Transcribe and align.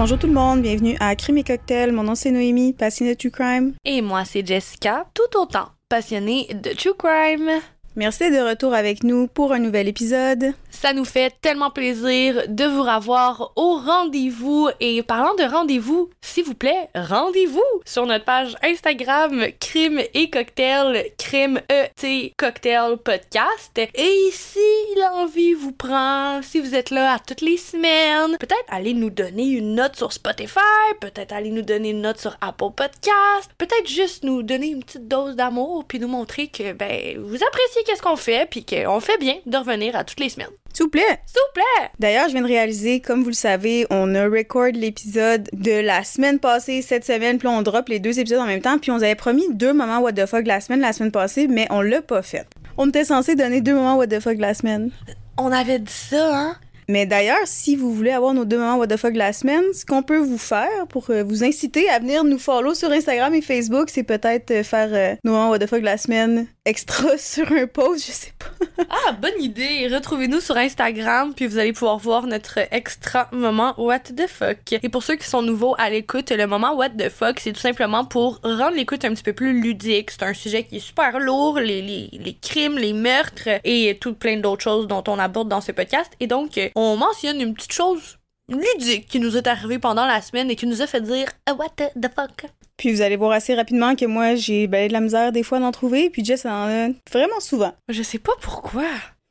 Bonjour 0.00 0.16
tout 0.16 0.28
le 0.28 0.32
monde, 0.32 0.62
bienvenue 0.62 0.96
à 1.00 1.16
Crime 1.16 1.38
et 1.38 1.42
Cocktail. 1.42 1.90
Mon 1.90 2.04
nom 2.04 2.14
c'est 2.14 2.30
Noémie, 2.30 2.72
passionnée 2.72 3.16
de 3.16 3.18
True 3.18 3.32
Crime. 3.32 3.74
Et 3.84 4.00
moi, 4.00 4.24
c'est 4.24 4.46
Jessica, 4.46 5.06
tout 5.12 5.36
autant 5.36 5.70
passionnée 5.88 6.46
de 6.54 6.70
True 6.72 6.94
Crime. 6.96 7.60
Merci 7.98 8.30
de 8.30 8.38
retour 8.38 8.74
avec 8.74 9.02
nous 9.02 9.26
pour 9.26 9.52
un 9.52 9.58
nouvel 9.58 9.88
épisode. 9.88 10.52
Ça 10.70 10.92
nous 10.92 11.04
fait 11.04 11.34
tellement 11.40 11.72
plaisir 11.72 12.44
de 12.46 12.64
vous 12.64 12.84
revoir 12.84 13.50
au 13.56 13.76
rendez-vous. 13.76 14.68
Et 14.78 15.02
parlant 15.02 15.34
de 15.34 15.42
rendez-vous, 15.42 16.08
s'il 16.20 16.44
vous 16.44 16.54
plaît, 16.54 16.88
rendez-vous 16.94 17.60
sur 17.84 18.06
notre 18.06 18.24
page 18.24 18.54
Instagram 18.62 19.46
Crime 19.58 20.00
et 20.14 20.30
Cocktail, 20.30 21.06
Crime 21.18 21.60
ET 21.68 22.34
Cocktail 22.36 22.98
Podcast. 22.98 23.76
Et 23.76 24.30
si 24.30 24.60
l'envie 24.96 25.54
vous 25.54 25.72
prend, 25.72 26.40
si 26.42 26.60
vous 26.60 26.76
êtes 26.76 26.90
là 26.90 27.14
à 27.14 27.18
toutes 27.18 27.40
les 27.40 27.56
semaines, 27.56 28.36
peut-être 28.38 28.64
allez 28.68 28.94
nous 28.94 29.10
donner 29.10 29.46
une 29.46 29.74
note 29.74 29.96
sur 29.96 30.12
Spotify, 30.12 30.60
peut-être 31.00 31.32
allez 31.32 31.50
nous 31.50 31.62
donner 31.62 31.90
une 31.90 32.02
note 32.02 32.20
sur 32.20 32.36
Apple 32.42 32.70
Podcast, 32.76 33.50
peut-être 33.58 33.88
juste 33.88 34.22
nous 34.22 34.44
donner 34.44 34.68
une 34.68 34.84
petite 34.84 35.08
dose 35.08 35.34
d'amour 35.34 35.84
puis 35.88 35.98
nous 35.98 36.06
montrer 36.06 36.46
que 36.46 36.72
ben 36.74 37.18
vous 37.18 37.42
appréciez 37.42 37.82
qu'est-ce 37.88 38.02
qu'on 38.02 38.16
fait 38.16 38.48
puis 38.48 38.64
qu'on 38.64 39.00
fait 39.00 39.18
bien 39.18 39.36
de 39.46 39.56
revenir 39.56 39.96
à 39.96 40.04
toutes 40.04 40.20
les 40.20 40.28
semaines. 40.28 40.48
S'il 40.74 40.84
vous 40.84 40.90
plaît. 40.90 41.20
S'il 41.26 41.40
vous 41.40 41.54
plaît. 41.54 41.90
D'ailleurs, 41.98 42.28
je 42.28 42.32
viens 42.32 42.42
de 42.42 42.46
réaliser, 42.46 43.00
comme 43.00 43.22
vous 43.22 43.30
le 43.30 43.34
savez, 43.34 43.86
on 43.90 44.14
a 44.14 44.24
record 44.24 44.72
l'épisode 44.74 45.48
de 45.52 45.80
la 45.80 46.04
semaine 46.04 46.38
passée, 46.38 46.82
cette 46.82 47.04
semaine, 47.04 47.38
puis 47.38 47.48
on 47.48 47.62
drop 47.62 47.88
les 47.88 47.98
deux 47.98 48.20
épisodes 48.20 48.40
en 48.40 48.46
même 48.46 48.60
temps, 48.60 48.78
puis 48.78 48.90
on 48.90 48.96
avait 48.96 49.14
promis 49.14 49.44
deux 49.54 49.72
moments 49.72 50.00
what 50.00 50.12
the 50.12 50.26
fuck 50.26 50.46
la 50.46 50.60
semaine, 50.60 50.80
la 50.80 50.92
semaine 50.92 51.10
passée, 51.10 51.48
mais 51.48 51.66
on 51.70 51.80
l'a 51.80 52.02
pas 52.02 52.22
fait. 52.22 52.46
On 52.76 52.88
était 52.88 53.04
censé 53.04 53.34
donner 53.34 53.60
deux 53.60 53.74
moments 53.74 53.96
what 53.96 54.08
the 54.08 54.20
fuck 54.20 54.36
la 54.38 54.54
semaine. 54.54 54.90
On 55.38 55.50
avait 55.50 55.78
dit 55.78 55.92
ça, 55.92 56.36
hein? 56.36 56.56
Mais 56.90 57.04
d'ailleurs, 57.04 57.36
si 57.44 57.76
vous 57.76 57.92
voulez 57.92 58.12
avoir 58.12 58.32
nos 58.32 58.46
deux 58.46 58.56
moments 58.56 58.78
what 58.78 58.86
the 58.86 58.96
fuck 58.96 59.14
la 59.14 59.34
semaine, 59.34 59.62
ce 59.74 59.84
qu'on 59.84 60.02
peut 60.02 60.16
vous 60.16 60.38
faire 60.38 60.86
pour 60.88 61.10
euh, 61.10 61.22
vous 61.22 61.44
inciter 61.44 61.86
à 61.90 61.98
venir 61.98 62.24
nous 62.24 62.38
follow 62.38 62.72
sur 62.72 62.90
Instagram 62.90 63.34
et 63.34 63.42
Facebook, 63.42 63.90
c'est 63.90 64.04
peut-être 64.04 64.50
euh, 64.50 64.62
faire 64.62 64.88
euh, 64.92 65.14
nos 65.22 65.32
moments 65.32 65.50
what 65.50 65.58
the 65.58 65.66
fuck 65.66 65.82
la 65.82 65.98
semaine 65.98 66.46
extra 66.64 67.18
sur 67.18 67.52
un 67.52 67.66
post, 67.66 68.06
je 68.06 68.12
sais 68.12 68.32
pas. 68.38 68.84
ah, 68.88 69.12
bonne 69.12 69.38
idée! 69.38 69.86
Retrouvez-nous 69.92 70.40
sur 70.40 70.56
Instagram, 70.56 71.34
puis 71.36 71.46
vous 71.46 71.58
allez 71.58 71.74
pouvoir 71.74 71.98
voir 71.98 72.26
notre 72.26 72.58
extra 72.70 73.28
moment 73.32 73.74
what 73.76 74.00
the 74.16 74.26
fuck. 74.26 74.72
Et 74.82 74.88
pour 74.88 75.02
ceux 75.02 75.16
qui 75.16 75.26
sont 75.26 75.42
nouveaux 75.42 75.74
à 75.76 75.90
l'écoute, 75.90 76.30
le 76.30 76.46
moment 76.46 76.74
what 76.74 76.90
the 76.90 77.10
fuck, 77.10 77.38
c'est 77.38 77.52
tout 77.52 77.60
simplement 77.60 78.06
pour 78.06 78.40
rendre 78.42 78.76
l'écoute 78.76 79.04
un 79.04 79.12
petit 79.12 79.22
peu 79.22 79.34
plus 79.34 79.60
ludique. 79.60 80.10
C'est 80.10 80.22
un 80.22 80.32
sujet 80.32 80.64
qui 80.64 80.76
est 80.76 80.80
super 80.80 81.20
lourd, 81.20 81.58
les, 81.58 81.82
les, 81.82 82.08
les 82.12 82.34
crimes, 82.34 82.78
les 82.78 82.94
meurtres 82.94 83.48
et 83.64 83.98
tout 84.00 84.14
plein 84.14 84.38
d'autres 84.38 84.62
choses 84.62 84.86
dont 84.86 85.04
on 85.06 85.18
aborde 85.18 85.48
dans 85.48 85.60
ce 85.60 85.72
podcast. 85.72 86.12
Et 86.20 86.26
donc, 86.26 86.58
on 86.78 86.96
mentionne 86.96 87.40
une 87.40 87.54
petite 87.54 87.72
chose 87.72 88.18
ludique 88.48 89.08
qui 89.08 89.18
nous 89.18 89.36
est 89.36 89.48
arrivée 89.48 89.80
pendant 89.80 90.06
la 90.06 90.22
semaine 90.22 90.48
et 90.48 90.54
qui 90.54 90.66
nous 90.66 90.80
a 90.80 90.86
fait 90.86 91.00
dire 91.00 91.28
What 91.48 91.74
the 91.76 92.08
fuck? 92.14 92.46
Puis 92.76 92.92
vous 92.92 93.00
allez 93.00 93.16
voir 93.16 93.32
assez 93.32 93.54
rapidement 93.54 93.96
que 93.96 94.04
moi, 94.04 94.36
j'ai 94.36 94.68
ben, 94.68 94.86
de 94.86 94.92
la 94.92 95.00
misère 95.00 95.32
des 95.32 95.42
fois 95.42 95.58
d'en 95.58 95.72
trouver, 95.72 96.08
puis 96.08 96.24
Jess 96.24 96.46
en 96.46 96.68
a 96.68 96.88
vraiment 97.12 97.40
souvent. 97.40 97.74
Je 97.88 98.02
sais 98.02 98.18
pas 98.18 98.32
pourquoi. 98.40 98.84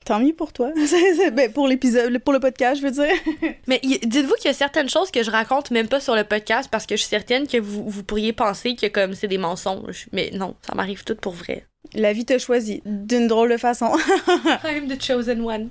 Tant 0.03 0.19
mieux 0.19 0.33
pour 0.33 0.51
toi. 0.51 0.71
ben, 1.33 1.51
pour 1.51 1.69
l'épisode, 1.69 2.17
pour 2.19 2.33
le 2.33 2.41
podcast, 2.41 2.81
je 2.81 2.85
veux 2.85 2.91
dire. 2.91 3.15
Mais 3.67 3.79
dites-vous 3.81 4.35
qu'il 4.35 4.47
y 4.47 4.49
a 4.49 4.53
certaines 4.53 4.89
choses 4.89 5.09
que 5.09 5.23
je 5.23 5.31
raconte 5.31 5.71
même 5.71 5.87
pas 5.87 6.01
sur 6.01 6.15
le 6.15 6.25
podcast 6.25 6.69
parce 6.69 6.85
que 6.85 6.97
je 6.97 7.01
suis 7.01 7.09
certaine 7.09 7.47
que 7.47 7.57
vous, 7.57 7.89
vous 7.89 8.03
pourriez 8.03 8.33
penser 8.33 8.75
que 8.75 8.87
comme 8.87 9.13
c'est 9.13 9.27
des 9.29 9.37
mensonges. 9.37 10.07
Mais 10.11 10.31
non, 10.33 10.55
ça 10.67 10.75
m'arrive 10.75 11.05
tout 11.05 11.15
pour 11.15 11.33
vrai. 11.33 11.65
La 11.93 12.11
vie 12.11 12.25
te 12.25 12.37
choisit 12.37 12.81
d'une 12.85 13.27
drôle 13.27 13.51
de 13.51 13.57
façon. 13.57 13.91
I'm 14.65 14.89
the 14.89 15.01
chosen 15.01 15.41
one. 15.41 15.69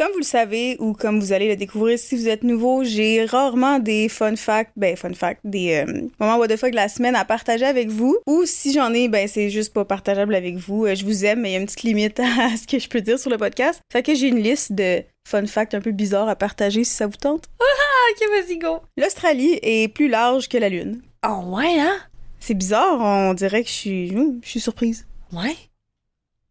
Comme 0.00 0.12
vous 0.12 0.20
le 0.20 0.24
savez 0.24 0.78
ou 0.78 0.94
comme 0.94 1.20
vous 1.20 1.34
allez 1.34 1.46
le 1.46 1.56
découvrir 1.56 1.98
si 1.98 2.16
vous 2.16 2.26
êtes 2.26 2.42
nouveau, 2.42 2.84
j'ai 2.84 3.26
rarement 3.26 3.78
des 3.78 4.08
fun 4.08 4.34
facts, 4.34 4.72
ben 4.74 4.96
fun 4.96 5.12
facts, 5.12 5.42
des 5.44 5.84
euh, 5.86 6.08
moments 6.18 6.38
what 6.38 6.48
the 6.48 6.56
fuck 6.56 6.70
de 6.70 6.76
la 6.76 6.88
semaine 6.88 7.14
à 7.14 7.26
partager 7.26 7.66
avec 7.66 7.90
vous. 7.90 8.16
Ou 8.26 8.46
si 8.46 8.72
j'en 8.72 8.94
ai, 8.94 9.08
ben 9.08 9.28
c'est 9.28 9.50
juste 9.50 9.74
pas 9.74 9.84
partageable 9.84 10.34
avec 10.34 10.56
vous. 10.56 10.86
Euh, 10.86 10.94
je 10.94 11.04
vous 11.04 11.26
aime, 11.26 11.42
mais 11.42 11.50
il 11.50 11.52
y 11.52 11.56
a 11.56 11.58
une 11.58 11.66
petite 11.66 11.82
limite 11.82 12.18
à 12.40 12.56
ce 12.56 12.66
que 12.66 12.78
je 12.78 12.88
peux 12.88 13.02
dire 13.02 13.18
sur 13.18 13.28
le 13.28 13.36
podcast. 13.36 13.82
Fait 13.92 14.02
que 14.02 14.14
j'ai 14.14 14.28
une 14.28 14.40
liste 14.40 14.72
de 14.72 15.02
fun 15.28 15.44
facts 15.44 15.74
un 15.74 15.82
peu 15.82 15.90
bizarres 15.90 16.30
à 16.30 16.34
partager 16.34 16.82
si 16.82 16.94
ça 16.94 17.06
vous 17.06 17.18
tente. 17.20 17.44
Ah, 17.60 17.64
ok, 18.10 18.26
vas-y, 18.30 18.56
go! 18.56 18.80
L'Australie 18.96 19.58
est 19.60 19.92
plus 19.92 20.08
large 20.08 20.48
que 20.48 20.56
la 20.56 20.70
Lune. 20.70 21.02
Oh 21.28 21.42
ouais, 21.58 21.78
hein? 21.78 21.98
C'est 22.38 22.54
bizarre, 22.54 22.98
on 23.02 23.34
dirait 23.34 23.64
que 23.64 23.68
je 23.68 23.74
suis, 23.74 24.08
je 24.08 24.48
suis 24.48 24.60
surprise. 24.60 25.06
Ouais? 25.30 25.56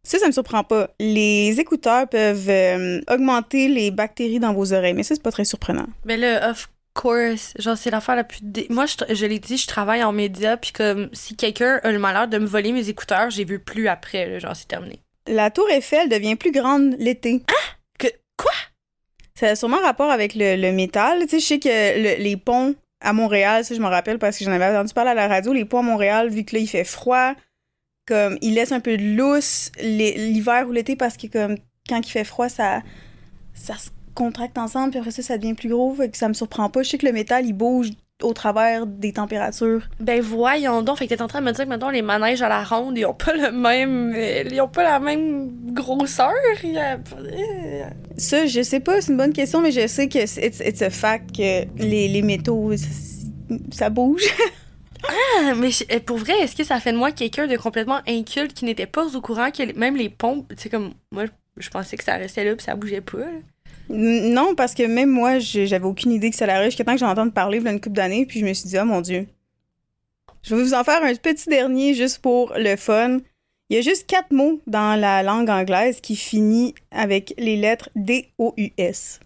Ça, 0.03 0.17
ça 0.17 0.27
me 0.27 0.31
surprend 0.31 0.63
pas. 0.63 0.89
Les 0.99 1.59
écouteurs 1.59 2.07
peuvent 2.07 2.49
euh, 2.49 3.01
augmenter 3.09 3.67
les 3.67 3.91
bactéries 3.91 4.39
dans 4.39 4.53
vos 4.53 4.73
oreilles, 4.73 4.93
mais 4.93 5.03
ça, 5.03 5.15
c'est 5.15 5.23
pas 5.23 5.31
très 5.31 5.45
surprenant. 5.45 5.87
Mais 6.05 6.17
là, 6.17 6.49
of 6.49 6.69
course, 6.93 7.53
genre, 7.59 7.77
c'est 7.77 7.91
l'affaire 7.91 8.15
la 8.15 8.23
plus. 8.23 8.39
Moi, 8.69 8.85
je, 8.85 9.13
je 9.13 9.25
l'ai 9.25 9.39
dit, 9.39 9.57
je 9.57 9.67
travaille 9.67 10.03
en 10.03 10.11
média, 10.11 10.57
puis 10.57 10.71
comme 10.71 11.09
si 11.13 11.35
quelqu'un 11.35 11.79
a 11.83 11.91
le 11.91 11.99
malheur 11.99 12.27
de 12.27 12.37
me 12.37 12.45
voler 12.45 12.71
mes 12.71 12.89
écouteurs, 12.89 13.29
j'ai 13.29 13.45
vu 13.45 13.59
plus 13.59 13.87
après, 13.87 14.27
là, 14.27 14.39
genre, 14.39 14.55
c'est 14.55 14.67
terminé. 14.67 14.99
La 15.27 15.51
tour 15.51 15.69
Eiffel 15.69 16.09
devient 16.09 16.35
plus 16.35 16.51
grande 16.51 16.95
l'été. 16.97 17.43
Ah! 17.47 17.75
Que. 17.99 18.07
Quoi? 18.37 18.51
Ça 19.35 19.47
a 19.47 19.55
sûrement 19.55 19.79
rapport 19.81 20.09
avec 20.09 20.33
le, 20.33 20.55
le 20.55 20.71
métal. 20.71 21.21
Tu 21.23 21.27
sais, 21.27 21.39
je 21.39 21.45
sais 21.45 21.59
que 21.59 22.21
les 22.21 22.37
ponts 22.37 22.75
à 23.01 23.13
Montréal, 23.13 23.63
ça, 23.63 23.75
je 23.75 23.79
me 23.79 23.87
rappelle 23.87 24.19
parce 24.19 24.37
que 24.37 24.45
j'en 24.45 24.51
avais 24.51 24.65
entendu 24.65 24.93
parler 24.93 25.11
à 25.11 25.15
la 25.15 25.27
radio, 25.27 25.53
les 25.53 25.65
ponts 25.65 25.79
à 25.79 25.83
Montréal, 25.83 26.29
vu 26.29 26.43
que 26.43 26.55
là, 26.55 26.61
il 26.61 26.67
fait 26.67 26.83
froid, 26.83 27.33
comme 28.09 28.37
il 28.41 28.55
laisse 28.55 28.71
un 28.71 28.79
peu 28.79 28.97
de 28.97 29.15
lousse 29.15 29.71
l'hiver 29.81 30.65
ou 30.67 30.71
l'été 30.71 30.95
parce 30.95 31.15
que 31.15 31.27
comme 31.27 31.55
quand 31.87 31.99
il 31.99 32.09
fait 32.09 32.23
froid 32.23 32.49
ça 32.49 32.81
ça 33.53 33.75
se 33.77 33.89
contracte 34.15 34.57
ensemble 34.57 34.89
puis 34.89 34.99
après 34.99 35.11
ça 35.11 35.21
ça 35.21 35.37
devient 35.37 35.53
plus 35.53 35.69
gros 35.69 35.93
fait 35.93 36.09
que 36.09 36.17
ça 36.17 36.27
me 36.27 36.33
surprend 36.33 36.69
pas 36.69 36.83
je 36.83 36.89
sais 36.89 36.97
que 36.97 37.05
le 37.05 37.13
métal 37.13 37.45
il 37.45 37.53
bouge 37.53 37.91
au 38.21 38.33
travers 38.33 38.85
des 38.85 39.13
températures. 39.13 39.87
Ben 39.99 40.21
voyons 40.21 40.81
donc, 40.81 40.97
fait 40.97 41.07
que 41.07 41.13
t'es 41.13 41.21
en 41.21 41.27
train 41.27 41.39
de 41.39 41.45
me 41.45 41.51
dire 41.51 41.63
que 41.63 41.69
maintenant 41.69 41.89
les 41.89 42.01
manèges 42.01 42.41
à 42.41 42.49
la 42.49 42.63
ronde, 42.63 42.97
ils 42.97 43.05
ont 43.05 43.13
pas 43.13 43.33
le 43.33 43.51
même 43.51 44.13
ils 44.51 44.59
ont 44.61 44.67
pas 44.67 44.83
la 44.83 44.99
même 44.99 45.49
grosseur. 45.73 46.33
Ça, 48.17 48.45
je 48.45 48.61
sais 48.61 48.81
pas, 48.81 48.99
c'est 48.99 49.11
une 49.11 49.17
bonne 49.17 49.33
question, 49.33 49.61
mais 49.61 49.71
je 49.71 49.87
sais 49.87 50.09
que 50.09 50.25
c'est 50.25 50.81
un 50.81 50.89
fact 50.89 51.35
que 51.35 51.65
les, 51.81 52.09
les 52.09 52.21
métaux 52.21 52.73
ça 53.71 53.89
bouge. 53.89 54.23
Ah, 55.07 55.53
mais 55.55 55.69
eh, 55.89 55.99
pour 55.99 56.17
vrai, 56.17 56.33
est-ce 56.39 56.55
que 56.55 56.63
ça 56.63 56.79
fait 56.79 56.91
de 56.91 56.97
moi 56.97 57.11
quelqu'un 57.11 57.47
de 57.47 57.55
complètement 57.57 58.01
inculte 58.07 58.53
qui 58.53 58.65
n'était 58.65 58.85
pas 58.85 59.15
au 59.15 59.21
courant 59.21 59.51
que 59.51 59.73
même 59.77 59.95
les 59.95 60.09
pompes, 60.09 60.47
tu 60.49 60.63
sais, 60.63 60.69
comme 60.69 60.93
moi, 61.11 61.25
je 61.57 61.69
pensais 61.69 61.97
que 61.97 62.03
ça 62.03 62.15
restait 62.15 62.43
là 62.43 62.55
puis 62.55 62.65
ça 62.65 62.75
bougeait 62.75 63.01
pas. 63.01 63.25
Non, 63.89 64.53
parce 64.55 64.75
que 64.75 64.83
même 64.83 65.09
moi, 65.09 65.39
j'avais 65.39 65.85
aucune 65.85 66.11
idée 66.11 66.29
que 66.29 66.35
ça 66.35 66.45
allait 66.45 66.65
jusqu'à 66.65 66.83
temps 66.83 66.93
que 66.93 66.99
j'en 66.99 67.09
entende 67.09 67.33
parler 67.33 67.57
il 67.57 67.63
y 67.63 67.67
a 67.67 67.71
une 67.71 67.81
couple 67.81 67.95
d'années, 67.95 68.25
puis 68.25 68.39
je 68.39 68.45
me 68.45 68.53
suis 68.53 68.69
dit, 68.69 68.77
oh 68.79 68.85
mon 68.85 69.01
Dieu. 69.01 69.27
Je 70.43 70.55
vais 70.55 70.61
vous 70.61 70.73
en 70.73 70.83
faire 70.83 71.03
un 71.03 71.13
petit 71.15 71.49
dernier 71.49 71.93
juste 71.93 72.19
pour 72.19 72.53
le 72.55 72.75
fun. 72.75 73.19
Il 73.69 73.75
y 73.75 73.77
a 73.77 73.81
juste 73.81 74.07
quatre 74.07 74.31
mots 74.31 74.61
dans 74.67 74.99
la 74.99 75.21
langue 75.21 75.49
anglaise 75.49 76.01
qui 76.01 76.15
finit 76.15 76.75
avec 76.91 77.33
les 77.37 77.57
lettres 77.57 77.89
D-O-U-S. 77.95 79.19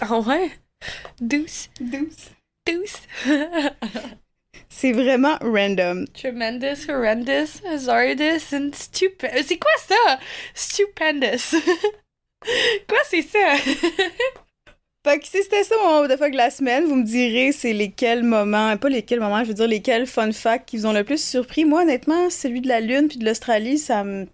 Ah 0.00 0.20
ouais? 0.20 0.50
Douce. 1.20 1.68
Douce. 1.80 2.30
Douce. 2.66 3.02
C'est 4.74 4.92
vraiment 4.92 5.36
random. 5.42 6.06
Tremendous, 6.08 6.88
horrendous, 6.88 7.60
hazardous 7.70 8.52
and 8.52 8.70
stupid. 8.72 9.30
C'est 9.44 9.58
quoi 9.58 9.70
ça? 9.86 10.18
Stupendous. 10.54 11.54
quoi 12.88 12.98
c'est 13.04 13.22
ça? 13.22 13.54
fait 15.04 15.18
que 15.20 15.26
si 15.26 15.42
c'était 15.42 15.62
ça 15.62 15.76
mon 15.76 15.88
moment 15.88 16.08
de 16.08 16.16
fuck 16.16 16.32
de 16.32 16.36
la 16.36 16.50
semaine, 16.50 16.84
vous 16.84 16.96
me 16.96 17.04
direz 17.04 17.52
c'est 17.52 17.74
lesquels 17.74 18.24
moments, 18.24 18.76
pas 18.78 18.88
lesquels 18.88 19.20
moments, 19.20 19.44
je 19.44 19.48
veux 19.48 19.54
dire 19.54 19.68
lesquels 19.68 20.06
fun 20.06 20.32
facts 20.32 20.70
qui 20.70 20.78
vous 20.78 20.86
ont 20.86 20.92
le 20.92 21.04
plus 21.04 21.22
surpris. 21.22 21.64
Moi 21.64 21.82
honnêtement, 21.82 22.30
celui 22.30 22.62
de 22.62 22.68
la 22.68 22.80
Lune 22.80 23.08
puis 23.08 23.18
de 23.18 23.26
l'Australie, 23.26 23.78
ça 23.78 24.02
me 24.02 24.26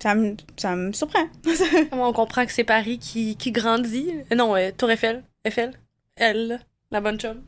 ça 0.00 0.14
me, 0.14 0.36
ça 0.56 0.76
me 0.76 0.92
surprend. 0.92 1.26
On 1.92 2.12
comprend 2.12 2.46
que 2.46 2.52
c'est 2.52 2.64
Paris 2.64 2.98
qui, 2.98 3.36
qui 3.36 3.50
grandit? 3.50 4.14
Non, 4.34 4.56
euh, 4.56 4.70
Tour 4.74 4.92
Eiffel. 4.92 5.24
Eiffel. 5.44 5.72
Elle, 6.16 6.60
la 6.90 7.00
bonne 7.00 7.18
chum. 7.18 7.42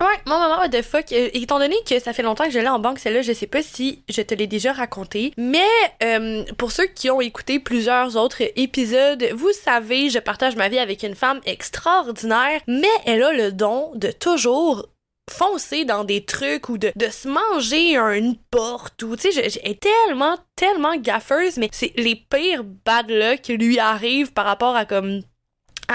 Ouais, 0.00 0.06
mon 0.26 0.38
maman 0.38 0.68
de 0.68 0.82
fuck, 0.82 1.12
euh, 1.12 1.28
étant 1.34 1.58
donné 1.58 1.76
que 1.88 1.98
ça 2.00 2.12
fait 2.12 2.22
longtemps 2.22 2.44
que 2.44 2.50
je 2.50 2.58
l'ai 2.58 2.68
en 2.68 2.80
banque, 2.80 2.98
celle-là, 2.98 3.22
je 3.22 3.32
sais 3.32 3.46
pas 3.46 3.62
si 3.62 4.02
je 4.08 4.22
te 4.22 4.34
l'ai 4.34 4.46
déjà 4.46 4.72
raconté, 4.72 5.32
mais 5.36 5.60
euh, 6.02 6.44
pour 6.58 6.72
ceux 6.72 6.86
qui 6.86 7.10
ont 7.10 7.20
écouté 7.20 7.60
plusieurs 7.60 8.16
autres 8.16 8.42
épisodes, 8.56 9.24
vous 9.34 9.52
savez, 9.52 10.10
je 10.10 10.18
partage 10.18 10.56
ma 10.56 10.68
vie 10.68 10.78
avec 10.78 11.04
une 11.04 11.14
femme 11.14 11.40
extraordinaire, 11.46 12.60
mais 12.66 12.88
elle 13.06 13.22
a 13.22 13.32
le 13.32 13.52
don 13.52 13.92
de 13.94 14.10
toujours 14.10 14.88
foncer 15.30 15.84
dans 15.84 16.04
des 16.04 16.24
trucs 16.24 16.68
ou 16.68 16.76
de, 16.76 16.92
de 16.96 17.08
se 17.08 17.28
manger 17.28 17.96
une 17.96 18.36
porte 18.50 19.02
ou 19.02 19.16
tu 19.16 19.32
sais 19.32 19.48
j'ai 19.48 19.74
tellement 19.76 20.36
tellement 20.54 20.96
gaffeuse 20.96 21.56
mais 21.56 21.70
c'est 21.72 21.94
les 21.96 22.14
pires 22.14 22.62
bad 22.62 23.08
luck 23.08 23.40
qui 23.40 23.56
lui 23.56 23.78
arrivent 23.78 24.34
par 24.34 24.44
rapport 24.44 24.76
à 24.76 24.84
comme 24.84 25.22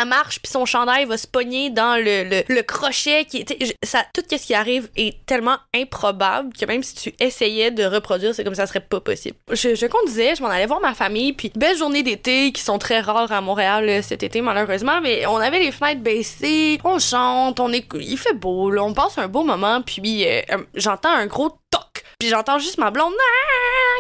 marche 0.06 0.42
puis 0.42 0.52
son 0.52 0.66
chandail 0.66 1.06
va 1.06 1.18
se 1.18 1.28
pogner 1.28 1.70
dans 1.70 2.02
le, 2.02 2.62
crochet 2.62 3.26
qui 3.26 3.46
ça 3.84 4.04
tout 4.14 4.24
ce 4.30 4.36
qui 4.36 4.54
arrive 4.54 4.90
est 4.96 5.26
tellement 5.26 5.58
improbable 5.76 6.54
que 6.54 6.66
même 6.66 6.84
si 6.84 6.96
tu 6.96 7.14
essayais 7.20 7.72
de 7.72 7.84
reproduire 7.84 8.36
c'est 8.36 8.44
comme 8.44 8.56
ça 8.56 8.68
serait 8.68 8.80
pas 8.80 9.00
possible. 9.00 9.38
Je, 9.52 9.88
conduisais 9.88 10.36
je 10.36 10.44
m'en 10.44 10.50
allais 10.50 10.66
voir 10.66 10.82
ma 10.82 10.94
famille 10.94 11.34
puis 11.34 11.52
belle 11.56 11.78
journée 11.78 12.04
d'été 12.04 12.52
qui 12.52 12.62
sont 12.62 12.78
très 12.78 13.00
rares 13.00 13.32
à 13.32 13.42
Montréal 13.42 13.88
euh, 13.90 14.02
cet 14.02 14.24
été 14.24 14.42
malheureusement 14.42 15.02
mais 15.02 15.26
on 15.26 15.38
avait 15.38 15.60
les 15.60 15.72
fenêtres 15.72 16.02
baissées 16.02 16.80
on 16.84 17.00
chante 17.00 17.60
on 17.60 17.72
est 17.72 17.88
il 17.96 18.18
fait 18.18 18.34
beau 18.34 18.76
on 18.78 18.94
passe 18.94 19.18
un 19.18 19.28
beau 19.28 19.44
moment 19.44 19.82
puis 19.82 20.26
euh, 20.28 20.42
j'entends 20.76 21.12
un 21.12 21.28
gros 21.28 21.50
toc 21.72 22.04
puis 22.20 22.28
j'entends 22.28 22.60
juste 22.60 22.78
ma 22.78 22.92
blonde 22.92 23.14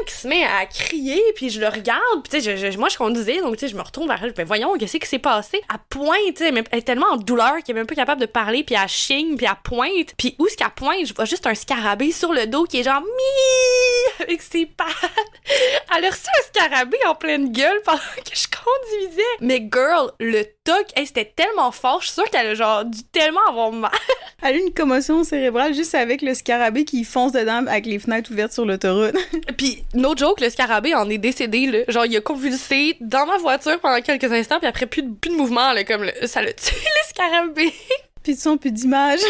qui 0.05 0.13
se 0.13 0.27
met 0.27 0.43
à 0.43 0.65
crier, 0.65 1.21
puis 1.35 1.49
je 1.49 1.59
le 1.59 1.67
regarde, 1.67 2.01
puis 2.23 2.41
tu 2.41 2.57
sais, 2.57 2.77
moi 2.77 2.89
je 2.89 2.97
conduisais, 2.97 3.39
donc 3.39 3.55
tu 3.55 3.61
sais, 3.61 3.67
je 3.67 3.75
me 3.75 3.81
retourne 3.81 4.07
vers 4.07 4.23
elle, 4.23 4.33
ben 4.33 4.45
voyons, 4.45 4.77
qu'est-ce 4.77 4.97
qui 4.97 5.07
s'est 5.07 5.19
passé? 5.19 5.61
Elle 5.71 5.79
pointe, 5.89 6.35
tu 6.35 6.43
sais, 6.43 6.49
elle 6.49 6.79
est 6.79 6.81
tellement 6.81 7.07
en 7.11 7.17
douleur 7.17 7.55
qu'elle 7.63 7.75
est 7.75 7.79
même 7.79 7.87
pas 7.87 7.95
capable 7.95 8.21
de 8.21 8.25
parler, 8.25 8.63
puis 8.63 8.75
elle 8.81 8.87
chigne, 8.89 9.35
puis 9.35 9.45
elle 9.45 9.55
pointe, 9.63 10.13
puis 10.17 10.35
où 10.39 10.47
est-ce 10.47 10.57
qu'elle 10.57 10.69
pointe? 10.75 11.05
Je 11.05 11.13
vois 11.13 11.25
juste 11.25 11.47
un 11.47 11.55
scarabée 11.55 12.11
sur 12.11 12.33
le 12.33 12.45
dos 12.47 12.65
qui 12.65 12.79
est 12.79 12.83
genre 12.83 13.01
mi 13.01 14.23
avec 14.23 14.41
ses 14.41 14.65
pattes. 14.65 14.87
Elle 15.95 16.05
a 16.05 16.09
reçu 16.09 16.27
un 16.27 16.61
scarabée 16.61 16.97
en 17.07 17.15
pleine 17.15 17.51
gueule 17.51 17.81
pendant 17.83 17.97
que 17.97 18.35
je 18.35 18.47
conduisais. 18.47 19.21
Mais 19.41 19.67
girl, 19.71 20.11
le 20.19 20.43
toc, 20.63 20.85
hey, 20.95 21.07
c'était 21.07 21.33
tellement 21.35 21.71
fort, 21.71 22.01
je 22.01 22.07
suis 22.07 22.15
sûre 22.15 22.29
qu'elle 22.29 22.47
a 22.47 22.53
genre 22.53 22.85
dû 22.85 23.03
tellement 23.11 23.45
avoir 23.47 23.71
mal. 23.71 23.91
Elle 24.41 24.55
a 24.55 24.57
eu 24.57 24.61
une 24.61 24.73
commotion 24.73 25.23
cérébrale 25.23 25.73
juste 25.73 25.95
avec 25.95 26.21
le 26.21 26.33
scarabée 26.33 26.85
qui 26.85 27.03
fonce 27.03 27.31
dedans 27.31 27.65
avec 27.67 27.85
les 27.85 27.99
fenêtres 27.99 28.08
ouvertes 28.29 28.51
sur 28.53 28.65
l'autoroute. 28.65 29.15
Puis, 29.57 29.83
no 29.93 30.15
joke, 30.15 30.41
le 30.41 30.49
scarabée 30.49 30.93
en 30.95 31.09
est 31.09 31.17
décédé, 31.17 31.65
là. 31.67 31.79
Genre, 31.87 32.05
il 32.05 32.17
a 32.17 32.21
convulsé 32.21 32.97
dans 33.01 33.25
ma 33.25 33.37
voiture 33.37 33.79
pendant 33.79 34.01
quelques 34.01 34.31
instants, 34.31 34.59
puis 34.59 34.67
après, 34.67 34.85
plus 34.85 35.03
de, 35.03 35.13
plus 35.13 35.29
de 35.31 35.35
mouvement, 35.35 35.71
là, 35.73 35.83
comme 35.83 36.03
le- 36.03 36.27
ça 36.27 36.41
l'a 36.41 36.53
tué, 36.53 36.75
le 36.75 37.09
scarabée. 37.09 37.73
Puis 38.23 38.35
de 38.35 38.39
son, 38.39 38.57
puis 38.57 38.71
d'image. 38.73 39.21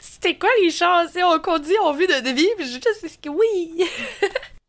C'était 0.00 0.34
quoi 0.34 0.48
les 0.60 0.70
chances? 0.70 1.10
On 1.22 1.38
conduit, 1.38 1.76
on 1.84 1.92
vit 1.92 2.08
de, 2.08 2.20
de 2.28 2.30
vivre, 2.34 2.50
puis 2.56 2.66
je 2.66 2.72
juste, 2.72 2.88
c'est 3.00 3.08
ce 3.08 3.18
que 3.18 3.28
oui. 3.28 3.84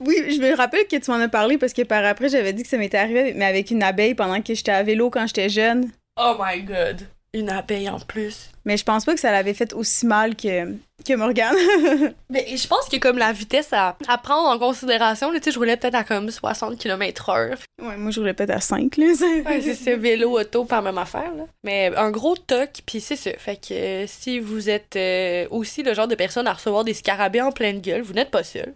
Oui, 0.05 0.15
je 0.29 0.39
me 0.39 0.55
rappelle 0.55 0.87
que 0.87 0.95
tu 0.95 1.09
m'en 1.09 1.17
as 1.17 1.27
parlé 1.27 1.57
parce 1.57 1.73
que 1.73 1.81
par 1.81 2.05
après, 2.05 2.29
j'avais 2.29 2.53
dit 2.53 2.61
que 2.61 2.69
ça 2.69 2.77
m'était 2.77 2.99
arrivé, 2.99 3.33
mais 3.35 3.45
avec 3.45 3.71
une 3.71 3.81
abeille 3.81 4.13
pendant 4.13 4.41
que 4.43 4.53
j'étais 4.53 4.71
à 4.71 4.83
vélo 4.83 5.09
quand 5.09 5.25
j'étais 5.25 5.49
jeune. 5.49 5.89
Oh 6.21 6.35
my 6.39 6.61
god. 6.61 7.01
Une 7.33 7.49
abeille 7.49 7.89
en 7.89 7.99
plus. 7.99 8.49
Mais 8.65 8.75
je 8.75 8.83
pense 8.83 9.05
pas 9.05 9.13
que 9.13 9.19
ça 9.19 9.31
l'avait 9.31 9.53
fait 9.53 9.73
aussi 9.73 10.07
mal 10.07 10.35
que, 10.35 10.73
que 11.05 11.15
Morgane. 11.15 11.55
Mais 12.29 12.57
je 12.57 12.67
pense 12.67 12.89
que 12.89 12.97
comme 12.97 13.19
la 13.19 13.31
vitesse 13.31 13.71
à, 13.71 13.95
à 14.07 14.17
prendre 14.17 14.49
en 14.49 14.57
considération, 14.57 15.31
là, 15.31 15.39
tu 15.39 15.45
sais, 15.45 15.51
je 15.51 15.59
roulais 15.59 15.77
peut-être 15.77 15.95
à 15.95 16.03
comme 16.03 16.31
60 16.31 16.77
km 16.79 17.29
heure. 17.29 17.57
ouais, 17.81 17.97
moi, 17.97 18.09
je 18.09 18.19
roulais 18.19 18.33
peut-être 18.33 18.49
à 18.49 18.59
5, 18.59 18.97
là. 18.97 19.05
Ouais, 19.45 19.61
c'est 19.61 19.75
ça, 19.75 19.95
vélo, 19.95 20.39
auto, 20.39 20.65
pas 20.65 20.77
la 20.77 20.81
même 20.81 20.97
affaire, 20.97 21.33
là. 21.35 21.45
Mais 21.63 21.91
un 21.95 22.09
gros 22.09 22.35
toc, 22.35 22.81
puis 22.85 22.99
c'est 22.99 23.15
ça. 23.15 23.31
Fait 23.37 23.57
que 23.57 23.73
euh, 23.73 24.07
si 24.07 24.39
vous 24.39 24.69
êtes 24.69 24.95
euh, 24.95 25.47
aussi 25.51 25.83
le 25.83 25.93
genre 25.93 26.07
de 26.07 26.15
personne 26.15 26.47
à 26.47 26.53
recevoir 26.53 26.83
des 26.83 26.95
scarabées 26.95 27.41
en 27.41 27.51
pleine 27.51 27.79
gueule, 27.79 28.01
vous 28.01 28.13
n'êtes 28.13 28.31
pas 28.31 28.43
seul. 28.43 28.73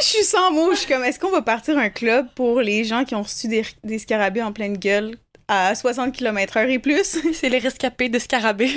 Je 0.00 0.04
suis 0.04 0.24
sans 0.24 0.52
mots. 0.52 0.72
Je 0.72 0.80
suis 0.80 0.88
comme, 0.88 1.02
est-ce 1.02 1.18
qu'on 1.18 1.30
va 1.30 1.42
partir 1.42 1.76
un 1.78 1.88
club 1.88 2.26
pour 2.34 2.60
les 2.60 2.84
gens 2.84 3.04
qui 3.04 3.14
ont 3.14 3.22
reçu 3.22 3.48
des, 3.48 3.64
des 3.84 3.98
scarabées 3.98 4.42
en 4.42 4.52
pleine 4.52 4.76
gueule 4.76 5.16
à 5.48 5.74
60 5.74 6.14
km/h 6.14 6.68
et 6.70 6.78
plus? 6.78 7.18
C'est 7.32 7.48
les 7.48 7.58
rescapés 7.58 8.08
de 8.08 8.18
scarabées. 8.18 8.70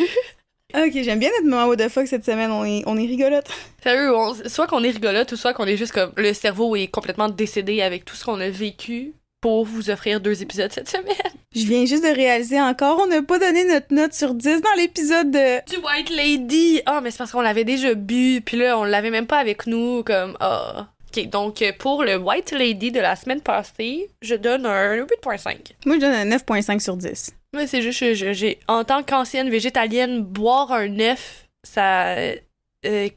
ok, 0.74 0.92
j'aime 0.94 1.20
bien 1.20 1.30
notre 1.38 1.50
moment 1.50 1.66
what 1.68 1.78
the 1.78 1.90
fuck 1.90 2.08
cette 2.08 2.26
semaine. 2.26 2.52
On 2.52 2.64
est, 2.66 2.84
on 2.86 2.98
est 2.98 3.06
rigolote. 3.06 3.48
Sérieux, 3.84 4.16
on- 4.16 4.34
soit 4.48 4.68
qu'on 4.68 4.84
est 4.84 4.90
rigolote 4.92 5.32
ou 5.32 5.36
soit 5.36 5.54
qu'on 5.54 5.66
est 5.66 5.78
juste 5.78 5.92
comme 5.92 6.12
le 6.18 6.34
cerveau 6.34 6.76
est 6.76 6.88
complètement 6.88 7.30
décédé 7.30 7.82
avec 7.82 8.06
tout 8.06 8.16
ce 8.16 8.24
qu'on 8.26 8.40
a 8.40 8.50
vécu 8.50 9.14
pour 9.42 9.66
vous 9.66 9.90
offrir 9.90 10.22
deux 10.22 10.42
épisodes 10.44 10.72
cette 10.72 10.88
semaine. 10.90 11.16
Je 11.56 11.66
viens 11.66 11.84
juste 11.86 12.04
de 12.04 12.16
réaliser 12.16 12.62
encore, 12.62 13.00
on 13.04 13.08
n'a 13.08 13.22
pas 13.24 13.40
donné 13.40 13.66
notre 13.66 13.94
note 13.94 14.14
sur 14.14 14.34
10 14.36 14.62
dans 14.62 14.74
l'épisode 14.78 15.32
de. 15.32 15.70
Du 15.70 15.78
White 15.84 16.10
Lady! 16.12 16.82
Ah, 16.86 17.02
mais 17.02 17.12
c'est 17.12 17.18
parce 17.18 17.32
qu'on 17.32 17.42
l'avait 17.42 17.66
déjà 17.66 17.94
bu, 17.94 18.40
puis 18.46 18.56
là, 18.56 18.78
on 18.80 18.84
l'avait 18.86 19.10
même 19.10 19.26
pas 19.28 19.40
avec 19.40 19.66
nous, 19.68 20.04
comme, 20.04 20.38
ah. 20.40 20.88
Ok, 21.14 21.28
donc 21.28 21.62
euh, 21.62 21.74
pour 21.78 22.04
le 22.04 22.16
White 22.16 22.52
Lady 22.52 22.90
de 22.90 23.02
la 23.02 23.18
semaine 23.18 23.42
passée, 23.42 24.10
je 24.22 24.36
donne 24.36 24.66
un 24.66 24.96
8.5. 24.96 25.58
Moi, 25.86 25.96
je 25.96 26.00
donne 26.00 26.14
un 26.14 26.38
9,5 26.38 26.80
sur 26.80 26.96
10. 26.96 27.36
Mais 27.54 27.68
c'est 27.68 27.82
juste, 27.82 28.14
j'ai, 28.14 28.60
en 28.70 28.86
tant 28.86 29.04
qu'ancienne 29.04 29.50
végétalienne, 29.50 30.22
boire 30.22 30.72
un 30.72 30.88
9, 30.88 31.48
ça, 31.64 32.12
euh, 32.12 32.36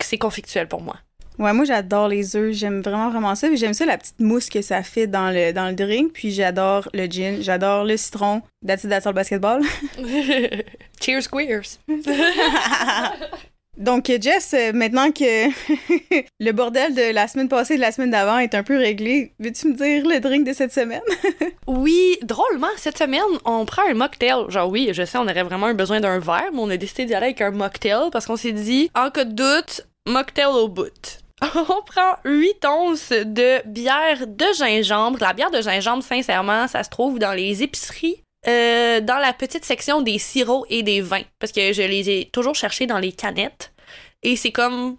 c'est 0.01 0.19
conflictuel 0.19 0.67
pour 0.67 0.83
moi. 0.83 0.97
Ouais, 1.39 1.53
moi, 1.53 1.65
j'adore 1.65 2.09
les 2.09 2.35
œufs. 2.35 2.53
J'aime 2.53 2.81
vraiment, 2.81 3.11
vraiment 3.11 3.37
ça. 3.37 3.47
Puis 3.47 3.59
J'aime 3.59 3.75
ça, 3.75 3.87
la 3.87 3.99
petite 3.99 4.19
mousse 4.19 4.49
que 4.49 4.63
ça 4.63 4.83
fait 4.83 5.07
dans 5.07 5.31
le, 5.31 5.53
dans 5.53 5.69
le 5.69 5.75
drink. 5.75 6.13
Puis 6.13 6.33
j'adore 6.33 6.89
le 6.95 7.07
gin. 7.07 7.43
J'adore 7.43 7.85
le 7.85 7.97
citron. 7.97 8.43
That's 8.67 8.83
it, 8.83 8.91
that's 8.91 9.07
all 9.07 9.13
basketball. 9.13 9.61
Cheers, 11.01 11.29
queers! 11.29 11.79
Donc, 13.77 14.07
Jess, 14.21 14.55
euh, 14.55 14.73
maintenant 14.73 15.11
que 15.11 15.49
le 16.41 16.53
bordel 16.53 16.95
de 16.95 17.13
la 17.13 17.27
semaine 17.27 17.49
passée 17.49 17.75
et 17.75 17.77
de 17.77 17.83
la 17.83 17.91
semaine 17.91 18.11
d'avant 18.11 18.39
est 18.39 18.55
un 18.55 18.63
peu 18.63 18.77
réglé, 18.77 19.33
veux-tu 19.41 19.69
me 19.69 19.75
dire 19.75 20.07
le 20.07 20.21
drink 20.21 20.47
de 20.47 20.53
cette 20.53 20.73
semaine? 20.73 21.03
Oui, 21.67 22.19
drôlement, 22.23 22.69
cette 22.77 22.99
semaine, 22.99 23.23
on 23.45 23.65
prend 23.65 23.83
un 23.89 23.95
mocktail. 23.95 24.45
Genre, 24.49 24.71
oui, 24.71 24.91
je 24.93 25.05
sais, 25.05 25.19
on 25.19 25.23
aurait 25.23 25.43
vraiment 25.43 25.71
eu 25.71 25.75
besoin 25.75 25.99
d'un 25.99 26.19
verre, 26.19 26.51
mais 26.53 26.61
on 26.61 26.71
a 26.71 26.77
décidé 26.77 27.07
d'y 27.07 27.15
aller 27.15 27.27
avec 27.27 27.41
un 27.41 27.51
mocktail 27.51 28.11
parce 28.13 28.27
qu'on 28.27 28.37
s'est 28.37 28.53
dit, 28.53 28.91
en 28.95 29.11
cas 29.11 29.25
de 29.25 29.33
doute, 29.33 29.87
mocktail 30.07 30.47
au 30.47 30.69
bout. 30.69 31.25
On 31.43 31.83
prend 31.83 32.17
8 32.25 32.65
onces 32.67 33.11
de 33.11 33.67
bière 33.67 34.27
de 34.27 34.45
gingembre. 34.57 35.19
La 35.21 35.33
bière 35.33 35.51
de 35.51 35.61
gingembre, 35.61 36.03
sincèrement, 36.03 36.69
ça 36.69 36.85
se 36.85 36.91
trouve 36.91 37.19
dans 37.19 37.33
les 37.33 37.63
épiceries. 37.63 38.23
Euh, 38.47 39.01
dans 39.01 39.19
la 39.19 39.33
petite 39.33 39.65
section 39.65 40.03
des 40.03 40.19
sirops 40.19 40.67
et 40.69 40.83
des 40.83 41.01
vins. 41.01 41.25
Parce 41.39 41.53
que 41.53 41.73
je 41.73 41.83
les 41.83 42.11
ai 42.11 42.31
toujours 42.33 42.55
cherchés 42.55 42.87
dans 42.87 42.99
les 42.99 43.13
canettes. 43.13 43.73
Et 44.23 44.37
c'est 44.37 44.53
comme 44.53 44.97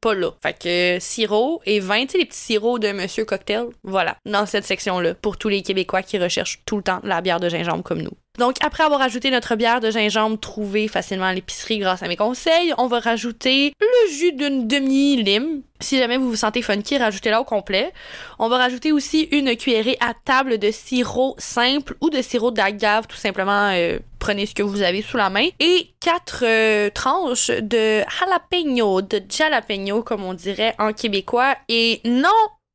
pas 0.00 0.14
là. 0.14 0.30
Fait 0.42 0.58
que 0.58 0.98
sirop 1.00 1.62
et 1.66 1.80
vin, 1.80 2.04
tu 2.04 2.12
sais, 2.12 2.18
les 2.18 2.26
petits 2.26 2.38
sirops 2.38 2.80
de 2.80 2.92
Monsieur 2.92 3.24
Cocktail, 3.24 3.66
voilà, 3.82 4.16
dans 4.26 4.46
cette 4.46 4.64
section-là, 4.64 5.14
pour 5.14 5.38
tous 5.38 5.48
les 5.48 5.62
Québécois 5.62 6.02
qui 6.02 6.18
recherchent 6.18 6.62
tout 6.66 6.76
le 6.76 6.82
temps 6.82 7.00
la 7.04 7.20
bière 7.20 7.40
de 7.40 7.48
gingembre 7.48 7.82
comme 7.82 8.02
nous. 8.02 8.16
Donc, 8.38 8.56
après 8.62 8.82
avoir 8.82 9.00
ajouté 9.00 9.30
notre 9.30 9.54
bière 9.54 9.80
de 9.80 9.90
gingembre 9.90 10.38
trouvée 10.40 10.88
facilement 10.88 11.26
à 11.26 11.32
l'épicerie 11.32 11.78
grâce 11.78 12.02
à 12.02 12.08
mes 12.08 12.16
conseils, 12.16 12.74
on 12.78 12.88
va 12.88 12.98
rajouter 12.98 13.72
le 13.80 14.10
jus 14.12 14.32
d'une 14.32 14.66
demi-lime. 14.66 15.62
Si 15.78 15.98
jamais 15.98 16.16
vous 16.16 16.30
vous 16.30 16.36
sentez 16.36 16.60
funky, 16.60 16.98
rajoutez-la 16.98 17.40
au 17.40 17.44
complet. 17.44 17.92
On 18.40 18.48
va 18.48 18.58
rajouter 18.58 18.90
aussi 18.90 19.28
une 19.30 19.54
cuillerée 19.56 19.96
à 20.00 20.14
table 20.24 20.58
de 20.58 20.72
sirop 20.72 21.36
simple 21.38 21.94
ou 22.00 22.10
de 22.10 22.22
sirop 22.22 22.50
d'agave, 22.50 23.06
tout 23.06 23.16
simplement. 23.16 23.70
euh, 23.72 24.00
prenez 24.18 24.46
ce 24.46 24.54
que 24.54 24.62
vous 24.62 24.82
avez 24.82 25.02
sous 25.02 25.16
la 25.16 25.30
main. 25.30 25.48
Et 25.60 25.90
quatre 26.00 26.42
euh, 26.42 26.90
tranches 26.90 27.50
de 27.50 28.02
jalapeno, 28.18 29.02
de 29.02 29.22
jalapeno, 29.28 30.02
comme 30.02 30.24
on 30.24 30.34
dirait 30.34 30.74
en 30.80 30.92
québécois. 30.92 31.54
Et 31.68 32.00
non, 32.04 32.30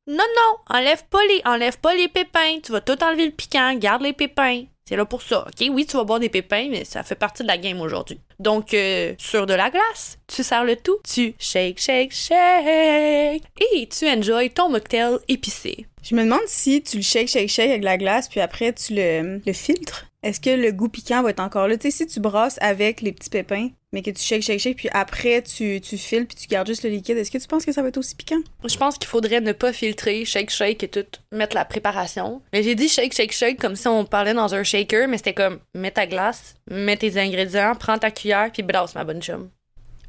non, 0.06 0.24
non, 0.36 0.76
enlève 0.76 1.04
pas 1.10 1.22
les, 1.28 1.42
enlève 1.44 1.78
pas 1.80 1.94
les 1.94 2.08
pépins. 2.08 2.60
Tu 2.62 2.72
vas 2.72 2.80
tout 2.80 3.02
enlever 3.04 3.26
le 3.26 3.32
piquant, 3.32 3.74
garde 3.74 4.02
les 4.02 4.14
pépins. 4.14 4.62
C'est 4.88 4.96
là 4.96 5.04
pour 5.04 5.22
ça, 5.22 5.46
ok? 5.46 5.68
Oui, 5.70 5.86
tu 5.86 5.96
vas 5.96 6.04
boire 6.04 6.18
des 6.18 6.28
pépins, 6.28 6.68
mais 6.68 6.84
ça 6.84 7.04
fait 7.04 7.14
partie 7.14 7.42
de 7.42 7.48
la 7.48 7.58
game 7.58 7.80
aujourd'hui. 7.80 8.18
Donc, 8.40 8.74
euh, 8.74 9.14
sur 9.18 9.46
de 9.46 9.54
la 9.54 9.70
glace, 9.70 10.18
tu 10.26 10.42
sers 10.42 10.64
le 10.64 10.74
tout, 10.74 10.98
tu 11.08 11.34
shake, 11.38 11.78
shake, 11.78 12.12
shake, 12.12 13.44
et 13.74 13.88
tu 13.88 14.08
enjoy 14.08 14.50
ton 14.50 14.68
mocktail 14.68 15.18
épicé. 15.28 15.86
Je 16.02 16.14
me 16.16 16.24
demande 16.24 16.40
si 16.46 16.82
tu 16.82 16.96
le 16.96 17.02
shake, 17.02 17.28
shake, 17.28 17.48
shake 17.48 17.70
avec 17.70 17.84
la 17.84 17.98
glace, 17.98 18.28
puis 18.28 18.40
après 18.40 18.72
tu 18.72 18.94
le, 18.94 19.40
le 19.44 19.52
filtres. 19.52 20.06
Est-ce 20.22 20.40
que 20.40 20.50
le 20.50 20.72
goût 20.72 20.88
piquant 20.88 21.22
va 21.22 21.30
être 21.30 21.40
encore 21.40 21.68
là? 21.68 21.76
Tu 21.76 21.90
sais, 21.90 21.98
si 21.98 22.06
tu 22.06 22.20
brasses 22.20 22.58
avec 22.60 23.00
les 23.00 23.12
petits 23.12 23.30
pépins, 23.30 23.68
mais 23.92 24.02
que 24.02 24.10
tu 24.10 24.22
shake, 24.22 24.42
shake, 24.42 24.60
shake, 24.60 24.76
puis 24.76 24.88
après 24.92 25.42
tu, 25.42 25.80
tu 25.80 25.98
files, 25.98 26.26
puis 26.26 26.36
tu 26.36 26.46
gardes 26.46 26.66
juste 26.66 26.84
le 26.84 26.90
liquide, 26.90 27.16
est-ce 27.16 27.30
que 27.30 27.38
tu 27.38 27.46
penses 27.46 27.64
que 27.64 27.72
ça 27.72 27.82
va 27.82 27.88
être 27.88 27.98
aussi 27.98 28.14
piquant? 28.14 28.40
Je 28.64 28.76
pense 28.76 28.98
qu'il 28.98 29.08
faudrait 29.08 29.40
ne 29.40 29.52
pas 29.52 29.72
filtrer, 29.72 30.24
shake, 30.24 30.50
shake 30.50 30.82
et 30.84 30.88
tout, 30.88 31.06
mettre 31.32 31.56
la 31.56 31.64
préparation. 31.64 32.40
Mais 32.52 32.62
j'ai 32.62 32.74
dit 32.74 32.88
shake, 32.88 33.14
shake, 33.14 33.32
shake 33.32 33.60
comme 33.60 33.76
si 33.76 33.88
on 33.88 34.04
parlait 34.04 34.34
dans 34.34 34.54
un 34.54 34.62
shaker, 34.62 35.08
mais 35.08 35.16
c'était 35.16 35.34
comme, 35.34 35.58
mets 35.74 35.90
ta 35.90 36.06
glace, 36.06 36.54
mets 36.70 36.96
tes 36.96 37.18
ingrédients, 37.18 37.74
prends 37.74 37.98
ta 37.98 38.10
cuillère, 38.10 38.50
puis 38.52 38.62
brasse, 38.62 38.94
ma 38.94 39.04
bonne 39.04 39.22
chum. 39.22 39.50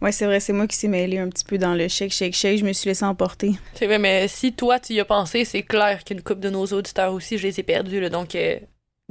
Ouais, 0.01 0.11
c'est 0.11 0.25
vrai, 0.25 0.39
c'est 0.39 0.53
moi 0.53 0.65
qui 0.65 0.75
s'est 0.75 0.87
mêlé 0.87 1.19
un 1.19 1.29
petit 1.29 1.45
peu 1.45 1.59
dans 1.59 1.75
le 1.75 1.87
shake, 1.87 2.11
shake, 2.11 2.33
shake. 2.33 2.57
Je 2.57 2.65
me 2.65 2.73
suis 2.73 2.89
laissé 2.89 3.05
emporter. 3.05 3.51
C'est 3.75 3.85
vrai, 3.85 3.99
mais 3.99 4.27
si 4.27 4.51
toi 4.51 4.79
tu 4.79 4.93
y 4.93 4.99
as 4.99 5.05
pensé, 5.05 5.45
c'est 5.45 5.61
clair 5.61 6.03
qu'une 6.03 6.23
coupe 6.23 6.39
de 6.39 6.49
nos 6.49 6.65
auditeurs 6.65 7.13
aussi, 7.13 7.37
je 7.37 7.45
les 7.47 7.59
ai 7.59 7.63
perdus, 7.63 7.99
là. 8.01 8.09
Donc, 8.09 8.33
euh, 8.33 8.57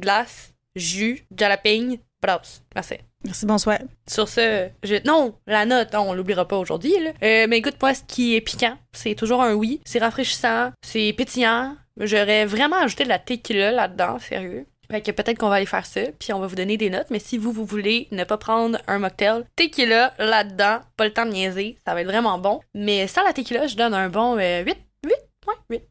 glace, 0.00 0.53
jus, 0.75 1.25
jalapeno, 1.37 1.97
brasse. 2.21 2.62
Merci. 2.75 2.97
Merci, 3.25 3.45
bonsoir. 3.45 3.79
Sur 4.09 4.29
ce, 4.29 4.69
je... 4.83 4.97
non, 5.07 5.35
la 5.47 5.67
note, 5.67 5.95
on 5.95 6.15
l'oubliera 6.15 6.49
pas 6.49 6.57
aujourd'hui. 6.57 6.95
là. 6.99 7.11
Euh, 7.23 7.47
mais 7.49 7.59
écoute, 7.59 7.77
moi, 7.81 7.93
ce 7.93 8.03
qui 8.07 8.35
est 8.35 8.41
piquant, 8.41 8.77
c'est 8.93 9.15
toujours 9.15 9.43
un 9.43 9.53
oui. 9.55 9.81
C'est 9.85 9.99
rafraîchissant, 9.99 10.71
c'est 10.83 11.12
pétillant. 11.12 11.77
J'aurais 11.99 12.47
vraiment 12.47 12.81
ajouté 12.81 13.05
de 13.05 13.11
la 13.11 13.19
tequila 13.19 13.73
là-dedans, 13.73 14.19
sérieux. 14.19 14.67
Fait 14.91 15.03
que 15.03 15.11
peut-être 15.12 15.39
qu'on 15.39 15.50
va 15.50 15.57
aller 15.57 15.67
faire 15.67 15.87
ça, 15.87 16.00
puis 16.19 16.33
on 16.33 16.41
va 16.41 16.47
vous 16.47 16.57
donner 16.57 16.77
des 16.77 16.89
notes. 16.89 17.09
Mais 17.11 17.19
si 17.19 17.37
vous, 17.37 17.53
vous 17.53 17.67
voulez 17.67 18.09
ne 18.11 18.25
pas 18.25 18.39
prendre 18.39 18.79
un 18.89 18.99
mocktail, 18.99 19.45
tequila 19.55 20.15
là-dedans, 20.19 20.81
pas 20.97 21.05
le 21.05 21.12
temps 21.12 21.27
de 21.27 21.31
niaiser, 21.31 21.77
ça 21.87 21.95
va 21.95 22.00
être 22.00 22.09
vraiment 22.09 22.39
bon. 22.39 22.61
Mais 22.75 23.07
sans 23.07 23.23
la 23.23 23.33
tequila, 23.35 23.67
je 23.67 23.77
donne 23.77 23.95
un 23.95 24.09
bon 24.09 24.37
euh, 24.39 24.65
8. 24.65 24.77
8? 25.05 25.12
Ouais, 25.47 25.55
8. 25.69 25.83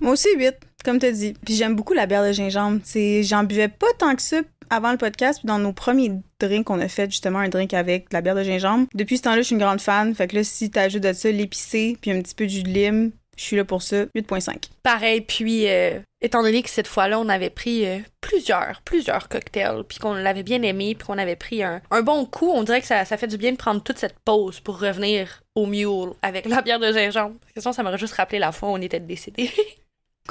Moi 0.00 0.12
aussi, 0.12 0.28
8, 0.34 0.54
comme 0.82 0.98
t'as 0.98 1.12
dit. 1.12 1.34
Puis 1.44 1.54
j'aime 1.54 1.76
beaucoup 1.76 1.92
la 1.92 2.06
bière 2.06 2.24
de 2.24 2.32
gingembre. 2.32 2.80
C'est, 2.84 3.22
j'en 3.22 3.44
buvais 3.44 3.68
pas 3.68 3.86
tant 3.98 4.16
que 4.16 4.22
ça 4.22 4.38
avant 4.70 4.92
le 4.92 4.98
podcast, 4.98 5.40
puis 5.40 5.46
dans 5.46 5.58
nos 5.58 5.72
premiers 5.72 6.12
drinks, 6.38 6.70
on 6.70 6.80
a 6.80 6.88
fait 6.88 7.10
justement 7.10 7.40
un 7.40 7.48
drink 7.48 7.74
avec 7.74 8.10
de 8.10 8.14
la 8.14 8.20
bière 8.20 8.34
de 8.34 8.42
gingembre. 8.42 8.86
Depuis 8.94 9.18
ce 9.18 9.22
temps-là, 9.22 9.38
je 9.38 9.42
suis 9.42 9.54
une 9.54 9.60
grande 9.60 9.80
fan. 9.80 10.14
Fait 10.14 10.28
que 10.28 10.36
là, 10.36 10.44
si 10.44 10.70
t'ajoutes 10.70 11.02
de 11.02 11.12
ça 11.12 11.30
l'épicé, 11.30 11.96
puis 12.00 12.10
un 12.10 12.22
petit 12.22 12.34
peu 12.34 12.46
de 12.46 12.68
lime, 12.68 13.12
je 13.36 13.46
suis 13.46 13.56
là 13.56 13.64
pour 13.64 13.82
ça. 13.82 14.04
8.5. 14.14 14.68
Pareil, 14.82 15.22
puis 15.22 15.68
euh, 15.68 15.98
étant 16.20 16.42
donné 16.42 16.62
que 16.62 16.68
cette 16.68 16.86
fois-là, 16.86 17.18
on 17.18 17.28
avait 17.28 17.48
pris 17.48 17.86
euh, 17.86 17.98
plusieurs, 18.20 18.82
plusieurs 18.84 19.28
cocktails, 19.28 19.82
puis 19.88 19.98
qu'on 19.98 20.12
l'avait 20.12 20.42
bien 20.42 20.62
aimé, 20.62 20.94
puis 20.94 21.06
qu'on 21.06 21.18
avait 21.18 21.36
pris 21.36 21.62
un, 21.62 21.80
un 21.90 22.02
bon 22.02 22.26
coup, 22.26 22.50
on 22.50 22.62
dirait 22.62 22.82
que 22.82 22.86
ça, 22.86 23.04
ça 23.04 23.16
fait 23.16 23.28
du 23.28 23.38
bien 23.38 23.52
de 23.52 23.56
prendre 23.56 23.82
toute 23.82 23.98
cette 23.98 24.18
pause 24.24 24.60
pour 24.60 24.78
revenir 24.78 25.42
au 25.54 25.66
mule 25.66 26.12
avec 26.22 26.46
la 26.46 26.60
bière 26.62 26.78
de 26.78 26.92
gingembre. 26.92 27.36
Parce 27.40 27.52
que 27.54 27.60
sinon, 27.60 27.72
ça 27.72 27.82
m'aurait 27.82 27.98
juste 27.98 28.14
rappelé 28.14 28.38
la 28.38 28.52
fois 28.52 28.68
où 28.68 28.72
on 28.72 28.80
était 28.82 29.00
décédés. 29.00 29.50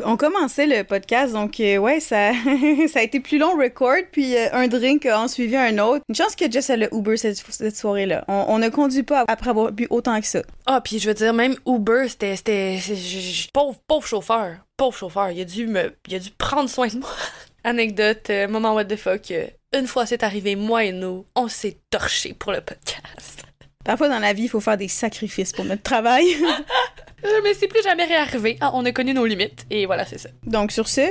On 0.05 0.15
commençait 0.15 0.65
le 0.65 0.84
podcast, 0.84 1.34
donc 1.34 1.60
euh, 1.60 1.77
ouais, 1.77 2.00
ça, 2.00 2.31
ça 2.91 3.00
a 3.00 3.01
été 3.01 3.19
plus 3.19 3.38
long 3.38 3.58
record, 3.58 3.98
puis 4.12 4.38
euh, 4.38 4.48
un 4.53 4.67
drink 4.67 5.05
en 5.05 5.27
suivi 5.27 5.55
un 5.58 5.77
autre. 5.79 6.03
Une 6.08 6.15
chance 6.15 6.36
que 6.36 6.50
Jess 6.50 6.69
a 6.69 6.77
le 6.77 6.93
Uber 6.93 7.17
cette, 7.17 7.38
cette 7.38 7.75
soirée-là. 7.75 8.24
On, 8.27 8.60
ne 8.60 8.69
conduit 8.69 9.03
pas 9.03 9.25
après 9.27 9.50
avoir 9.50 9.72
bu 9.72 9.88
autant 9.89 10.19
que 10.22 10.27
ça. 10.27 10.41
Ah, 10.65 10.79
puis 10.81 11.00
je 11.00 11.08
veux 11.08 11.13
dire, 11.13 11.34
même 11.34 11.55
Uber, 11.67 12.08
c'était. 12.08 12.79
pauvre, 13.53 13.77
pauvre 13.88 14.08
chauffeur. 14.08 14.58
Pauvre 14.77 14.98
chauffeur. 14.98 15.31
Il 15.31 15.41
a 15.41 15.46
dû 15.46 15.67
me. 15.67 15.93
A 16.12 16.19
dû 16.19 16.29
prendre 16.38 16.69
soin 16.69 16.88
de 16.88 17.00
moi. 17.00 17.10
Anecdote, 17.65 18.29
euh, 18.29 18.48
moment 18.48 18.74
what 18.74 18.86
the 18.86 18.96
fuck. 18.96 19.34
une 19.74 19.88
fois 19.88 20.05
c'est 20.05 20.24
arrivé, 20.24 20.55
moi 20.55 20.86
et 20.86 20.93
nous, 20.93 21.25
on 21.36 21.50
s'est 21.50 21.77
torché 21.89 22.34
pour 22.34 22.53
le 22.53 22.62
podcast. 22.62 23.38
Parfois 23.86 24.09
dans 24.09 24.19
la 24.19 24.33
vie, 24.33 24.43
il 24.43 24.50
faut 24.50 24.59
faire 24.59 24.77
des 24.77 24.88
sacrifices 24.88 25.51
pour 25.53 25.65
notre 25.65 25.83
travail. 25.83 26.25
Mais 27.43 27.53
c'est 27.53 27.67
plus 27.67 27.81
jamais 27.83 28.05
réarrivé. 28.05 28.57
Ah, 28.62 28.71
on 28.74 28.86
a 28.86 28.91
connu 28.91 29.13
nos 29.13 29.25
limites. 29.25 29.65
Et 29.69 29.86
voilà, 29.86 30.05
c'est 30.05 30.17
ça. 30.17 30.29
donc 30.45 30.71
sur 30.71 30.88
ce, 30.88 31.01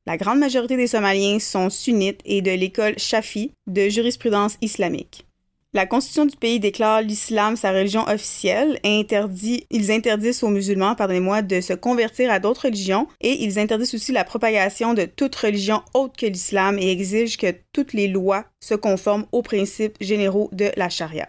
La 0.09 0.17
grande 0.17 0.39
majorité 0.39 0.75
des 0.75 0.87
Somaliens 0.87 1.37
sont 1.37 1.69
sunnites 1.69 2.21
et 2.25 2.41
de 2.41 2.49
l'école 2.49 2.97
Shafi 2.97 3.51
de 3.67 3.89
jurisprudence 3.89 4.57
islamique. 4.59 5.27
La 5.71 5.85
constitution 5.85 6.25
du 6.25 6.35
pays 6.35 6.59
déclare 6.59 7.03
l'islam 7.03 7.55
sa 7.55 7.69
religion 7.69 8.01
officielle 8.07 8.79
et 8.83 8.99
interdit, 8.99 9.67
ils 9.69 9.91
interdisent 9.91 10.41
aux 10.41 10.49
musulmans, 10.49 10.95
pardonnez-moi, 10.95 11.43
de 11.43 11.61
se 11.61 11.73
convertir 11.73 12.31
à 12.31 12.39
d'autres 12.39 12.63
religions 12.63 13.07
et 13.21 13.43
ils 13.43 13.59
interdisent 13.59 13.93
aussi 13.93 14.11
la 14.11 14.23
propagation 14.23 14.95
de 14.95 15.05
toute 15.05 15.35
religion 15.35 15.83
autre 15.93 16.15
que 16.17 16.25
l'islam 16.25 16.79
et 16.79 16.89
exigent 16.89 17.37
que 17.37 17.53
toutes 17.71 17.93
les 17.93 18.07
lois 18.07 18.45
se 18.59 18.73
conforment 18.73 19.27
aux 19.31 19.43
principes 19.43 19.97
généraux 20.01 20.49
de 20.53 20.71
la 20.75 20.89
charia. 20.89 21.27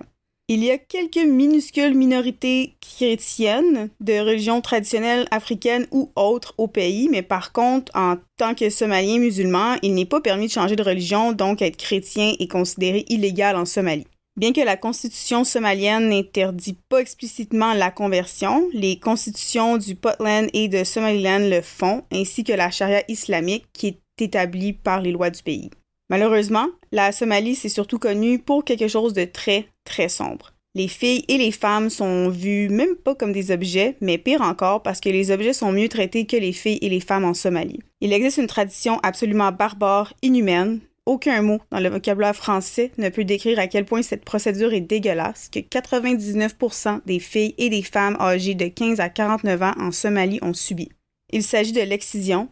Il 0.53 0.65
y 0.65 0.73
a 0.73 0.79
quelques 0.79 1.25
minuscules 1.25 1.95
minorités 1.95 2.75
chrétiennes 2.81 3.89
de 4.01 4.19
religion 4.19 4.61
traditionnelle 4.61 5.29
africaine 5.31 5.87
ou 5.93 6.11
autres 6.17 6.55
au 6.59 6.67
pays, 6.67 7.09
mais 7.09 7.23
par 7.23 7.53
contre, 7.53 7.93
en 7.95 8.17
tant 8.37 8.57
que 8.57 8.69
somalien 8.69 9.19
musulman, 9.19 9.77
il 9.83 9.95
n'est 9.95 10.07
pas 10.07 10.21
permis 10.21 10.49
de 10.49 10.53
changer 10.53 10.75
de 10.75 10.83
religion, 10.83 11.31
donc 11.31 11.63
être 11.63 11.77
chrétien 11.77 12.33
est 12.41 12.51
considéré 12.51 13.05
illégal 13.09 13.55
en 13.55 13.65
Somalie. 13.65 14.09
Bien 14.37 14.53
que 14.53 14.61
la 14.61 14.77
constitution 14.77 15.45
somalienne 15.45 16.09
n'interdit 16.09 16.77
pas 16.89 16.99
explicitement 16.99 17.73
la 17.73 17.93
conversion, 17.93 18.69
les 18.73 18.99
constitutions 18.99 19.77
du 19.77 19.95
Puntland 19.95 20.49
et 20.53 20.67
de 20.67 20.83
Somaliland 20.83 21.49
le 21.49 21.61
font, 21.61 22.03
ainsi 22.13 22.43
que 22.43 22.53
la 22.53 22.73
charia 22.73 23.05
islamique 23.07 23.67
qui 23.73 23.87
est 23.87 24.01
établie 24.19 24.73
par 24.73 25.01
les 25.01 25.13
lois 25.13 25.31
du 25.31 25.45
pays. 25.45 25.71
Malheureusement, 26.11 26.67
la 26.91 27.13
Somalie 27.13 27.55
c'est 27.55 27.69
surtout 27.69 27.99
connue 27.99 28.41
pour 28.41 28.65
quelque 28.65 28.89
chose 28.89 29.15
de 29.15 29.25
très, 29.25 29.69
très 29.85 30.09
sombre. 30.09 30.53
Les 30.75 30.89
filles 30.89 31.25
et 31.29 31.39
les 31.39 31.53
femmes 31.53 31.89
sont 31.89 32.29
vues 32.29 32.69
même 32.69 32.97
pas 32.97 33.15
comme 33.15 33.33
des 33.33 33.51
objets, 33.51 33.97
mais 34.01 34.19
pire 34.19 34.43
encore 34.43 34.83
parce 34.83 35.01
que 35.01 35.09
les 35.09 35.31
objets 35.31 35.53
sont 35.53 35.73
mieux 35.73 35.89
traités 35.89 36.27
que 36.27 36.37
les 36.37 36.53
filles 36.53 36.79
et 36.83 36.89
les 36.89 37.01
femmes 37.01 37.25
en 37.25 37.35
Somalie. 37.35 37.81
Il 38.01 38.13
existe 38.13 38.39
une 38.39 38.47
tradition 38.47 38.99
absolument 39.03 39.51
barbare, 39.53 40.13
inhumaine, 40.23 40.81
aucun 41.07 41.43
mot 41.43 41.61
dans 41.71 41.81
le 41.81 41.89
vocabulaire 41.89 42.37
français 42.37 42.93
ne 42.99 43.09
peut 43.09 43.25
décrire 43.25 43.59
à 43.59 43.67
quel 43.67 43.85
point 43.85 44.03
cette 44.03 44.25
procédure 44.25 44.73
est 44.73 44.81
dégueulasse 44.81 45.49
que 45.49 45.59
99% 45.59 47.01
des 47.07 47.19
filles 47.19 47.55
et 47.59 47.69
des 47.69 47.83
femmes 47.83 48.17
âgées 48.21 48.55
de 48.55 48.67
15 48.67 49.01
à 49.01 49.09
49 49.09 49.63
ans 49.63 49.75
en 49.79 49.91
Somalie 49.91 50.39
ont 50.43 50.55
subi. 50.55 50.89
Il 51.33 51.43
s'agit 51.43 51.73
de 51.73 51.81
l'excision, 51.81 52.49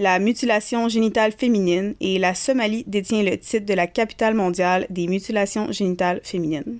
la 0.00 0.18
mutilation 0.18 0.88
génitale 0.88 1.32
féminine 1.32 1.94
et 2.00 2.18
la 2.18 2.34
Somalie 2.34 2.84
détient 2.86 3.22
le 3.22 3.36
titre 3.36 3.66
de 3.66 3.74
la 3.74 3.86
capitale 3.86 4.34
mondiale 4.34 4.86
des 4.88 5.06
mutilations 5.06 5.70
génitales 5.72 6.20
féminines. 6.22 6.78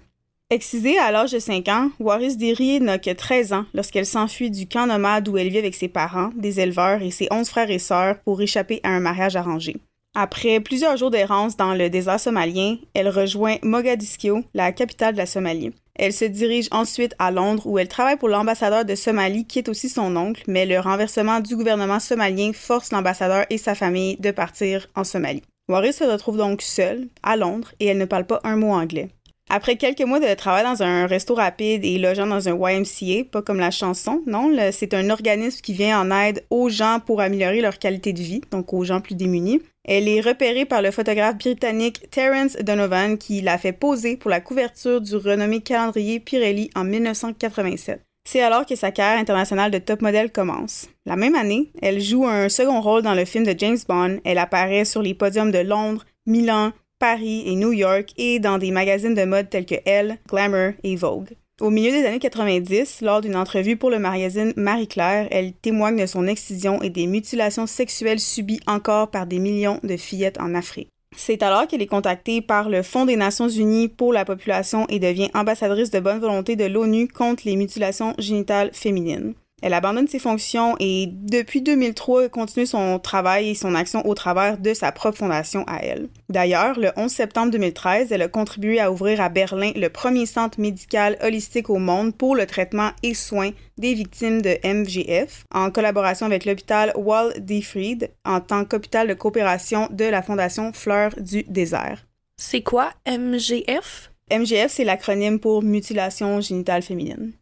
Excisée 0.49 0.99
à 0.99 1.13
l'âge 1.13 1.33
de 1.33 1.39
5 1.39 1.69
ans, 1.69 1.91
Waris 2.01 2.37
Diri 2.37 2.81
n'a 2.81 2.99
que 2.99 3.11
13 3.11 3.53
ans 3.53 3.67
lorsqu'elle 3.75 4.07
s'enfuit 4.07 4.51
du 4.51 4.67
camp 4.67 4.87
nomade 4.87 5.29
où 5.29 5.37
elle 5.37 5.51
vit 5.51 5.59
avec 5.59 5.75
ses 5.75 5.89
parents, 5.89 6.31
des 6.35 6.61
éleveurs 6.61 7.03
et 7.03 7.11
ses 7.11 7.29
11 7.31 7.47
frères 7.47 7.71
et 7.71 7.79
sœurs 7.79 8.19
pour 8.25 8.41
échapper 8.41 8.81
à 8.85 8.89
un 8.89 9.01
mariage 9.01 9.37
arrangé. 9.37 9.77
Après 10.15 10.59
plusieurs 10.59 10.97
jours 10.97 11.11
d'errance 11.11 11.59
dans 11.59 11.75
le 11.75 11.91
désert 11.91 12.19
somalien, 12.19 12.79
elle 12.95 13.11
rejoint 13.11 13.57
Mogadiscio, 13.63 14.43
la 14.55 14.73
capitale 14.73 15.13
de 15.13 15.19
la 15.19 15.27
Somalie. 15.27 15.73
Elle 16.03 16.15
se 16.15 16.25
dirige 16.25 16.69
ensuite 16.71 17.15
à 17.19 17.31
Londres 17.31 17.67
où 17.67 17.79
elle 17.79 17.87
travaille 17.87 18.17
pour 18.17 18.31
l'ambassadeur 18.31 18.87
de 18.87 18.95
Somalie 18.95 19.45
qui 19.45 19.59
est 19.59 19.69
aussi 19.69 19.91
son 19.91 20.17
oncle, 20.17 20.43
mais 20.49 20.65
le 20.65 20.81
renversement 20.81 21.41
du 21.41 21.55
gouvernement 21.55 22.01
somalien 22.01 22.53
force 22.55 22.91
l'ambassadeur 22.91 23.45
et 23.51 23.59
sa 23.59 23.75
famille 23.75 24.17
de 24.17 24.31
partir 24.31 24.89
en 24.97 25.05
Somalie. 25.05 25.43
Waris 25.69 25.93
se 25.93 26.05
retrouve 26.05 26.39
donc 26.39 26.63
seule, 26.63 27.09
à 27.23 27.37
Londres, 27.37 27.73
et 27.81 27.87
elle 27.87 27.99
ne 27.99 28.07
parle 28.07 28.25
pas 28.25 28.41
un 28.45 28.57
mot 28.57 28.73
anglais. 28.73 29.11
Après 29.53 29.75
quelques 29.75 30.03
mois 30.03 30.21
de 30.21 30.33
travail 30.35 30.63
dans 30.63 30.81
un 30.85 31.09
resto 31.09 31.35
rapide 31.35 31.85
et 31.85 31.99
logeant 31.99 32.29
dans 32.29 32.49
un 32.49 32.55
YMCA, 32.55 33.25
pas 33.33 33.43
comme 33.43 33.59
la 33.59 33.73
chanson, 33.73 34.23
non, 34.25 34.57
c'est 34.71 34.95
un 34.95 35.11
organisme 35.11 35.61
qui 35.61 35.73
vient 35.73 36.01
en 36.01 36.13
aide 36.13 36.45
aux 36.51 36.69
gens 36.69 37.01
pour 37.05 37.21
améliorer 37.21 37.61
leur 37.61 37.81
qualité 37.81 38.13
de 38.13 38.21
vie, 38.21 38.43
donc 38.53 38.73
aux 38.73 38.85
gens 38.85 39.01
plus 39.01 39.17
démunis. 39.17 39.61
Elle 39.85 40.07
est 40.07 40.21
repérée 40.21 40.67
par 40.67 40.83
le 40.83 40.93
photographe 40.93 41.37
britannique 41.39 42.09
Terence 42.13 42.57
Donovan 42.59 43.19
qui 43.19 43.41
l'a 43.41 43.59
fait 43.59 43.73
poser 43.73 44.17
pour 44.17 44.31
la 44.31 44.41
couverture 44.41 45.01
du 45.01 45.17
renommé 45.17 45.61
calendrier 45.61 46.21
Pirelli 46.21 46.71
en 46.77 46.85
1987. 46.85 48.01
C'est 48.29 48.43
alors 48.43 48.67
que 48.67 48.77
sa 48.77 48.93
carrière 48.93 49.19
internationale 49.19 49.73
de 49.73 49.79
top 49.79 50.01
modèle 50.01 50.31
commence. 50.31 50.87
La 51.07 51.17
même 51.17 51.35
année, 51.35 51.73
elle 51.83 52.01
joue 52.01 52.25
un 52.25 52.49
second 52.49 52.81
rôle 52.81 53.03
dans 53.03 53.15
le 53.15 53.25
film 53.25 53.45
de 53.45 53.55
James 53.59 53.79
Bond. 53.89 54.21
Elle 54.25 54.39
apparaît 54.39 54.85
sur 54.85 55.03
les 55.03 55.15
podiums 55.15 55.51
de 55.51 55.59
Londres, 55.59 56.05
Milan, 56.27 56.71
Paris 57.01 57.45
et 57.47 57.57
New 57.57 57.73
York 57.73 58.13
et 58.19 58.39
dans 58.41 58.59
des 58.59 58.71
magazines 58.71 59.15
de 59.15 59.25
mode 59.25 59.49
tels 59.49 59.65
que 59.65 59.77
Elle, 59.87 60.19
Glamour 60.29 60.75
et 60.85 60.97
Vogue. 60.97 61.31
Au 61.59 61.71
milieu 61.71 61.91
des 61.91 62.05
années 62.05 62.19
90, 62.19 63.01
lors 63.01 63.23
d'une 63.23 63.37
entrevue 63.37 63.79
pour 63.79 63.89
le 63.89 63.99
magazine 63.99 64.53
Marie-Claire, 64.57 65.27
elle 65.31 65.55
témoigne 65.55 65.99
de 65.99 66.05
son 66.05 66.27
excision 66.27 66.83
et 66.83 66.91
des 66.91 67.07
mutilations 67.07 67.67
sexuelles 67.67 68.21
subies 68.21 68.61
encore 68.67 69.11
par 69.11 69.27
des 69.27 69.39
millions 69.39 69.81
de 69.83 69.97
fillettes 69.97 70.41
en 70.41 70.55
Afrique. 70.55 70.91
C'est 71.17 71.43
alors 71.43 71.67
qu'elle 71.67 71.83
est 71.83 71.87
contactée 71.87 72.43
par 72.43 72.69
le 72.69 72.83
Fonds 72.83 73.07
des 73.07 73.17
Nations 73.17 73.49
Unies 73.49 73.89
pour 73.89 74.13
la 74.13 74.27
population 74.27 74.87
et 74.91 74.99
devient 74.99 75.31
ambassadrice 75.33 75.91
de 75.91 76.01
bonne 76.01 76.21
volonté 76.21 76.55
de 76.55 76.67
l'ONU 76.67 77.09
contre 77.09 77.45
les 77.47 77.57
mutilations 77.57 78.15
génitales 78.19 78.71
féminines. 78.75 79.35
Elle 79.63 79.75
abandonne 79.75 80.09
ses 80.09 80.19
fonctions 80.19 80.77
et 80.81 81.07
depuis 81.11 81.61
2003 81.63 82.29
continue 82.29 82.67
son 82.67 82.99
travail 82.99 83.51
et 83.51 83.55
son 83.55 83.75
action 83.75 84.07
au 84.07 84.15
travers 84.15 84.59
de 84.59 84.75
sa 84.75 84.93
propre 84.93 85.19
fondation 85.19 85.65
à 85.67 85.79
elle. 85.83 86.09
D'ailleurs, 86.29 86.79
le 86.79 86.91
11 86.97 87.11
septembre 87.11 87.53
2013, 87.53 88.13
elle 88.13 88.23
a 88.23 88.29
contribué 88.29 88.81
à 88.81 88.91
ouvrir 88.91 89.21
à 89.21 89.29
Berlin 89.29 89.73
le 89.77 89.89
premier 89.89 90.27
centre 90.27 90.61
médical 90.61 91.19
holistique 91.23 91.71
au 91.71 91.79
monde 91.79 92.15
pour 92.15 92.37
le 92.37 92.47
traitement 92.47 92.91
et 93.03 93.15
soins 93.15 93.51
des 93.79 93.95
victimes 93.95 94.43
de 94.43 94.57
MGF 94.65 95.45
en 95.53 95.71
collaboration 95.71 96.27
avec 96.27 96.45
l'hôpital 96.45 96.93
Wal 96.97 97.33
Fried 97.63 98.11
en 98.25 98.41
tant 98.41 98.65
qu'hôpital 98.65 99.09
de 99.09 99.15
coopération 99.15 99.89
de 99.91 100.05
la 100.05 100.23
fondation 100.23 100.73
Fleurs 100.73 101.15
du 101.19 101.43
désert. 101.45 102.07
C'est 102.37 102.63
quoi 102.63 102.93
MGF? 103.07 104.11
MGF, 104.31 104.71
c'est 104.71 104.85
l'acronyme 104.85 105.41
pour 105.41 105.63
mutilation 105.63 106.41
génitale 106.41 106.83
féminine. 106.83 107.33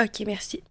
OK, 0.00 0.22
merci. 0.26 0.62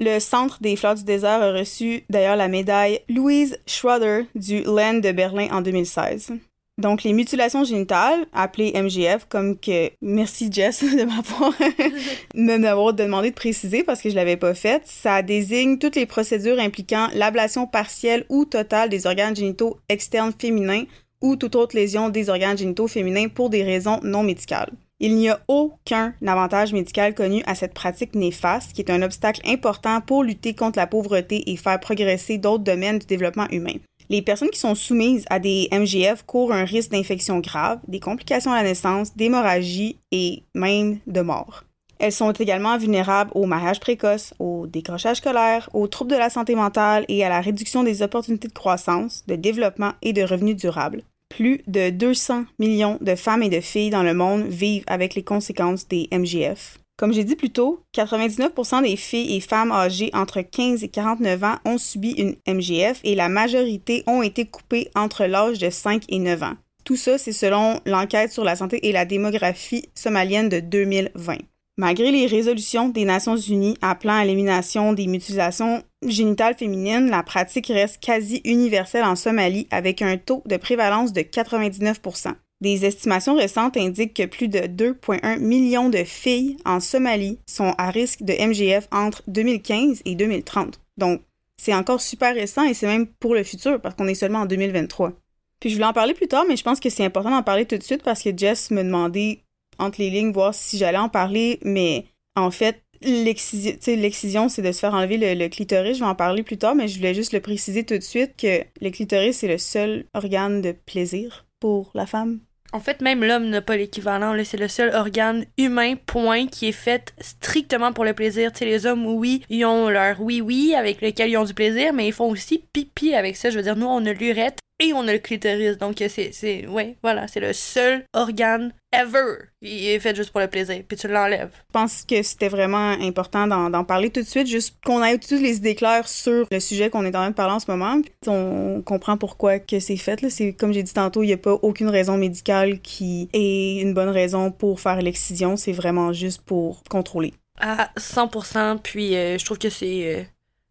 Le 0.00 0.18
Centre 0.18 0.58
des 0.60 0.74
Fleurs 0.74 0.96
du 0.96 1.04
désert 1.04 1.40
a 1.40 1.52
reçu 1.52 2.02
d'ailleurs 2.10 2.34
la 2.34 2.48
médaille 2.48 2.98
Louise 3.08 3.58
Schroeder 3.64 4.22
du 4.34 4.62
LAN 4.64 4.94
de 4.94 5.12
Berlin 5.12 5.46
en 5.52 5.62
2016. 5.62 6.32
Donc, 6.78 7.04
les 7.04 7.12
mutilations 7.12 7.62
génitales, 7.62 8.26
appelées 8.32 8.72
MGF, 8.74 9.26
comme 9.28 9.56
que 9.56 9.92
merci 10.02 10.50
Jess 10.50 10.82
de 12.34 12.56
m'avoir 12.56 12.92
demandé 12.92 13.30
de 13.30 13.36
préciser 13.36 13.84
parce 13.84 14.02
que 14.02 14.10
je 14.10 14.16
l'avais 14.16 14.36
pas 14.36 14.54
fait, 14.54 14.82
ça 14.84 15.22
désigne 15.22 15.78
toutes 15.78 15.94
les 15.94 16.06
procédures 16.06 16.58
impliquant 16.58 17.06
l'ablation 17.14 17.68
partielle 17.68 18.26
ou 18.28 18.44
totale 18.44 18.88
des 18.88 19.06
organes 19.06 19.36
génitaux 19.36 19.78
externes 19.88 20.32
féminins 20.36 20.86
ou 21.20 21.36
toute 21.36 21.54
autre 21.54 21.76
lésion 21.76 22.08
des 22.08 22.28
organes 22.28 22.58
génitaux 22.58 22.88
féminins 22.88 23.28
pour 23.28 23.48
des 23.48 23.62
raisons 23.62 24.00
non 24.02 24.24
médicales. 24.24 24.72
Il 25.00 25.16
n'y 25.16 25.28
a 25.28 25.40
aucun 25.48 26.14
avantage 26.24 26.72
médical 26.72 27.14
connu 27.14 27.42
à 27.46 27.54
cette 27.54 27.74
pratique 27.74 28.14
néfaste 28.14 28.72
qui 28.72 28.80
est 28.80 28.90
un 28.90 29.02
obstacle 29.02 29.40
important 29.44 30.00
pour 30.00 30.22
lutter 30.22 30.54
contre 30.54 30.78
la 30.78 30.86
pauvreté 30.86 31.50
et 31.50 31.56
faire 31.56 31.80
progresser 31.80 32.38
d'autres 32.38 32.64
domaines 32.64 33.00
du 33.00 33.06
développement 33.06 33.48
humain. 33.50 33.74
Les 34.08 34.22
personnes 34.22 34.50
qui 34.50 34.60
sont 34.60 34.74
soumises 34.74 35.24
à 35.30 35.38
des 35.38 35.68
MGF 35.72 36.24
courent 36.24 36.52
un 36.52 36.64
risque 36.64 36.90
d'infection 36.90 37.40
grave, 37.40 37.80
des 37.88 38.00
complications 38.00 38.52
à 38.52 38.56
la 38.56 38.68
naissance, 38.68 39.16
d'hémorragie 39.16 39.98
et 40.12 40.44
même 40.54 41.00
de 41.06 41.20
mort. 41.22 41.64
Elles 41.98 42.12
sont 42.12 42.32
également 42.32 42.76
vulnérables 42.76 43.30
au 43.34 43.46
mariage 43.46 43.80
précoce, 43.80 44.34
au 44.38 44.66
décrochage 44.66 45.18
scolaire, 45.18 45.70
aux 45.72 45.86
troubles 45.86 46.10
de 46.10 46.16
la 46.16 46.28
santé 46.28 46.54
mentale 46.54 47.04
et 47.08 47.24
à 47.24 47.28
la 47.28 47.40
réduction 47.40 47.82
des 47.82 48.02
opportunités 48.02 48.48
de 48.48 48.52
croissance, 48.52 49.24
de 49.26 49.36
développement 49.36 49.92
et 50.02 50.12
de 50.12 50.22
revenus 50.22 50.56
durables. 50.56 51.02
Plus 51.28 51.62
de 51.66 51.90
200 51.90 52.44
millions 52.58 52.98
de 53.00 53.14
femmes 53.14 53.42
et 53.42 53.48
de 53.48 53.60
filles 53.60 53.90
dans 53.90 54.02
le 54.02 54.14
monde 54.14 54.44
vivent 54.44 54.84
avec 54.86 55.14
les 55.14 55.24
conséquences 55.24 55.88
des 55.88 56.08
MGF. 56.12 56.78
Comme 56.96 57.12
j'ai 57.12 57.24
dit 57.24 57.34
plus 57.34 57.50
tôt, 57.50 57.82
99% 57.96 58.82
des 58.82 58.96
filles 58.96 59.36
et 59.36 59.40
femmes 59.40 59.72
âgées 59.72 60.10
entre 60.14 60.42
15 60.42 60.84
et 60.84 60.88
49 60.88 61.42
ans 61.42 61.56
ont 61.64 61.78
subi 61.78 62.12
une 62.12 62.36
MGF 62.46 63.00
et 63.02 63.16
la 63.16 63.28
majorité 63.28 64.04
ont 64.06 64.22
été 64.22 64.44
coupées 64.44 64.90
entre 64.94 65.24
l'âge 65.24 65.58
de 65.58 65.70
5 65.70 66.04
et 66.08 66.20
9 66.20 66.42
ans. 66.44 66.54
Tout 66.84 66.96
ça, 66.96 67.18
c'est 67.18 67.32
selon 67.32 67.80
l'enquête 67.84 68.30
sur 68.30 68.44
la 68.44 68.54
santé 68.54 68.86
et 68.86 68.92
la 68.92 69.06
démographie 69.06 69.88
somalienne 69.94 70.48
de 70.48 70.60
2020. 70.60 71.38
Malgré 71.76 72.12
les 72.12 72.26
résolutions 72.26 72.90
des 72.90 73.04
Nations 73.04 73.36
Unies 73.36 73.76
appelant 73.82 74.14
à 74.14 74.24
l'élimination 74.24 74.92
des 74.92 75.08
mutilations 75.08 75.82
génitales 76.06 76.56
féminines, 76.56 77.10
la 77.10 77.22
pratique 77.22 77.68
reste 77.68 78.02
quasi 78.02 78.40
universelle 78.44 79.04
en 79.04 79.16
Somalie 79.16 79.66
avec 79.70 80.02
un 80.02 80.16
taux 80.16 80.42
de 80.46 80.56
prévalence 80.56 81.12
de 81.12 81.20
99% 81.20 82.34
Des 82.60 82.84
estimations 82.84 83.36
récentes 83.36 83.76
indiquent 83.76 84.14
que 84.14 84.26
plus 84.26 84.48
de 84.48 84.60
2,1 84.60 85.38
millions 85.38 85.90
de 85.90 86.04
filles 86.04 86.56
en 86.64 86.80
Somalie 86.80 87.38
sont 87.46 87.74
à 87.78 87.90
risque 87.90 88.22
de 88.22 88.32
MGF 88.32 88.88
entre 88.92 89.22
2015 89.26 90.02
et 90.04 90.14
2030. 90.14 90.80
Donc, 90.96 91.22
c'est 91.56 91.74
encore 91.74 92.00
super 92.00 92.34
récent 92.34 92.64
et 92.64 92.74
c'est 92.74 92.86
même 92.86 93.06
pour 93.06 93.34
le 93.34 93.44
futur 93.44 93.80
parce 93.80 93.94
qu'on 93.94 94.08
est 94.08 94.14
seulement 94.14 94.40
en 94.40 94.46
2023. 94.46 95.12
Puis 95.60 95.70
je 95.70 95.76
voulais 95.76 95.86
en 95.86 95.92
parler 95.92 96.14
plus 96.14 96.28
tard, 96.28 96.44
mais 96.48 96.56
je 96.56 96.64
pense 96.64 96.80
que 96.80 96.90
c'est 96.90 97.04
important 97.04 97.30
d'en 97.30 97.42
parler 97.42 97.64
tout 97.64 97.78
de 97.78 97.82
suite 97.82 98.02
parce 98.02 98.22
que 98.22 98.36
Jess 98.36 98.70
me 98.70 98.82
demandait 98.82 99.40
entre 99.78 100.00
les 100.00 100.10
lignes, 100.10 100.32
voir 100.32 100.54
si 100.54 100.78
j'allais 100.78 100.98
en 100.98 101.08
parler, 101.08 101.58
mais 101.62 102.06
en 102.36 102.50
fait, 102.50 102.83
l'excision, 103.04 104.48
c'est 104.48 104.62
de 104.62 104.72
se 104.72 104.78
faire 104.80 104.94
enlever 104.94 105.34
le, 105.34 105.48
clitoris. 105.48 105.96
Je 105.96 106.04
vais 106.04 106.08
en 106.08 106.14
parler 106.14 106.42
plus 106.42 106.58
tard, 106.58 106.74
mais 106.74 106.88
je 106.88 106.96
voulais 106.96 107.14
juste 107.14 107.32
le 107.32 107.40
préciser 107.40 107.84
tout 107.84 107.96
de 107.96 108.02
suite 108.02 108.32
que 108.36 108.62
le 108.80 108.90
clitoris, 108.90 109.38
c'est 109.38 109.48
le 109.48 109.58
seul 109.58 110.04
organe 110.14 110.60
de 110.60 110.72
plaisir 110.72 111.46
pour 111.60 111.90
la 111.94 112.06
femme. 112.06 112.40
En 112.72 112.80
fait, 112.80 113.00
même 113.02 113.22
l'homme 113.22 113.50
n'a 113.50 113.62
pas 113.62 113.76
l'équivalent. 113.76 114.36
C'est 114.42 114.56
le 114.56 114.66
seul 114.66 114.92
organe 114.92 115.44
humain, 115.58 115.94
point, 115.94 116.48
qui 116.48 116.66
est 116.66 116.72
fait 116.72 117.14
strictement 117.20 117.92
pour 117.92 118.04
le 118.04 118.14
plaisir. 118.14 118.50
Les 118.60 118.84
hommes, 118.84 119.06
oui, 119.06 119.44
ils 119.48 119.64
ont 119.64 119.88
leur 119.88 120.20
oui-oui 120.20 120.74
avec 120.74 121.00
lequel 121.00 121.30
ils 121.30 121.36
ont 121.36 121.44
du 121.44 121.54
plaisir, 121.54 121.92
mais 121.92 122.08
ils 122.08 122.12
font 122.12 122.28
aussi 122.28 122.64
pipi 122.72 123.14
avec 123.14 123.36
ça. 123.36 123.50
Je 123.50 123.58
veux 123.58 123.62
dire, 123.62 123.76
nous, 123.76 123.86
on 123.86 124.04
a 124.04 124.12
l'urètre 124.12 124.63
et 124.80 124.92
on 124.92 125.06
a 125.06 125.12
le 125.12 125.18
clitoris. 125.18 125.78
Donc, 125.78 125.96
c'est, 126.08 126.32
c'est, 126.32 126.66
ouais, 126.66 126.96
voilà, 127.02 127.28
c'est 127.28 127.40
le 127.40 127.52
seul 127.52 128.04
organe 128.12 128.72
ever. 128.92 129.46
Il 129.62 129.86
est 129.86 129.98
fait 129.98 130.14
juste 130.14 130.30
pour 130.30 130.40
le 130.40 130.48
plaisir, 130.48 130.82
puis 130.86 130.96
tu 130.96 131.08
l'enlèves. 131.08 131.52
Je 131.68 131.72
pense 131.72 132.04
que 132.04 132.22
c'était 132.22 132.48
vraiment 132.48 132.90
important 132.90 133.46
d'en, 133.46 133.84
parler 133.84 134.10
tout 134.10 134.20
de 134.20 134.26
suite, 134.26 134.46
juste 134.46 134.76
qu'on 134.84 135.02
ait 135.02 135.18
toutes 135.18 135.40
les 135.40 135.56
idées 135.56 135.74
claires 135.74 136.08
sur 136.08 136.46
le 136.50 136.60
sujet 136.60 136.90
qu'on 136.90 137.04
est 137.04 137.08
en 137.08 137.20
train 137.20 137.30
de 137.30 137.34
parler 137.34 137.54
en 137.54 137.60
ce 137.60 137.70
moment. 137.70 138.00
on 138.26 138.82
comprend 138.84 139.16
pourquoi 139.16 139.58
que 139.58 139.80
c'est 139.80 139.96
fait. 139.96 140.22
Là. 140.22 140.30
C'est, 140.30 140.52
comme 140.52 140.72
j'ai 140.72 140.82
dit 140.82 140.94
tantôt, 140.94 141.22
il 141.22 141.26
n'y 141.26 141.32
a 141.32 141.38
pas 141.38 141.52
aucune 141.52 141.88
raison 141.88 142.16
médicale 142.16 142.80
qui 142.80 143.28
est 143.32 143.80
une 143.80 143.94
bonne 143.94 144.08
raison 144.08 144.50
pour 144.50 144.80
faire 144.80 145.00
l'excision. 145.02 145.56
C'est 145.56 145.72
vraiment 145.72 146.12
juste 146.12 146.42
pour 146.42 146.82
contrôler. 146.84 147.34
À 147.60 147.90
100%, 147.96 148.78
puis 148.82 149.14
euh, 149.16 149.38
je 149.38 149.44
trouve 149.44 149.58
que 149.58 149.70
c'est... 149.70 150.16
Euh, 150.16 150.22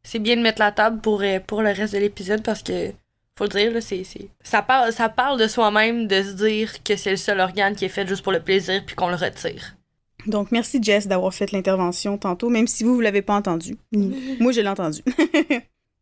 c'est 0.06 0.20
bien 0.20 0.36
de 0.36 0.42
mettre 0.42 0.60
la 0.60 0.74
table 0.74 1.00
pour, 1.00 1.22
euh, 1.22 1.40
pour 1.40 1.62
le 1.62 1.70
reste 1.70 1.94
de 1.94 2.00
l'épisode 2.00 2.44
parce 2.44 2.62
que 2.62 2.92
faut 3.38 3.46
le 3.46 3.50
dire, 3.50 3.72
là, 3.72 3.82
c'est, 3.82 4.04
Ça, 4.44 4.62
parle, 4.62 4.94
ça 4.94 5.10
parle 5.10 5.40
de 5.40 5.48
soi-même 5.48 6.08
de 6.08 6.22
se 6.22 6.32
dire 6.34 6.84
que 6.84 6.96
c'est 6.96 7.12
le 7.12 7.18
seul 7.18 7.40
organe 7.40 7.76
qui 7.76 7.86
est 7.86 7.90
fait 7.90 8.08
juste 8.08 8.22
pour 8.22 8.32
le 8.32 8.42
plaisir 8.42 8.84
puis 8.86 8.96
qu'on 8.96 9.10
le 9.10 9.16
retire. 9.16 9.76
Donc, 10.28 10.52
merci 10.52 10.82
Jess 10.82 11.08
d'avoir 11.08 11.34
fait 11.34 11.52
l'intervention 11.52 12.18
tantôt, 12.18 12.50
même 12.50 12.68
si 12.68 12.84
vous, 12.84 12.96
vous 12.96 13.02
l'avez 13.02 13.22
pas 13.22 13.36
entendu. 13.36 13.78
Moi, 13.92 14.52
je 14.52 14.62
l'ai 14.62 14.70
entendu. 14.70 15.02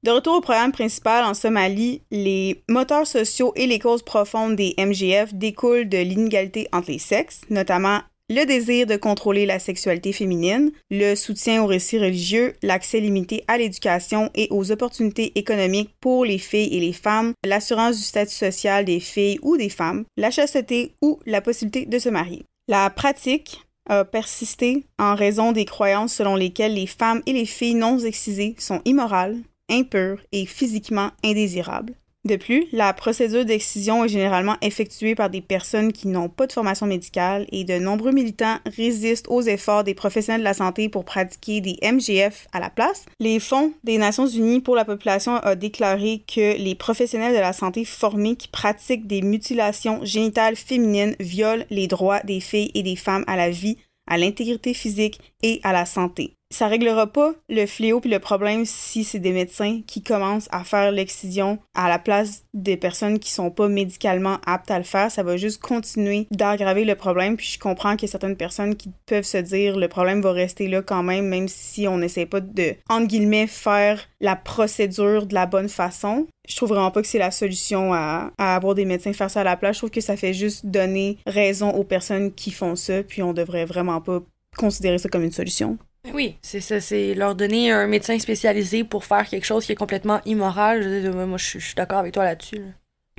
De 0.04 0.10
retour 0.10 0.38
au 0.38 0.41
programme 0.41 0.72
principal 0.72 1.24
en 1.24 1.36
Somalie, 1.36 2.02
les 2.10 2.63
moteurs 2.67 3.06
sociaux 3.06 3.54
et 3.56 3.67
les 3.67 3.78
causes 3.78 4.02
profondes 4.02 4.56
des 4.56 4.74
MGF 4.80 5.36
découlent 5.36 5.88
de 5.88 6.00
l'inégalité 6.00 6.67
entre 6.74 6.89
les 6.89 6.98
sexes, 6.98 7.41
notamment 7.52 8.00
le 8.32 8.46
désir 8.46 8.88
de 8.88 8.96
contrôler 8.96 9.46
la 9.46 9.60
sexualité 9.60 10.13
féminine, 10.13 10.72
le 10.89 11.15
soutien 11.15 11.62
aux 11.62 11.67
récits 11.67 12.00
religieux, 12.00 12.54
l'accès 12.63 13.02
limité 13.02 13.44
à 13.50 13.58
l'éducation 13.58 14.30
et 14.36 14.48
aux 14.52 14.72
opportunités 14.72 15.34
économiques 15.36 15.94
pour 16.00 16.24
les 16.24 16.38
filles 16.38 16.74
et 16.74 16.80
les 16.80 16.94
femmes, 16.94 17.34
l'assurance 17.44 17.98
du 17.98 18.04
statut 18.04 18.34
social 18.34 18.86
des 18.86 19.02
filles 19.02 19.38
ou 19.41 19.58
des 19.58 19.67
femmes, 19.67 20.06
la 20.15 20.32
chasteté 20.32 20.94
ou 21.02 21.20
la 21.26 21.41
possibilité 21.41 21.86
de 21.86 22.00
se 22.00 22.08
marier. 22.08 22.44
La 22.70 22.89
pratique 22.89 23.65
a 23.89 24.06
persisté 24.06 24.86
en 24.98 25.13
raison 25.15 25.52
des 25.52 25.65
croyances 25.65 26.13
selon 26.13 26.38
lesquelles 26.38 26.76
les 26.76 26.88
femmes 26.88 27.22
et 27.26 27.34
les 27.34 27.46
filles 27.46 27.76
non 27.76 28.00
excisées 28.00 28.56
sont 28.58 28.82
immorales, 28.86 29.39
impure 29.70 30.20
et 30.32 30.46
physiquement 30.46 31.12
indésirable. 31.22 31.96
De 32.24 32.36
plus, 32.36 32.68
la 32.72 32.94
procédure 32.94 33.46
d'excision 33.46 34.06
est 34.06 34.10
généralement 34.10 34.56
effectuée 34.62 35.16
par 35.16 35.32
des 35.32 35.42
personnes 35.42 35.92
qui 35.92 36.08
n'ont 36.08 36.30
pas 36.30 36.46
de 36.46 36.52
formation 36.52 36.86
médicale 36.86 37.48
et 37.52 37.64
de 37.64 37.80
nombreux 37.80 38.12
militants 38.12 38.60
résistent 38.78 39.28
aux 39.30 39.42
efforts 39.42 39.84
des 39.84 39.96
professionnels 39.96 40.42
de 40.42 40.46
la 40.46 40.54
santé 40.54 40.88
pour 40.88 41.04
pratiquer 41.04 41.62
des 41.62 41.80
MGF 41.82 42.48
à 42.52 42.60
la 42.60 42.70
place. 42.70 43.06
Les 43.20 43.40
Fonds 43.40 43.74
des 43.84 43.98
Nations 43.98 44.28
Unies 44.28 44.62
pour 44.62 44.76
la 44.76 44.86
population 44.86 45.38
a 45.38 45.56
déclaré 45.56 46.22
que 46.28 46.58
les 46.62 46.76
professionnels 46.76 47.34
de 47.34 47.40
la 47.40 47.54
santé 47.54 47.86
formés 47.86 48.36
qui 48.36 48.50
pratiquent 48.50 49.08
des 49.08 49.24
mutilations 49.24 50.06
génitales 50.06 50.56
féminines 50.56 51.16
violent 51.20 51.66
les 51.72 51.88
droits 51.88 52.20
des 52.20 52.40
filles 52.40 52.70
et 52.76 52.84
des 52.84 52.96
femmes 52.96 53.24
à 53.26 53.36
la 53.36 53.50
vie, 53.50 53.78
à 54.06 54.20
l'intégrité 54.20 54.76
physique 54.76 55.20
et 55.42 55.60
à 55.64 55.74
la 55.74 55.88
santé 55.88 56.36
ça 56.52 56.68
réglera 56.68 57.08
pas 57.08 57.34
le 57.50 57.66
fléau 57.66 58.00
puis 58.00 58.10
le 58.10 58.20
problème 58.20 58.66
si 58.66 59.04
c'est 59.04 59.20
des 59.20 59.32
médecins 59.32 59.82
qui 59.88 60.04
commencent 60.04 60.50
à 60.52 60.64
faire 60.64 60.92
l'excision 60.92 61.60
à 61.74 61.90
la 61.90 61.98
place 61.98 62.44
des 62.54 62.78
personnes 62.78 63.20
qui 63.20 63.32
sont 63.32 63.50
pas 63.50 63.68
médicalement 63.68 64.38
aptes 64.46 64.70
à 64.70 64.78
le 64.78 64.84
faire. 64.84 65.10
Ça 65.10 65.24
va 65.24 65.38
juste 65.38 65.62
continuer 65.62 66.28
d'aggraver 66.32 66.86
le 66.86 66.96
problème. 66.96 67.38
Puis 67.38 67.54
je 67.54 67.60
comprends 67.60 67.96
qu'il 67.96 68.08
y 68.08 68.10
a 68.10 68.12
certaines 68.12 68.36
personnes 68.36 68.76
qui 68.76 68.92
peuvent 69.06 69.24
se 69.24 69.38
dire 69.38 69.78
le 69.78 69.88
problème 69.88 70.22
va 70.22 70.32
rester 70.32 70.68
là 70.68 70.82
quand 70.82 71.04
même, 71.04 71.28
même 71.28 71.48
si 71.48 71.88
on 71.88 71.98
n'essaie 71.98 72.26
pas 72.26 72.42
de, 72.42 72.76
entre 72.90 73.08
guillemets, 73.08 73.48
faire 73.48 74.02
la 74.20 74.36
procédure 74.36 75.26
de 75.26 75.34
la 75.34 75.46
bonne 75.46 75.70
façon. 75.70 76.28
Je 76.48 76.56
trouve 76.56 76.70
vraiment 76.70 76.92
pas 76.92 77.02
que 77.02 77.08
c'est 77.08 77.20
la 77.20 77.32
solution 77.32 77.94
à, 77.94 78.32
à, 78.38 78.56
avoir 78.56 78.76
des 78.76 78.86
médecins 78.86 79.14
faire 79.14 79.32
ça 79.32 79.42
à 79.42 79.44
la 79.44 79.58
place. 79.58 79.76
Je 79.76 79.80
trouve 79.82 79.92
que 79.92 80.02
ça 80.02 80.18
fait 80.18 80.34
juste 80.34 80.66
donner 80.66 81.18
raison 81.26 81.70
aux 81.70 81.84
personnes 81.84 82.34
qui 82.34 82.52
font 82.52 82.76
ça, 82.76 83.04
puis 83.04 83.24
on 83.24 83.34
devrait 83.34 83.66
vraiment 83.66 84.02
pas 84.02 84.22
considérer 84.58 84.98
ça 84.98 85.08
comme 85.08 85.24
une 85.24 85.32
solution. 85.32 85.78
Oui, 86.14 86.38
c'est 86.42 86.62
ça, 86.62 86.82
c'est 86.82 87.14
leur 87.14 87.36
donner 87.36 87.72
un 87.72 87.88
médecin 87.88 88.18
spécialisé 88.18 88.84
pour 88.84 89.06
faire 89.06 89.28
quelque 89.28 89.46
chose 89.46 89.66
qui 89.66 89.72
est 89.72 89.76
complètement 89.76 90.20
immoral. 90.26 91.12
moi, 91.28 91.38
je 91.38 91.60
suis 91.60 91.76
d'accord 91.76 92.00
avec 92.00 92.14
toi 92.14 92.24
là-dessus. 92.24 92.62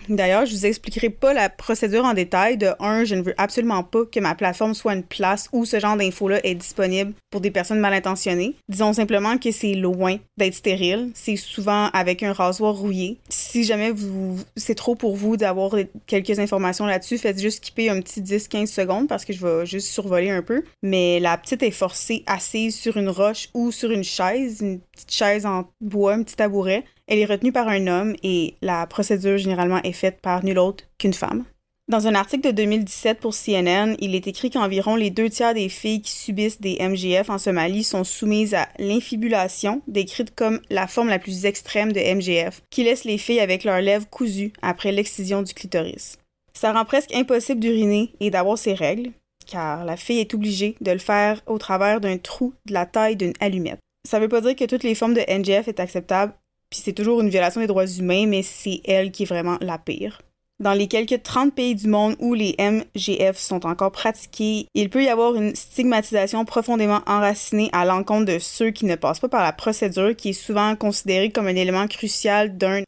D'ailleurs, 0.09 0.47
je 0.47 0.55
vous 0.55 0.67
expliquerai 0.67 1.11
pas 1.11 1.33
la 1.33 1.49
procédure 1.49 2.05
en 2.05 2.15
détail. 2.15 2.57
De 2.57 2.71
un, 2.81 3.05
je 3.05 3.15
ne 3.15 3.23
veux 3.23 3.35
absolument 3.38 3.83
pas 3.83 4.05
que 4.05 4.21
ma 4.21 4.35
plateforme 4.35 4.75
soit 4.75 4.95
une 4.95 5.03
place 5.03 5.49
où 5.53 5.65
ce 5.65 5.79
genre 5.79 5.97
d'infos-là 5.97 6.41
est 6.45 6.55
disponible 6.55 7.12
pour 7.31 7.41
des 7.41 7.51
personnes 7.51 7.81
mal 7.81 7.95
intentionnées. 7.95 8.55
Disons 8.69 8.93
simplement 8.93 9.38
que 9.38 9.51
c'est 9.51 9.75
loin 9.75 10.17
d'être 10.37 10.55
stérile. 10.55 11.11
C'est 11.15 11.37
souvent 11.37 11.87
avec 11.93 12.23
un 12.23 12.33
rasoir 12.33 12.75
rouillé. 12.75 13.19
Si 13.29 13.65
jamais 13.65 13.91
vous, 13.91 14.38
c'est 14.57 14.75
trop 14.75 14.95
pour 14.95 15.17
vous 15.17 15.37
d'avoir 15.37 15.75
quelques 16.07 16.38
informations 16.38 16.87
là-dessus, 16.87 17.19
faites 17.19 17.41
juste 17.41 17.59
skipper 17.59 17.91
un 17.91 18.01
petit 18.01 18.21
10-15 18.21 18.67
secondes 18.67 19.09
parce 19.09 19.25
que 19.25 19.33
je 19.33 19.47
vais 19.47 19.67
juste 19.67 19.88
survoler 19.88 20.31
un 20.31 20.43
peu. 20.43 20.62
Mais 20.83 21.21
la 21.21 21.37
petite 21.38 21.62
est 21.62 21.71
forcée 21.71 22.23
assise 22.27 22.79
sur 22.79 22.97
une 22.97 23.09
roche 23.09 23.49
ou 23.55 23.73
sur 23.73 23.91
une 23.91 24.05
chaise, 24.05 24.61
une 24.61 24.81
petite 24.81 25.12
chaise 25.12 25.47
en 25.47 25.69
bois, 25.81 26.15
un 26.15 26.23
petit 26.23 26.37
tabouret. 26.37 26.85
Elle 27.12 27.18
est 27.18 27.27
retenue 27.27 27.53
par 27.53 27.68
un 27.68 27.88
homme 27.88 28.16
et 28.22 28.55
la 28.62 28.87
procédure 28.87 29.37
généralement 29.37 29.83
est 29.83 29.92
faite 29.92 30.22
par 30.22 30.42
nul 30.46 30.59
autre 30.59 30.85
qu'une 30.96 31.12
femme. 31.12 31.44
Dans 31.87 32.07
un 32.07 32.14
article 32.14 32.46
de 32.46 32.53
2017 32.53 33.20
pour 33.20 33.35
CNN, 33.35 33.96
il 33.98 34.14
est 34.14 34.27
écrit 34.29 34.48
qu'environ 34.48 34.96
les 34.96 35.11
deux 35.11 35.29
tiers 35.29 35.53
des 35.53 35.68
filles 35.68 36.01
qui 36.01 36.12
subissent 36.12 36.62
des 36.62 36.79
MGF 36.81 37.29
en 37.29 37.37
Somalie 37.37 37.85
sont 37.85 38.05
soumises 38.05 38.55
à 38.55 38.66
l'infibulation, 38.79 39.83
décrite 39.88 40.35
comme 40.35 40.62
la 40.70 40.87
forme 40.87 41.11
la 41.11 41.18
plus 41.18 41.44
extrême 41.44 41.92
de 41.92 42.01
MGF, 42.01 42.62
qui 42.70 42.83
laisse 42.83 43.05
les 43.05 43.18
filles 43.18 43.40
avec 43.40 43.64
leurs 43.64 43.83
lèvres 43.83 44.09
cousues 44.09 44.55
après 44.62 44.90
l'excision 44.90 45.42
du 45.42 45.53
clitoris. 45.53 46.16
Ça 46.55 46.72
rend 46.72 46.87
presque 46.87 47.14
impossible 47.14 47.61
d'uriner 47.61 48.14
et 48.20 48.31
d'avoir 48.31 48.57
ses 48.57 48.72
règles, 48.72 49.11
car 49.46 49.85
la 49.85 49.98
fille 49.98 50.20
est 50.20 50.33
obligée 50.33 50.77
de 50.81 50.92
le 50.92 50.98
faire 50.98 51.42
au 51.46 51.59
travers 51.59 52.01
d'un 52.01 52.16
trou 52.16 52.55
de 52.64 52.72
la 52.72 52.87
taille 52.87 53.16
d'une 53.16 53.35
allumette. 53.38 53.81
Ça 54.09 54.18
veut 54.18 54.29
pas 54.29 54.40
dire 54.40 54.57
que 54.57 54.64
toutes 54.64 54.83
les 54.83 54.94
formes 54.94 55.14
de 55.14 55.20
MGF 55.29 55.68
est 55.68 55.79
acceptable, 55.79 56.33
puis 56.72 56.80
c'est 56.82 56.94
toujours 56.94 57.20
une 57.20 57.28
violation 57.28 57.61
des 57.61 57.66
droits 57.66 57.87
humains, 57.87 58.24
mais 58.26 58.42
c'est 58.42 58.80
elle 58.87 59.11
qui 59.11 59.24
est 59.24 59.26
vraiment 59.26 59.58
la 59.61 59.76
pire. 59.76 60.22
Dans 60.58 60.72
les 60.72 60.88
quelques 60.88 61.22
30 61.22 61.54
pays 61.54 61.74
du 61.74 61.87
monde 61.87 62.16
où 62.18 62.32
les 62.32 62.56
MGF 62.58 63.37
sont 63.37 63.66
encore 63.66 63.92
pratiqués, 63.92 64.68
il 64.72 64.88
peut 64.88 65.04
y 65.04 65.11
avoir 65.11 65.35
une 65.35 65.54
stigmatisation 65.54 66.46
profondément 66.46 67.02
enracinée 67.06 67.68
à 67.74 67.85
l'encontre 67.85 68.24
de 68.24 68.38
ceux 68.38 68.70
qui 68.70 68.87
ne 68.87 68.94
passent 68.94 69.20
pas 69.20 69.28
par 69.28 69.42
la 69.42 69.52
procédure 69.52 70.16
qui 70.16 70.30
est 70.30 70.32
souvent 70.32 70.74
considérée 70.74 71.30
comme 71.30 71.46
un 71.46 71.56
élément 71.56 71.87
crucial 71.88 72.56
d'un, 72.56 72.85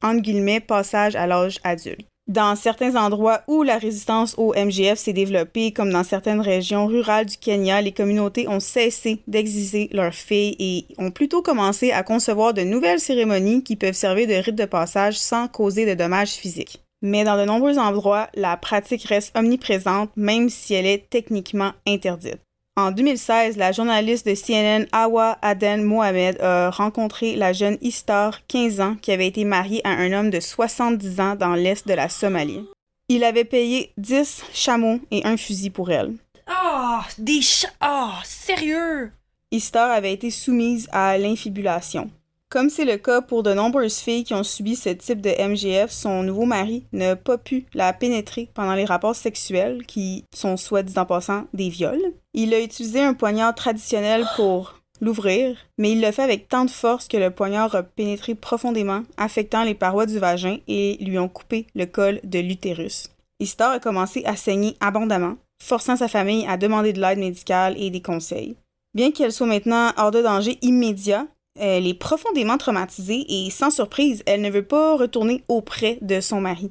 passage 0.67 1.15
à 1.15 1.27
l'âge 1.27 1.59
adulte. 1.63 2.07
Dans 2.27 2.57
certains 2.57 2.97
endroits 2.97 3.43
où 3.49 3.63
la 3.63 3.77
résistance 3.77 4.35
au 4.39 4.55
MGF 4.55 4.99
s'est 4.99 5.13
développée, 5.13 5.73
comme 5.73 5.93
dans 5.93 6.05
certaines 6.05 6.41
régions 6.41 6.87
rurales 6.87 7.27
du 7.27 7.37
Kenya, 7.37 7.83
les 7.83 7.93
communautés 7.93 8.49
ont 8.49 8.61
cessé 8.61 9.23
d'exiger 9.27 9.91
leurs 9.93 10.15
filles 10.15 10.57
et 10.59 10.87
ont 10.97 11.11
plutôt 11.11 11.43
commencé 11.43 11.93
à 11.93 12.03
concevoir 12.03 12.55
de 12.55 12.63
nouvelles 12.63 13.01
cérémonies 13.01 13.63
qui 13.63 13.77
peuvent 13.77 13.93
servir 13.93 14.27
de 14.27 14.43
rite 14.43 14.55
de 14.55 14.65
passage 14.65 15.19
sans 15.19 15.49
causer 15.49 15.85
de 15.85 15.93
dommages 15.93 16.33
physiques. 16.33 16.83
Mais 17.03 17.25
dans 17.25 17.37
de 17.37 17.45
nombreux 17.45 17.79
endroits, 17.79 18.31
la 18.35 18.57
pratique 18.57 19.05
reste 19.05 19.37
omniprésente 19.37 20.11
même 20.17 20.49
si 20.49 20.73
elle 20.73 20.87
est 20.87 21.11
techniquement 21.11 21.73
interdite. 21.87 22.41
En 22.77 22.91
2016, 22.91 23.57
la 23.57 23.71
journaliste 23.71 24.27
de 24.27 24.35
CNN 24.35 24.89
Awa 24.91 25.39
Aden 25.43 25.85
Mohamed 25.85 26.41
a 26.41 26.71
rencontré 26.71 27.37
la 27.37 27.53
jeune 27.53 27.79
Istar, 27.83 28.45
15 28.49 28.81
ans, 28.81 28.97
qui 29.01 29.13
avait 29.13 29.29
été 29.29 29.45
mariée 29.45 29.81
à 29.85 29.91
un 29.91 30.13
homme 30.13 30.31
de 30.31 30.41
70 30.41 31.21
ans 31.21 31.37
dans 31.37 31.55
l'est 31.55 31.87
de 31.87 31.95
la 31.95 32.09
Somalie. 32.09 32.67
Il 33.09 33.23
avait 33.23 33.45
payé 33.45 33.93
10 33.99 34.47
chameaux 34.53 34.99
et 35.13 35.25
un 35.25 35.37
fusil 35.37 35.71
pour 35.71 35.93
elle. 35.93 36.15
Oh, 36.51 36.99
des 37.17 37.43
chats! 37.43 37.69
Oh, 37.81 38.11
sérieux! 38.25 39.13
Istar 39.53 39.93
avait 39.93 40.13
été 40.13 40.33
soumise 40.33 40.89
à 40.91 41.17
l'infibulation. 41.17 42.11
Comme 42.55 42.71
c'est 42.71 42.85
le 42.85 42.99
cas 42.99 43.21
pour 43.21 43.43
de 43.43 43.53
nombreuses 43.53 43.99
filles 43.99 44.23
qui 44.23 44.33
ont 44.33 44.45
subi 44.45 44.77
ce 44.77 44.91
type 44.91 45.21
de 45.21 45.31
MGF, 45.31 45.91
son 45.91 46.23
nouveau 46.23 46.45
mari 46.45 46.85
n'a 46.93 47.17
pas 47.17 47.37
pu 47.37 47.67
la 47.75 47.93
pénétrer 47.93 48.49
pendant 48.55 48.75
les 48.75 48.85
rapports 48.85 49.17
sexuels, 49.17 49.85
qui 49.87 50.25
sont 50.33 50.57
soit 50.57 50.85
dit 50.85 50.97
en 50.97 51.05
passant 51.05 51.47
des 51.53 51.69
viols. 51.69 52.13
Il 52.33 52.55
a 52.55 52.61
utilisé 52.61 53.01
un 53.01 53.15
poignard 53.15 53.57
traditionnel 53.57 54.25
pour 54.37 54.79
l'ouvrir, 55.01 55.57
mais 55.79 55.91
il 55.91 56.01
l'a 56.01 56.13
fait 56.13 56.23
avec 56.23 56.49
tant 56.49 56.65
de 56.65 56.71
force 56.71 57.09
que 57.09 57.17
le 57.17 57.33
poignard 57.33 57.75
a 57.75 57.83
pénétré 57.83 58.37
profondément, 58.37 59.03
affectant 59.17 59.65
les 59.65 59.75
parois 59.75 60.07
du 60.07 60.21
vagin 60.21 60.59
et 60.69 60.97
lui 61.01 61.19
ont 61.19 61.29
coupé 61.29 61.67
le 61.75 61.87
col 61.87 62.21
de 62.23 62.39
l'utérus. 62.39 63.09
Istar 63.41 63.73
a 63.73 63.81
commencé 63.81 64.25
à 64.27 64.37
saigner 64.37 64.77
abondamment, 64.79 65.39
forçant 65.61 65.97
sa 65.97 66.07
famille 66.07 66.47
à 66.47 66.57
demander 66.57 66.93
de 66.93 67.01
l'aide 67.01 67.19
médicale 67.19 67.75
et 67.77 67.91
des 67.91 68.01
conseils. 68.01 68.55
Bien 68.95 69.11
qu'elle 69.11 69.33
soit 69.33 69.49
maintenant 69.49 69.91
hors 69.97 70.13
de 70.13 70.23
danger 70.23 70.57
immédiat, 70.63 71.27
elle 71.59 71.87
est 71.87 71.95
profondément 71.95 72.59
traumatisée 72.59 73.25
et 73.29 73.51
sans 73.51 73.71
surprise, 73.71 74.23
elle 74.27 74.41
ne 74.41 74.51
veut 74.51 74.67
pas 74.67 74.97
retourner 74.97 75.43
auprès 75.49 75.99
de 76.01 76.21
son 76.21 76.41
mari. 76.41 76.71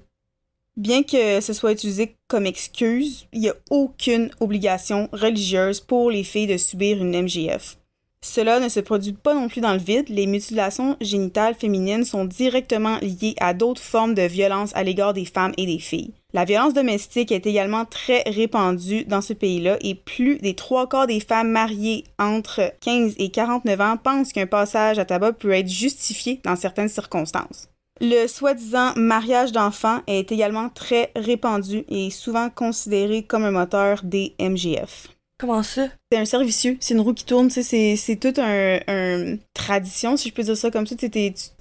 Bien 0.76 1.04
que 1.04 1.40
ce 1.40 1.54
soit 1.54 1.72
utilisé 1.72 2.16
comme 2.28 2.48
excuse, 2.48 3.28
il 3.32 3.42
n'y 3.42 3.50
a 3.50 3.56
aucune 3.70 4.32
obligation 4.40 5.08
religieuse 5.12 5.80
pour 5.80 6.10
les 6.10 6.24
filles 6.24 6.48
de 6.48 6.58
subir 6.58 6.98
une 6.98 7.22
MGF. 7.22 7.78
Cela 8.24 8.62
ne 8.62 8.70
se 8.70 8.80
produit 8.80 9.12
pas 9.12 9.34
non 9.34 9.50
plus 9.50 9.60
dans 9.60 9.74
le 9.74 9.80
vide. 9.80 10.08
Les 10.08 10.28
mutilations 10.28 10.96
génitales 11.02 11.56
féminines 11.56 12.06
sont 12.06 12.24
directement 12.24 12.98
liées 13.02 13.36
à 13.42 13.54
d'autres 13.54 13.82
formes 13.82 14.14
de 14.14 14.22
violence 14.22 14.72
à 14.76 14.84
l'égard 14.84 15.14
des 15.14 15.26
femmes 15.26 15.52
et 15.58 15.66
des 15.66 15.78
filles. 15.78 16.14
La 16.32 16.46
violence 16.46 16.74
domestique 16.74 17.34
est 17.34 17.46
également 17.46 17.84
très 17.84 18.24
répandue 18.26 19.04
dans 19.04 19.20
ce 19.20 19.34
pays-là 19.34 19.78
et 19.82 19.94
plus 19.94 20.38
des 20.38 20.56
trois 20.56 20.88
quarts 20.88 21.06
des 21.06 21.20
femmes 21.20 21.52
mariées 21.52 22.06
entre 22.18 22.72
15 22.80 23.16
et 23.18 23.30
49 23.30 23.82
ans 23.82 23.98
pensent 24.02 24.32
qu'un 24.32 24.48
passage 24.48 25.00
à 25.00 25.06
tabac 25.06 25.34
peut 25.34 25.52
être 25.52 25.68
justifié 25.68 26.40
dans 26.46 26.56
certaines 26.56 26.88
circonstances. 26.88 27.68
Le 28.00 28.28
soi-disant 28.28 28.94
mariage 28.96 29.52
d'enfants 29.52 30.00
est 30.08 30.32
également 30.32 30.70
très 30.70 31.12
répandu 31.18 31.84
et 31.90 32.10
souvent 32.10 32.50
considéré 32.50 33.24
comme 33.24 33.44
un 33.44 33.52
moteur 33.52 34.00
des 34.04 34.34
MGF. 34.40 35.13
Comment 35.44 35.62
ça? 35.62 35.90
C'est 36.10 36.18
un 36.18 36.24
servicieux, 36.24 36.78
c'est 36.80 36.94
une 36.94 37.02
roue 37.02 37.14
qui 37.14 37.26
tourne, 37.26 37.50
c'est, 37.50 37.98
c'est 37.98 38.16
toute 38.16 38.40
un, 38.40 39.36
tradition, 39.54 40.16
si 40.16 40.30
je 40.30 40.34
peux 40.34 40.42
dire 40.42 40.56
ça 40.56 40.72
comme 40.72 40.88
ça. 40.88 40.96
Tu, 40.96 41.10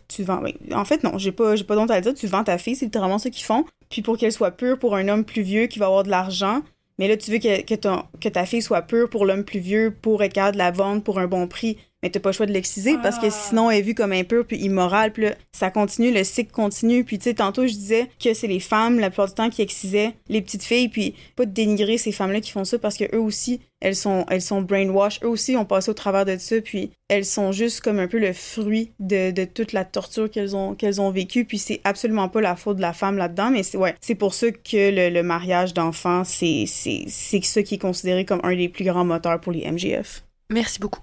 tu, 0.06 0.22
vends. 0.22 0.40
En 0.70 0.84
fait, 0.84 1.02
non, 1.02 1.18
j'ai 1.18 1.32
pas, 1.32 1.56
j'ai 1.56 1.64
pas 1.64 1.74
à 1.74 1.96
le 1.96 2.00
dire. 2.00 2.14
Tu 2.14 2.28
vends 2.28 2.44
ta 2.44 2.58
fille, 2.58 2.76
c'est 2.76 2.84
littéralement 2.84 3.18
ce 3.18 3.26
qu'ils 3.26 3.42
font. 3.42 3.64
Puis 3.90 4.00
pour 4.00 4.16
qu'elle 4.16 4.30
soit 4.30 4.52
pure 4.52 4.78
pour 4.78 4.94
un 4.94 5.08
homme 5.08 5.24
plus 5.24 5.42
vieux 5.42 5.66
qui 5.66 5.80
va 5.80 5.86
avoir 5.86 6.04
de 6.04 6.10
l'argent, 6.10 6.62
mais 7.00 7.08
là, 7.08 7.16
tu 7.16 7.32
veux 7.32 7.38
que, 7.38 7.74
ton, 7.74 8.04
que 8.20 8.28
ta 8.28 8.46
fille 8.46 8.62
soit 8.62 8.82
pure 8.82 9.10
pour 9.10 9.26
l'homme 9.26 9.42
plus 9.42 9.58
vieux 9.58 9.92
pour 10.00 10.22
être 10.22 10.52
de 10.52 10.58
la 10.58 10.70
vendre 10.70 11.02
pour 11.02 11.18
un 11.18 11.26
bon 11.26 11.48
prix. 11.48 11.76
Mais 12.02 12.10
t'as 12.10 12.20
pas 12.20 12.30
le 12.30 12.34
choix 12.34 12.46
de 12.46 12.52
l'exciser 12.52 12.96
parce 13.02 13.18
que 13.18 13.26
Ah. 13.26 13.30
sinon 13.30 13.70
elle 13.70 13.78
est 13.78 13.82
vue 13.82 13.94
comme 13.94 14.12
impure 14.12 14.44
puis 14.46 14.58
immorale. 14.58 15.12
Puis 15.12 15.24
là, 15.24 15.34
ça 15.52 15.70
continue, 15.70 16.12
le 16.12 16.24
cycle 16.24 16.50
continue. 16.50 17.04
Puis 17.04 17.18
tu 17.18 17.24
sais, 17.24 17.34
tantôt 17.34 17.66
je 17.66 17.72
disais 17.74 18.08
que 18.22 18.34
c'est 18.34 18.46
les 18.48 18.60
femmes 18.60 18.98
la 18.98 19.10
plupart 19.10 19.28
du 19.28 19.34
temps 19.34 19.50
qui 19.50 19.62
excisaient 19.62 20.12
les 20.28 20.40
petites 20.42 20.64
filles, 20.64 20.88
puis 20.88 21.14
pas 21.36 21.46
de 21.46 21.52
dénigrer 21.52 21.98
ces 21.98 22.12
femmes-là 22.12 22.40
qui 22.40 22.50
font 22.50 22.64
ça 22.64 22.78
parce 22.78 22.96
que 22.96 23.04
eux 23.14 23.20
aussi, 23.20 23.60
elles 23.80 23.96
sont, 23.96 24.24
elles 24.28 24.42
sont 24.42 24.62
brainwash. 24.62 25.20
Eux 25.22 25.28
aussi 25.28 25.56
ont 25.56 25.64
passé 25.64 25.90
au 25.90 25.94
travers 25.94 26.24
de 26.24 26.36
ça, 26.38 26.60
puis 26.60 26.90
elles 27.08 27.24
sont 27.24 27.52
juste 27.52 27.80
comme 27.80 27.98
un 27.98 28.06
peu 28.08 28.18
le 28.18 28.32
fruit 28.32 28.92
de, 29.00 29.30
de 29.32 29.44
toute 29.44 29.72
la 29.72 29.84
torture 29.84 30.30
qu'elles 30.30 30.54
ont, 30.56 30.74
qu'elles 30.74 31.00
ont 31.00 31.10
vécue. 31.10 31.44
Puis 31.44 31.58
c'est 31.58 31.80
absolument 31.84 32.28
pas 32.28 32.40
la 32.40 32.56
faute 32.56 32.76
de 32.76 32.82
la 32.82 32.92
femme 32.92 33.16
là-dedans, 33.16 33.50
mais 33.50 33.62
c'est 33.62 33.78
ouais, 33.78 33.94
c'est 34.00 34.14
pour 34.14 34.34
ça 34.34 34.50
que 34.50 34.90
le, 34.90 35.10
le 35.10 35.22
mariage 35.22 35.74
d'enfants, 35.74 36.22
c'est, 36.24 36.64
c'est, 36.66 37.04
c'est 37.08 37.42
ça 37.44 37.62
qui 37.62 37.74
est 37.74 37.78
considéré 37.78 38.24
comme 38.24 38.40
un 38.44 38.54
des 38.56 38.68
plus 38.68 38.84
grands 38.84 39.04
moteurs 39.04 39.40
pour 39.40 39.52
les 39.52 39.70
MGF. 39.70 40.24
Merci 40.50 40.78
beaucoup. 40.80 41.00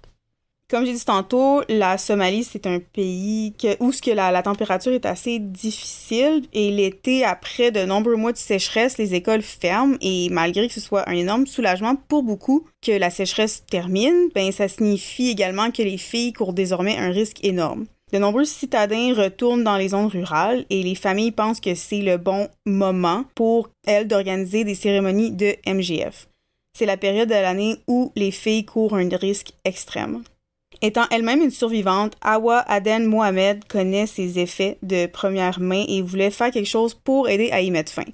Comme 0.69 0.85
j'ai 0.85 0.93
dit 0.93 1.03
tantôt, 1.03 1.63
la 1.67 1.97
Somalie, 1.97 2.43
c'est 2.43 2.67
un 2.67 2.77
pays 2.79 3.55
où 3.79 3.89
que 3.89 4.11
la, 4.11 4.29
la 4.29 4.43
température 4.43 4.91
est 4.91 5.07
assez 5.07 5.39
difficile 5.39 6.43
et 6.53 6.69
l'été, 6.69 7.25
après 7.25 7.71
de 7.71 7.85
nombreux 7.85 8.15
mois 8.15 8.33
de 8.33 8.37
sécheresse, 8.37 8.99
les 8.99 9.15
écoles 9.15 9.41
ferment 9.41 9.97
et 9.99 10.29
malgré 10.29 10.67
que 10.67 10.73
ce 10.75 10.79
soit 10.79 11.09
un 11.09 11.13
énorme 11.13 11.47
soulagement 11.47 11.95
pour 11.95 12.21
beaucoup 12.21 12.67
que 12.85 12.91
la 12.91 13.09
sécheresse 13.09 13.63
termine, 13.65 14.29
ben 14.35 14.51
ça 14.51 14.67
signifie 14.67 15.29
également 15.29 15.71
que 15.71 15.81
les 15.81 15.97
filles 15.97 16.33
courent 16.33 16.53
désormais 16.53 16.97
un 16.97 17.09
risque 17.09 17.43
énorme. 17.43 17.87
De 18.13 18.19
nombreux 18.19 18.45
citadins 18.45 19.15
retournent 19.15 19.63
dans 19.63 19.77
les 19.77 19.89
zones 19.89 20.05
rurales 20.05 20.65
et 20.69 20.83
les 20.83 20.95
familles 20.95 21.31
pensent 21.31 21.61
que 21.61 21.73
c'est 21.73 22.01
le 22.01 22.17
bon 22.17 22.47
moment 22.67 23.25
pour 23.33 23.69
elles 23.87 24.07
d'organiser 24.07 24.63
des 24.65 24.75
cérémonies 24.75 25.31
de 25.31 25.55
MGF. 25.65 26.27
C'est 26.77 26.85
la 26.85 26.97
période 26.97 27.29
de 27.29 27.33
l'année 27.33 27.77
où 27.87 28.11
les 28.15 28.31
filles 28.31 28.65
courent 28.65 28.95
un 28.95 29.09
risque 29.09 29.53
extrême. 29.65 30.21
Étant 30.81 31.05
elle-même 31.11 31.41
une 31.41 31.51
survivante, 31.51 32.15
Awa 32.21 32.59
Aden 32.59 33.05
Mohamed 33.05 33.65
connaît 33.65 34.07
ses 34.07 34.39
effets 34.39 34.77
de 34.81 35.07
première 35.07 35.59
main 35.59 35.83
et 35.87 36.01
voulait 36.01 36.31
faire 36.31 36.51
quelque 36.51 36.69
chose 36.69 36.93
pour 36.93 37.27
aider 37.27 37.51
à 37.51 37.61
y 37.61 37.69
mettre 37.69 37.91
fin. 37.91 38.05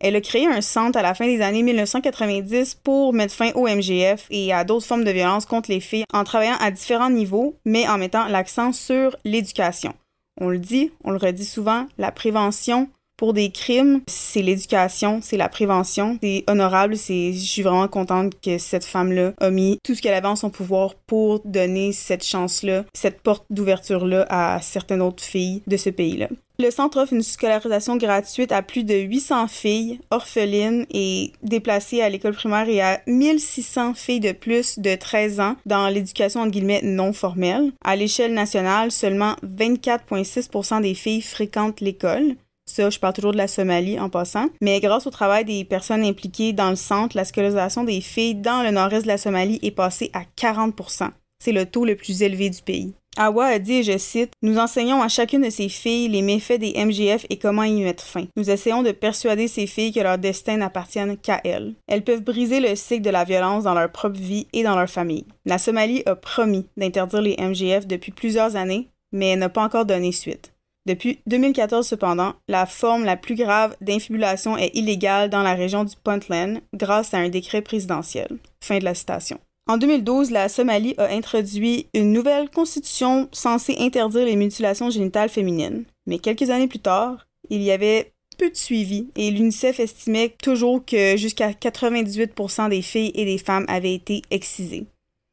Elle 0.00 0.16
a 0.16 0.20
créé 0.20 0.46
un 0.46 0.60
centre 0.60 0.98
à 0.98 1.02
la 1.02 1.14
fin 1.14 1.26
des 1.26 1.40
années 1.40 1.62
1990 1.62 2.76
pour 2.82 3.12
mettre 3.12 3.34
fin 3.34 3.52
au 3.54 3.66
MGF 3.66 4.26
et 4.30 4.52
à 4.52 4.64
d'autres 4.64 4.86
formes 4.86 5.04
de 5.04 5.10
violence 5.10 5.46
contre 5.46 5.70
les 5.70 5.80
filles 5.80 6.04
en 6.12 6.24
travaillant 6.24 6.56
à 6.60 6.70
différents 6.70 7.10
niveaux, 7.10 7.56
mais 7.64 7.88
en 7.88 7.98
mettant 7.98 8.26
l'accent 8.26 8.72
sur 8.72 9.16
l'éducation. 9.24 9.94
On 10.40 10.48
le 10.48 10.58
dit, 10.58 10.90
on 11.04 11.10
le 11.10 11.16
redit 11.18 11.44
souvent, 11.44 11.86
la 11.96 12.10
prévention 12.10 12.88
pour 13.16 13.32
des 13.32 13.50
crimes, 13.50 14.00
c'est 14.06 14.42
l'éducation, 14.42 15.20
c'est 15.22 15.36
la 15.36 15.48
prévention. 15.48 16.18
C'est 16.22 16.44
honorable, 16.48 16.96
c'est 16.96 17.32
je 17.32 17.38
suis 17.38 17.62
vraiment 17.62 17.88
contente 17.88 18.32
que 18.40 18.58
cette 18.58 18.84
femme-là 18.84 19.32
a 19.40 19.50
mis 19.50 19.78
tout 19.84 19.94
ce 19.94 20.02
qu'elle 20.02 20.14
avait 20.14 20.26
en 20.26 20.36
son 20.36 20.50
pouvoir 20.50 20.94
pour 20.94 21.40
donner 21.44 21.92
cette 21.92 22.24
chance-là, 22.24 22.84
cette 22.92 23.20
porte 23.20 23.44
d'ouverture-là 23.50 24.26
à 24.28 24.60
certaines 24.60 25.02
autres 25.02 25.22
filles 25.22 25.62
de 25.66 25.76
ce 25.76 25.90
pays-là. 25.90 26.28
Le 26.60 26.70
centre 26.70 26.98
offre 26.98 27.12
une 27.12 27.22
scolarisation 27.22 27.96
gratuite 27.96 28.52
à 28.52 28.62
plus 28.62 28.84
de 28.84 28.94
800 28.94 29.48
filles 29.48 29.98
orphelines 30.12 30.86
et 30.90 31.32
déplacées 31.42 32.00
à 32.00 32.08
l'école 32.08 32.34
primaire 32.34 32.68
et 32.68 32.80
à 32.80 33.00
1600 33.08 33.94
filles 33.94 34.20
de 34.20 34.30
plus 34.30 34.78
de 34.78 34.94
13 34.94 35.40
ans 35.40 35.56
dans 35.66 35.88
l'éducation 35.88 36.42
entre 36.42 36.52
guillemets 36.52 36.82
non 36.84 37.12
formelle. 37.12 37.72
À 37.82 37.96
l'échelle 37.96 38.34
nationale, 38.34 38.92
seulement 38.92 39.34
24,6% 39.44 40.82
des 40.82 40.94
filles 40.94 41.22
fréquentent 41.22 41.80
l'école. 41.80 42.36
Ça, 42.74 42.90
je 42.90 42.98
parle 42.98 43.14
toujours 43.14 43.30
de 43.30 43.36
la 43.36 43.46
Somalie 43.46 44.00
en 44.00 44.08
passant. 44.08 44.48
Mais 44.60 44.80
grâce 44.80 45.06
au 45.06 45.10
travail 45.10 45.44
des 45.44 45.64
personnes 45.64 46.02
impliquées 46.02 46.52
dans 46.52 46.70
le 46.70 46.74
centre, 46.74 47.16
la 47.16 47.24
scolarisation 47.24 47.84
des 47.84 48.00
filles 48.00 48.34
dans 48.34 48.64
le 48.64 48.72
nord-est 48.72 49.04
de 49.04 49.06
la 49.06 49.16
Somalie 49.16 49.60
est 49.62 49.70
passée 49.70 50.10
à 50.12 50.22
40% 50.36 51.10
C'est 51.38 51.52
le 51.52 51.66
taux 51.66 51.84
le 51.84 51.94
plus 51.94 52.22
élevé 52.22 52.50
du 52.50 52.60
pays. 52.62 52.92
Awa 53.16 53.44
a 53.44 53.58
dit, 53.60 53.84
je 53.84 53.96
cite, 53.96 54.32
Nous 54.42 54.58
enseignons 54.58 55.04
à 55.04 55.06
chacune 55.06 55.42
de 55.42 55.50
ces 55.50 55.68
filles 55.68 56.08
les 56.08 56.20
méfaits 56.20 56.58
des 56.58 56.72
MGF 56.84 57.26
et 57.30 57.38
comment 57.38 57.62
y 57.62 57.80
mettre 57.80 58.02
fin. 58.02 58.24
Nous 58.36 58.50
essayons 58.50 58.82
de 58.82 58.90
persuader 58.90 59.46
ces 59.46 59.68
filles 59.68 59.92
que 59.92 60.00
leur 60.00 60.18
destin 60.18 60.56
n'appartienne 60.56 61.16
qu'à 61.16 61.40
elles. 61.44 61.74
Elles 61.86 62.02
peuvent 62.02 62.24
briser 62.24 62.58
le 62.58 62.74
cycle 62.74 63.02
de 63.02 63.10
la 63.10 63.22
violence 63.22 63.62
dans 63.62 63.74
leur 63.74 63.92
propre 63.92 64.18
vie 64.18 64.48
et 64.52 64.64
dans 64.64 64.76
leur 64.76 64.90
famille. 64.90 65.26
La 65.46 65.58
Somalie 65.58 66.02
a 66.06 66.16
promis 66.16 66.66
d'interdire 66.76 67.22
les 67.22 67.36
MGF 67.38 67.86
depuis 67.86 68.10
plusieurs 68.10 68.56
années, 68.56 68.88
mais 69.12 69.36
n'a 69.36 69.48
pas 69.48 69.62
encore 69.62 69.86
donné 69.86 70.10
suite. 70.10 70.53
Depuis 70.86 71.20
2014, 71.26 71.86
cependant, 71.86 72.34
la 72.46 72.66
forme 72.66 73.04
la 73.04 73.16
plus 73.16 73.36
grave 73.36 73.74
d'infibulation 73.80 74.58
est 74.58 74.76
illégale 74.76 75.30
dans 75.30 75.42
la 75.42 75.54
région 75.54 75.84
du 75.84 75.94
Puntland 75.96 76.60
grâce 76.74 77.14
à 77.14 77.18
un 77.18 77.30
décret 77.30 77.62
présidentiel. 77.62 78.28
Fin 78.60 78.78
de 78.78 78.84
la 78.84 78.94
citation. 78.94 79.38
En 79.66 79.78
2012, 79.78 80.30
la 80.30 80.50
Somalie 80.50 80.94
a 80.98 81.06
introduit 81.06 81.86
une 81.94 82.12
nouvelle 82.12 82.50
constitution 82.50 83.28
censée 83.32 83.76
interdire 83.80 84.26
les 84.26 84.36
mutilations 84.36 84.90
génitales 84.90 85.30
féminines. 85.30 85.84
Mais 86.06 86.18
quelques 86.18 86.50
années 86.50 86.68
plus 86.68 86.80
tard, 86.80 87.26
il 87.48 87.62
y 87.62 87.70
avait 87.70 88.12
peu 88.36 88.50
de 88.50 88.56
suivi 88.56 89.06
et 89.16 89.30
l'UNICEF 89.30 89.80
estimait 89.80 90.34
toujours 90.42 90.84
que 90.84 91.16
jusqu'à 91.16 91.52
98% 91.52 92.68
des 92.68 92.82
filles 92.82 93.12
et 93.14 93.24
des 93.24 93.38
femmes 93.38 93.64
avaient 93.68 93.94
été 93.94 94.20
excisées. 94.30 94.84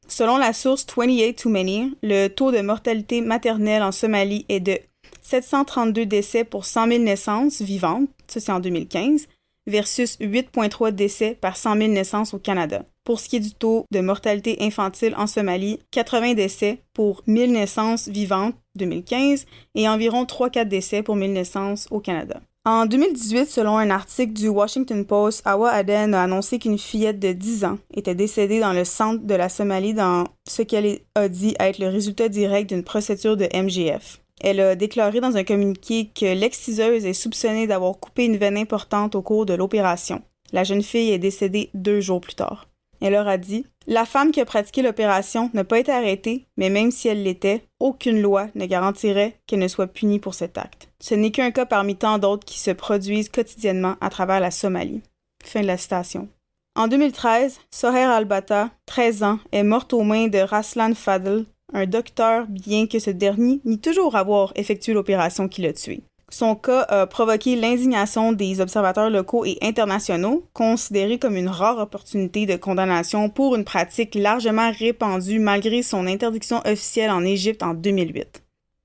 Selon 0.08 0.38
la 0.38 0.54
source 0.54 0.86
28 0.96 1.36
Too 1.36 1.50
Many, 1.50 1.94
le 2.04 2.28
taux 2.28 2.52
de 2.52 2.62
mortalité 2.62 3.22
maternelle 3.22 3.84
en 3.84 3.92
Somalie 3.92 4.46
est 4.50 4.60
de 4.60 4.78
732 5.22 6.06
décès 6.06 6.44
pour 6.44 6.66
100 6.66 6.88
000 6.88 7.04
naissances 7.04 7.62
vivantes, 7.62 8.10
ça 8.28 8.40
c'est 8.40 8.52
en 8.52 8.60
2015, 8.60 9.28
versus 9.68 10.18
8,3 10.20 10.92
décès 10.92 11.38
par 11.40 11.58
100 11.58 11.78
000 11.78 11.92
naissances 11.92 12.34
au 12.34 12.40
Canada. 12.40 12.84
Pour 13.04 13.20
ce 13.20 13.30
qui 13.30 13.38
est 13.38 13.42
du 13.42 13.54
taux 13.54 13.86
de 13.92 14.00
mortalité 14.00 14.58
infantile 14.62 15.16
en 15.18 15.28
Somalie, 15.28 15.80
80 15.92 16.36
décès 16.36 16.84
pour 16.94 17.24
1000 17.28 17.52
naissances 17.52 18.08
vivantes 18.08 18.56
2015 18.76 19.46
et 19.76 19.90
environ 19.90 20.24
3-4 20.24 20.68
décès 20.68 21.04
pour 21.04 21.16
1000 21.16 21.34
naissances 21.34 21.88
au 21.92 22.00
Canada. 22.00 22.42
En 22.64 22.86
2018, 22.86 23.48
selon 23.50 23.78
un 23.78 23.90
article 23.90 24.34
du 24.34 24.48
Washington 24.48 25.04
Post, 25.04 25.42
Awa 25.46 25.72
Aden 25.72 26.14
a 26.14 26.22
annoncé 26.22 26.60
qu'une 26.60 26.78
fillette 26.78 27.18
de 27.18 27.32
10 27.32 27.66
ans 27.66 27.80
était 27.96 28.14
décédée 28.14 28.60
dans 28.60 28.74
le 28.74 28.86
centre 28.86 29.26
de 29.26 29.34
la 29.34 29.50
Somalie 29.50 29.96
dans 29.96 30.26
ce 30.48 30.62
qu'elle 30.62 31.00
a 31.16 31.28
dit 31.28 31.56
être 31.60 31.80
le 31.80 31.88
résultat 31.88 32.30
direct 32.30 32.70
d'une 32.70 32.84
procédure 32.84 33.36
de 33.36 33.50
MGF. 33.52 34.21
Elle 34.44 34.60
a 34.60 34.76
déclaré 34.76 35.22
dans 35.22 35.38
un 35.38 35.44
communiqué 35.44 36.10
que 36.14 36.34
l'exciseuse 36.34 37.06
est 37.06 37.14
soupçonnée 37.14 37.68
d'avoir 37.68 38.00
coupé 38.00 38.26
une 38.26 38.38
veine 38.38 38.58
importante 38.58 39.14
au 39.14 39.22
cours 39.22 39.46
de 39.46 39.54
l'opération. 39.54 40.24
La 40.52 40.64
jeune 40.64 40.82
fille 40.82 41.12
est 41.12 41.20
décédée 41.20 41.70
deux 41.76 42.02
jours 42.02 42.22
plus 42.22 42.34
tard. 42.34 42.68
Elle 43.02 43.14
leur 43.14 43.28
a 43.28 43.38
dit 43.38 43.66
La 43.88 44.06
femme 44.06 44.32
qui 44.32 44.42
a 44.42 44.46
pratiqué 44.46 44.82
l'opération 44.82 45.52
n'a 45.54 45.64
pas 45.64 45.80
été 45.80 45.92
arrêtée, 45.92 46.48
mais 46.58 46.70
même 46.70 46.92
si 46.92 47.08
elle 47.08 47.24
l'était, 47.24 47.64
aucune 47.80 48.22
loi 48.22 48.48
ne 48.56 48.66
garantirait 48.66 49.38
qu'elle 49.46 49.60
ne 49.60 49.68
soit 49.68 49.88
punie 49.88 50.20
pour 50.20 50.34
cet 50.34 50.58
acte. 50.58 50.90
Ce 51.00 51.14
n'est 51.14 51.32
qu'un 51.32 51.52
cas 51.52 51.66
parmi 51.66 51.96
tant 51.96 52.18
d'autres 52.18 52.46
qui 52.46 52.60
se 52.60 52.72
produisent 52.72 53.30
quotidiennement 53.30 53.96
à 54.02 54.10
travers 54.10 54.40
la 54.40 54.52
Somalie. 54.52 55.02
Fin 55.44 55.62
de 55.62 55.68
la 55.68 55.78
citation. 55.78 56.28
En 56.76 56.88
2013, 56.88 57.60
Soher 57.70 58.06
Al-Bata, 58.06 58.70
13 58.86 59.24
ans, 59.24 59.40
est 59.52 59.64
morte 59.64 59.94
aux 59.94 60.04
mains 60.04 60.28
de 60.28 60.38
Raslan 60.38 60.94
Fadl, 60.96 61.46
un 61.74 61.86
docteur, 61.86 62.46
bien 62.48 62.88
que 62.88 63.00
ce 63.00 63.10
dernier 63.10 63.60
nie 63.66 63.80
toujours 63.80 64.16
avoir 64.16 64.52
effectué 64.56 64.94
l'opération 64.94 65.48
qui 65.48 65.62
l'a 65.62 65.74
tué. 65.74 66.02
Son 66.30 66.56
cas 66.56 66.84
a 66.84 67.08
provoqué 67.08 67.58
l'indignation 67.58 68.32
des 68.32 68.62
observateurs 68.62 69.10
locaux 69.10 69.44
et 69.44 69.58
internationaux, 69.62 70.46
considéré 70.54 71.20
comme 71.20 71.36
une 71.36 71.50
rare 71.50 71.80
opportunité 71.80 72.46
de 72.46 72.56
condamnation 72.56 73.30
pour 73.30 73.56
une 73.56 73.66
pratique 73.66 74.16
largement 74.16 74.72
répandue 74.72 75.40
malgré 75.40 75.84
son 75.84 76.08
interdiction 76.08 76.62
officielle 76.66 77.12
en 77.12 77.26
Égypte 77.26 77.64
en 77.64 77.74
2008. 77.74 78.44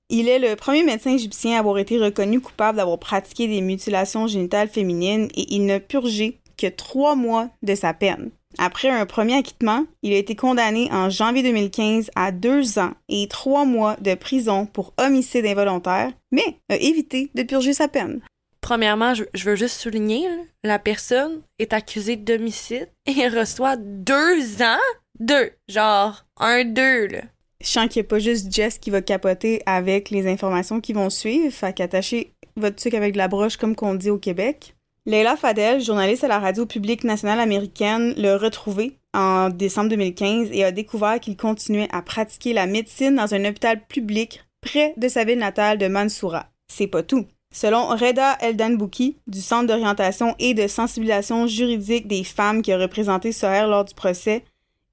Il 0.09 0.29
est 0.29 0.41
le 0.41 0.57
premier 0.57 0.83
médecin 0.83 1.15
égyptien 1.15 1.57
à 1.57 1.61
avoir 1.61 1.79
été 1.79 1.99
reconnu 1.99 2.41
coupable 2.41 2.79
d'avoir 2.79 2.99
pratiqué 2.99 3.47
des 3.47 3.61
mutilations 3.61 4.27
génitales 4.27 4.69
féminines 4.69 5.29
et 5.37 5.55
il 5.55 5.67
n'a 5.67 5.79
purgé 5.79 6.41
que 6.57 6.67
trois 6.67 7.15
mois 7.15 7.49
de 7.63 7.75
sa 7.75 7.95
peine. 7.95 8.31
Après 8.59 8.89
un 8.89 9.07
premier 9.07 9.37
acquittement, 9.37 9.85
il 10.03 10.13
a 10.13 10.17
été 10.17 10.35
condamné 10.35 10.89
en 10.91 11.11
janvier 11.11 11.43
2015 11.43 12.11
à 12.15 12.33
deux 12.33 12.79
ans 12.79 12.93
et 13.09 13.29
trois 13.29 13.65
mois 13.65 13.97
de 14.01 14.15
prison 14.15 14.67
pour 14.67 14.95
homicide 14.99 15.47
involontaire, 15.47 16.13
mais 16.33 16.59
a 16.69 16.77
évité 16.77 17.31
de 17.35 17.43
purger 17.43 17.75
sa 17.75 17.89
peine. 17.89 18.21
Premièrement, 18.61 19.15
je, 19.15 19.25
veux 19.45 19.57
juste 19.57 19.81
souligner, 19.81 20.27
la 20.65 20.79
personne 20.79 21.43
est 21.59 21.73
accusée 21.73 22.17
d'homicide 22.17 22.89
et 23.07 23.29
reçoit 23.29 23.77
deux 23.77 24.63
ans? 24.63 24.81
Deux. 25.21 25.53
Genre, 25.69 26.25
un, 26.39 26.65
deux, 26.65 27.07
là. 27.07 27.23
Je 27.61 27.69
sens 27.69 27.89
qu'il 27.89 28.03
n'y 28.03 28.07
a 28.07 28.09
pas 28.09 28.19
juste 28.19 28.53
Jess 28.53 28.79
qui 28.79 28.91
va 28.91 29.01
capoter 29.01 29.63
avec 29.65 30.11
les 30.11 30.27
informations 30.27 30.81
qui 30.81 30.93
vont 30.93 31.11
suivre, 31.11 31.53
fait 31.53 31.75
qu'attachez 31.75 32.33
votre 32.57 32.77
truc 32.77 32.95
avec 32.95 33.13
de 33.13 33.19
la 33.19 33.29
broche 33.29 33.57
comme 33.57 33.75
qu'on 33.75 33.95
dit 33.95 34.11
au 34.11 34.19
Québec. 34.19 34.76
Leila 35.09 35.37
Fadel, 35.37 35.81
journaliste 35.81 36.25
à 36.25 36.29
la 36.29 36.41
radio 36.41 36.67
publique 36.67 37.05
nationale 37.05 37.39
américaine, 37.39 38.13
l'a 38.17 38.37
retrouvé 38.37 38.99
en 39.15 39.51
décembre 39.51 39.91
2015 39.91 40.49
et 40.51 40.65
a 40.65 40.73
découvert 40.73 41.21
qu'il 41.21 41.37
continuait 41.37 41.89
à 41.93 42.03
pratiquer 42.03 42.53
la 42.53 42.67
médecine 42.67 43.15
dans 43.15 43.33
un 43.33 43.45
hôpital 43.45 43.87
public 43.87 44.45
près 44.61 44.95
de 44.97 45.07
sa 45.07 45.23
ville 45.23 45.39
natale 45.39 45.79
de 45.79 45.87
Mansoura. 45.87 46.47
C'est 46.67 46.89
pas 46.89 47.05
tout. 47.05 47.25
Selon 47.55 47.87
Reda 47.87 48.37
Eldanbouki, 48.41 49.17
du 49.29 49.41
Centre 49.41 49.69
d'orientation 49.69 50.35
et 50.41 50.55
de 50.55 50.67
sensibilisation 50.67 51.47
juridique 51.47 52.09
des 52.09 52.25
femmes 52.25 52.61
qui 52.61 52.73
a 52.73 52.79
représenté 52.79 53.31
Soher 53.31 53.69
lors 53.69 53.85
du 53.85 53.95
procès, 53.95 54.43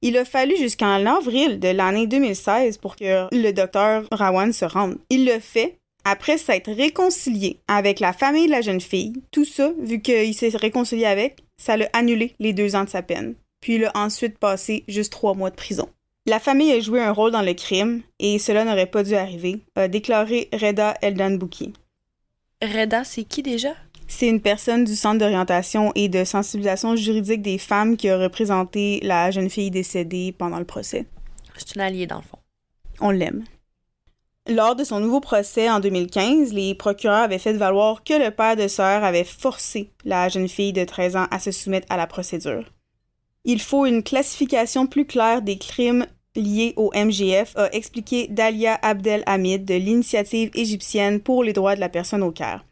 Il 0.04 0.16
a 0.18 0.26
fallu 0.26 0.56
jusqu'en 0.58 1.06
avril 1.08 1.60
de 1.60 1.70
l'année 1.70 2.06
2016 2.06 2.78
pour 2.78 2.98
que 2.98 3.28
le 3.32 3.52
docteur 3.52 4.04
Rawan 4.12 4.54
se 4.54 4.66
rende. 4.66 4.98
Il 5.10 5.26
le 5.26 5.40
fait 5.40 5.80
après 6.06 6.38
s'être 6.38 6.72
réconcilié 6.72 7.60
avec 7.68 8.00
la 8.00 8.14
famille 8.14 8.48
de 8.48 8.52
la 8.52 8.62
jeune 8.62 8.82
fille. 8.82 9.14
Tout 9.32 9.46
ça, 9.46 9.72
vu 9.80 10.02
qu'il 10.02 10.34
s'est 10.34 10.50
réconcilié 10.50 11.06
avec, 11.06 11.44
ça 11.58 11.78
l'a 11.78 11.90
annulé 11.94 12.36
les 12.40 12.54
deux 12.54 12.76
ans 12.76 12.84
de 12.84 12.90
sa 12.90 13.02
peine. 13.02 13.36
Puis 13.62 13.76
il 13.76 13.86
a 13.86 13.92
ensuite 13.96 14.38
passé 14.38 14.84
juste 14.88 15.12
trois 15.12 15.34
mois 15.34 15.50
de 15.50 15.56
prison. 15.56 15.88
La 16.26 16.40
famille 16.40 16.72
a 16.72 16.80
joué 16.80 17.02
un 17.02 17.12
rôle 17.12 17.32
dans 17.32 17.42
le 17.42 17.54
crime 17.54 18.02
et 18.20 18.40
cela 18.40 18.64
n'aurait 18.64 18.86
pas 18.86 19.04
dû 19.04 19.16
arriver, 19.16 19.62
a 19.76 19.88
déclaré 19.88 20.50
Reda 20.54 20.96
Eldanbouki. 21.02 21.74
Reda, 22.62 23.04
c'est 23.04 23.26
qui 23.26 23.44
déjà? 23.44 23.74
C'est 24.08 24.30
une 24.30 24.42
personne 24.42 24.84
du 24.84 24.96
Centre 24.96 25.20
d'orientation 25.20 25.92
et 25.96 26.08
de 26.08 26.24
sensibilisation 26.24 26.96
juridique 26.96 27.42
des 27.42 27.58
femmes 27.58 27.98
qui 27.98 28.10
a 28.10 28.18
représenté 28.18 29.00
la 29.02 29.32
jeune 29.32 29.50
fille 29.50 29.72
décédée 29.72 30.34
pendant 30.38 30.60
le 30.60 30.66
procès. 30.66 31.06
C'est 31.58 31.76
une 31.76 31.82
alliée, 31.82 32.08
dans 32.08 32.18
le 32.18 32.24
fond. 32.24 32.38
On 33.02 33.10
l'aime. 33.10 33.44
Lors 34.50 34.76
de 34.76 34.84
son 34.84 35.00
nouveau 35.00 35.22
procès 35.22 35.70
en 35.70 35.80
2015, 35.80 36.52
les 36.52 36.76
procureurs 36.76 37.24
avaient 37.24 37.40
fait 37.40 37.54
valoir 37.54 38.04
que 38.04 38.14
le 38.14 38.30
père 38.30 38.58
de 38.58 38.68
sœur 38.68 39.04
avait 39.06 39.24
forcé 39.24 39.90
la 40.04 40.28
jeune 40.28 40.50
fille 40.50 40.74
de 40.74 40.84
13 40.84 41.16
ans 41.16 41.28
à 41.32 41.40
se 41.40 41.52
soumettre 41.52 41.88
à 41.90 41.96
la 41.96 42.08
procédure. 42.08 42.66
Il 43.46 43.62
faut 43.62 43.86
une 43.86 44.04
classification 44.04 44.86
plus 44.86 45.06
claire 45.06 45.42
des 45.42 45.58
crimes 45.58 46.06
liés 46.36 46.74
au 46.76 46.92
MGF, 46.94 47.56
a 47.56 47.72
expliqué 47.72 48.28
Dalia 48.28 48.78
Abdel 48.82 49.24
Hamid 49.28 49.64
de 49.64 49.76
l'initiative 49.76 50.52
égyptienne 50.56 51.22
pour 51.22 51.44
les 51.44 51.54
droits 51.54 51.76
de 51.76 51.80
la 51.80 51.90
personne 51.90 52.24
au 52.24 52.32
Caire. 52.32 52.66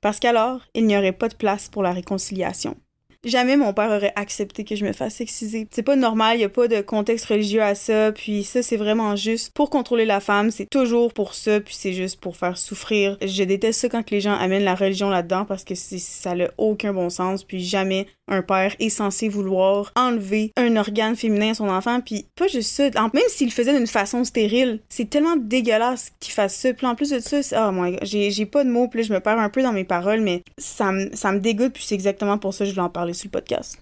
Parce 0.00 0.18
qu'alors, 0.18 0.62
il 0.74 0.86
n'y 0.86 0.96
aurait 0.96 1.12
pas 1.12 1.28
de 1.28 1.36
place 1.36 1.68
pour 1.68 1.84
la 1.84 1.92
réconciliation. 1.92 2.76
Jamais 3.24 3.56
mon 3.56 3.72
père 3.72 3.90
aurait 3.90 4.12
accepté 4.16 4.64
que 4.64 4.74
je 4.74 4.84
me 4.84 4.92
fasse 4.92 5.20
exciser. 5.20 5.68
C'est 5.70 5.82
pas 5.82 5.96
normal, 5.96 6.40
y 6.40 6.44
a 6.44 6.48
pas 6.48 6.66
de 6.66 6.80
contexte 6.80 7.26
religieux 7.26 7.62
à 7.62 7.74
ça, 7.74 8.10
puis 8.12 8.42
ça 8.42 8.62
c'est 8.62 8.76
vraiment 8.76 9.14
juste 9.14 9.52
pour 9.54 9.70
contrôler 9.70 10.04
la 10.04 10.20
femme, 10.20 10.50
c'est 10.50 10.68
toujours 10.68 11.12
pour 11.12 11.34
ça, 11.34 11.60
puis 11.60 11.74
c'est 11.74 11.92
juste 11.92 12.20
pour 12.20 12.36
faire 12.36 12.58
souffrir. 12.58 13.16
Je 13.24 13.44
déteste 13.44 13.80
ça 13.80 13.88
quand 13.88 14.10
les 14.10 14.20
gens 14.20 14.34
amènent 14.34 14.64
la 14.64 14.74
religion 14.74 15.08
là-dedans 15.08 15.44
parce 15.44 15.62
que 15.64 15.74
ça 15.74 16.34
n'a 16.34 16.48
aucun 16.58 16.92
bon 16.92 17.10
sens, 17.10 17.44
puis 17.44 17.62
jamais 17.62 18.06
un 18.28 18.42
père 18.42 18.74
est 18.78 18.88
censé 18.88 19.28
vouloir 19.28 19.92
enlever 19.96 20.52
un 20.56 20.76
organe 20.76 21.16
féminin 21.16 21.50
à 21.50 21.54
son 21.54 21.68
enfant, 21.68 22.00
puis 22.00 22.26
pas 22.36 22.46
juste 22.46 22.70
ça, 22.70 22.84
même 22.90 23.22
s'il 23.28 23.48
le 23.48 23.52
faisait 23.52 23.76
d'une 23.76 23.86
façon 23.86 24.24
stérile, 24.24 24.80
c'est 24.88 25.10
tellement 25.10 25.36
dégueulasse 25.36 26.12
qu'il 26.20 26.32
fasse 26.32 26.54
ça. 26.54 26.72
Puis 26.72 26.86
en 26.86 26.94
plus 26.94 27.10
de 27.10 27.20
ça, 27.20 27.68
oh 27.68 27.72
moi, 27.72 27.90
j'ai 28.02 28.46
pas 28.46 28.64
de 28.64 28.70
mots, 28.70 28.88
puis 28.88 29.02
je 29.02 29.12
me 29.12 29.20
perds 29.20 29.38
un 29.38 29.50
peu 29.50 29.62
dans 29.62 29.72
mes 29.72 29.84
paroles, 29.84 30.20
mais 30.20 30.42
ça 30.58 30.92
me 30.92 31.10
ça 31.14 31.32
dégoûte, 31.32 31.72
puis 31.72 31.84
c'est 31.84 31.94
exactement 31.94 32.38
pour 32.38 32.54
ça 32.54 32.64
que 32.64 32.70
je 32.70 32.74
voulais 32.74 32.86
en 32.86 32.90
parler 32.90 33.14
sur 33.14 33.26
le 33.26 33.32
podcast. 33.32 33.78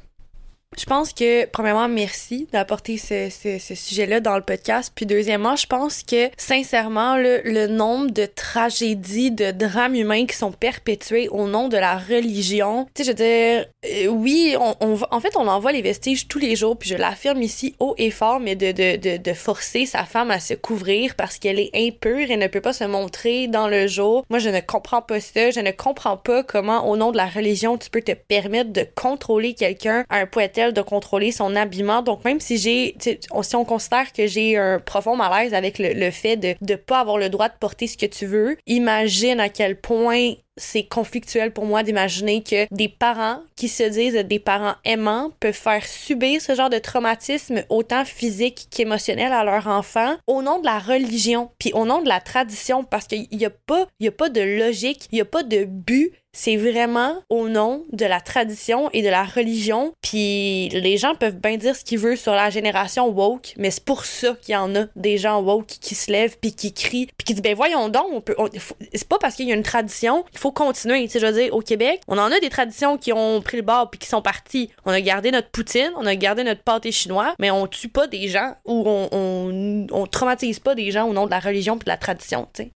Je 0.78 0.85
pense 0.85 1.12
que, 1.12 1.46
premièrement, 1.46 1.88
merci 1.88 2.46
d'apporter 2.52 2.96
ce, 2.96 3.28
sujet-là 3.74 4.20
dans 4.20 4.37
le 4.37 4.42
podcast. 4.42 4.92
Puis, 4.94 5.04
deuxièmement, 5.04 5.56
je 5.56 5.66
pense 5.66 6.04
que, 6.04 6.30
sincèrement, 6.37 7.16
le, 7.16 7.66
nombre 7.66 8.12
de 8.12 8.24
tragédies, 8.24 9.33
de 9.33 9.50
drames 9.50 9.96
humains 9.96 10.26
qui 10.26 10.37
sont 10.37 10.52
perpétués 10.52 11.28
au 11.28 11.48
nom 11.48 11.68
de 11.68 11.76
la 11.76 11.98
religion, 11.98 12.87
tu 12.94 13.02
sais, 13.02 13.04
je 13.04 13.09
veux 13.11 13.14
dire, 13.14 13.66
euh, 13.85 14.06
oui, 14.06 14.56
on, 14.59 14.98
en 15.11 15.20
fait, 15.20 15.37
on 15.37 15.48
envoie 15.48 15.72
les 15.72 15.83
vestiges 15.83 16.28
tous 16.28 16.38
les 16.38 16.54
jours, 16.54 16.76
puis 16.76 16.88
je 16.88 16.94
l'affirme 16.94 17.42
ici 17.42 17.74
haut 17.80 17.96
et 17.98 18.12
fort, 18.12 18.38
mais 18.38 18.54
de 18.54 19.33
forcer 19.33 19.87
sa 19.87 20.04
femme 20.04 20.30
à 20.30 20.38
se 20.38 20.54
couvrir 20.54 21.16
parce 21.16 21.38
qu'elle 21.38 21.59
est 21.59 21.70
impure 21.74 22.30
et 22.30 22.37
ne 22.37 22.46
peut 22.46 22.61
pas 22.61 22.72
se 22.72 22.85
montrer 22.85 23.48
dans 23.48 23.66
le 23.66 23.88
jour. 23.88 24.24
Moi, 24.30 24.38
je 24.38 24.50
ne 24.50 24.61
comprends 24.61 25.02
pas 25.02 25.20
ça. 25.20 25.50
Je 25.50 25.61
ne 25.61 25.72
comprends 25.72 26.16
pas 26.16 26.44
comment, 26.44 26.88
au 26.88 26.96
nom 26.96 27.11
de 27.11 27.16
la 27.16 27.26
religion, 27.26 27.76
tu 27.76 27.90
peux 27.90 28.02
te 28.02 28.12
permettre 28.12 28.72
de 28.72 28.87
contrôler 28.94 29.54
quelqu'un 29.54 30.04
à 30.09 30.18
un 30.18 30.26
point 30.26 30.48
de 30.68 30.83
contrôler 30.83 31.33
son 31.33 31.57
habillement. 31.57 32.03
Donc, 32.03 32.25
même 32.25 32.40
si 32.40 32.59
j'ai, 32.59 32.94
si 33.01 33.57
on 33.57 33.64
considère 33.64 34.12
que 34.12 34.27
j'ai 34.27 34.57
un 34.57 34.79
profond 34.79 35.16
malaise 35.16 35.55
avec 35.55 35.79
le 35.79 36.11
fait 36.11 36.37
de 36.37 36.55
ne 36.61 36.77
pas 36.77 37.01
avoir 37.01 37.18
le 37.18 37.29
droit 37.29 37.49
de 37.49 37.55
porter 37.59 37.87
ce 37.87 37.96
que 37.96 38.07
tu 38.07 38.27
veux, 38.27 38.57
imagine 38.66 39.40
à 39.40 39.49
quel 39.49 39.77
point 39.81 40.35
c'est 40.61 40.85
conflictuel 40.85 41.53
pour 41.53 41.64
moi 41.64 41.83
d'imaginer 41.83 42.42
que 42.42 42.66
des 42.73 42.88
parents 42.88 43.40
qui 43.57 43.68
se 43.68 43.83
disent 43.83 44.14
des 44.14 44.38
parents 44.38 44.75
aimants 44.85 45.33
peuvent 45.40 45.53
faire 45.53 45.85
subir 45.87 46.40
ce 46.40 46.55
genre 46.55 46.70
de 46.70 46.79
traumatisme 46.79 47.64
autant 47.68 48.05
physique 48.05 48.68
qu'émotionnel 48.70 49.33
à 49.33 49.44
leur 49.44 49.66
enfant 49.66 50.16
au 50.27 50.42
nom 50.42 50.61
de 50.61 50.66
la 50.66 50.79
religion 50.79 51.51
puis 51.59 51.73
au 51.73 51.85
nom 51.87 52.03
de 52.03 52.09
la 52.09 52.20
tradition 52.20 52.85
parce 52.85 53.07
qu'il 53.07 53.27
n'y 53.33 53.46
a 53.46 53.51
pas 53.51 53.87
a 54.03 54.11
pas 54.11 54.29
de 54.29 54.40
logique, 54.40 55.09
il 55.12 55.18
y 55.18 55.20
a 55.20 55.25
pas 55.25 55.42
de 55.42 55.64
but 55.64 56.12
c'est 56.33 56.57
vraiment 56.57 57.16
au 57.29 57.49
nom 57.49 57.85
de 57.92 58.07
la 58.07 58.20
tradition 58.20 58.88
et 58.92 59.03
de 59.03 59.09
la 59.09 59.25
religion. 59.25 59.92
Puis 60.01 60.68
les 60.68 60.96
gens 60.96 61.14
peuvent 61.14 61.37
bien 61.37 61.57
dire 61.57 61.75
ce 61.75 61.85
qu'ils 61.85 61.99
veulent 61.99 62.16
sur 62.16 62.33
la 62.33 62.51
génération 62.51 63.09
woke, 63.09 63.55
mais 63.57 63.70
c'est 63.70 63.85
pour 63.85 64.05
ça 64.05 64.37
qu'il 64.40 64.55
y 64.55 64.57
en 64.57 64.75
a 64.77 64.87
des 64.96 65.18
gens 65.18 65.42
woke 65.42 65.66
qui 65.66 65.94
se 65.94 66.11
lèvent 66.11 66.38
puis 66.40 66.53
qui 66.53 66.73
crient 66.73 67.09
puis 67.16 67.25
qui 67.25 67.35
disent 67.35 67.42
ben 67.42 67.55
voyons 67.55 67.88
donc, 67.88 68.31
on 68.38 68.49
c'est 68.94 69.09
pas 69.09 69.18
parce 69.18 69.35
qu'il 69.35 69.49
y 69.49 69.53
a 69.53 69.55
une 69.55 69.62
tradition, 69.62 70.25
il 70.33 70.38
faut 70.38 70.49
continuer. 70.50 71.02
Tu 71.04 71.10
sais, 71.10 71.20
je 71.20 71.26
veux 71.26 71.32
dire, 71.32 71.54
au 71.54 71.60
Québec, 71.60 72.00
on 72.08 72.18
en 72.18 72.30
a 72.30 72.40
des 72.40 72.50
traditions 72.50 72.98
qui 72.98 73.12
ont 73.12 73.40
pris 73.40 73.56
le 73.56 73.62
bord 73.62 73.90
puis 73.90 73.98
qui 73.98 74.08
sont 74.08 74.22
parties. 74.22 74.70
On 74.84 74.92
a 74.92 75.00
gardé 75.00 75.30
notre 75.30 75.50
poutine, 75.50 75.90
on 75.96 76.06
a 76.06 76.14
gardé 76.14 76.44
notre 76.44 76.62
pâté 76.62 76.92
chinois, 76.92 77.34
mais 77.38 77.50
on 77.50 77.66
tue 77.66 77.88
pas 77.88 78.06
des 78.06 78.28
gens 78.28 78.54
ou 78.64 78.84
on, 78.86 79.08
on, 79.12 79.86
on 79.90 80.06
traumatise 80.06 80.58
pas 80.58 80.74
des 80.74 80.90
gens 80.90 81.08
au 81.08 81.12
nom 81.12 81.26
de 81.26 81.30
la 81.30 81.40
religion 81.40 81.78
puis 81.78 81.84
de 81.84 81.90
la 81.90 81.96
tradition. 81.96 82.48
Tu 82.54 82.64
sais. 82.64 82.70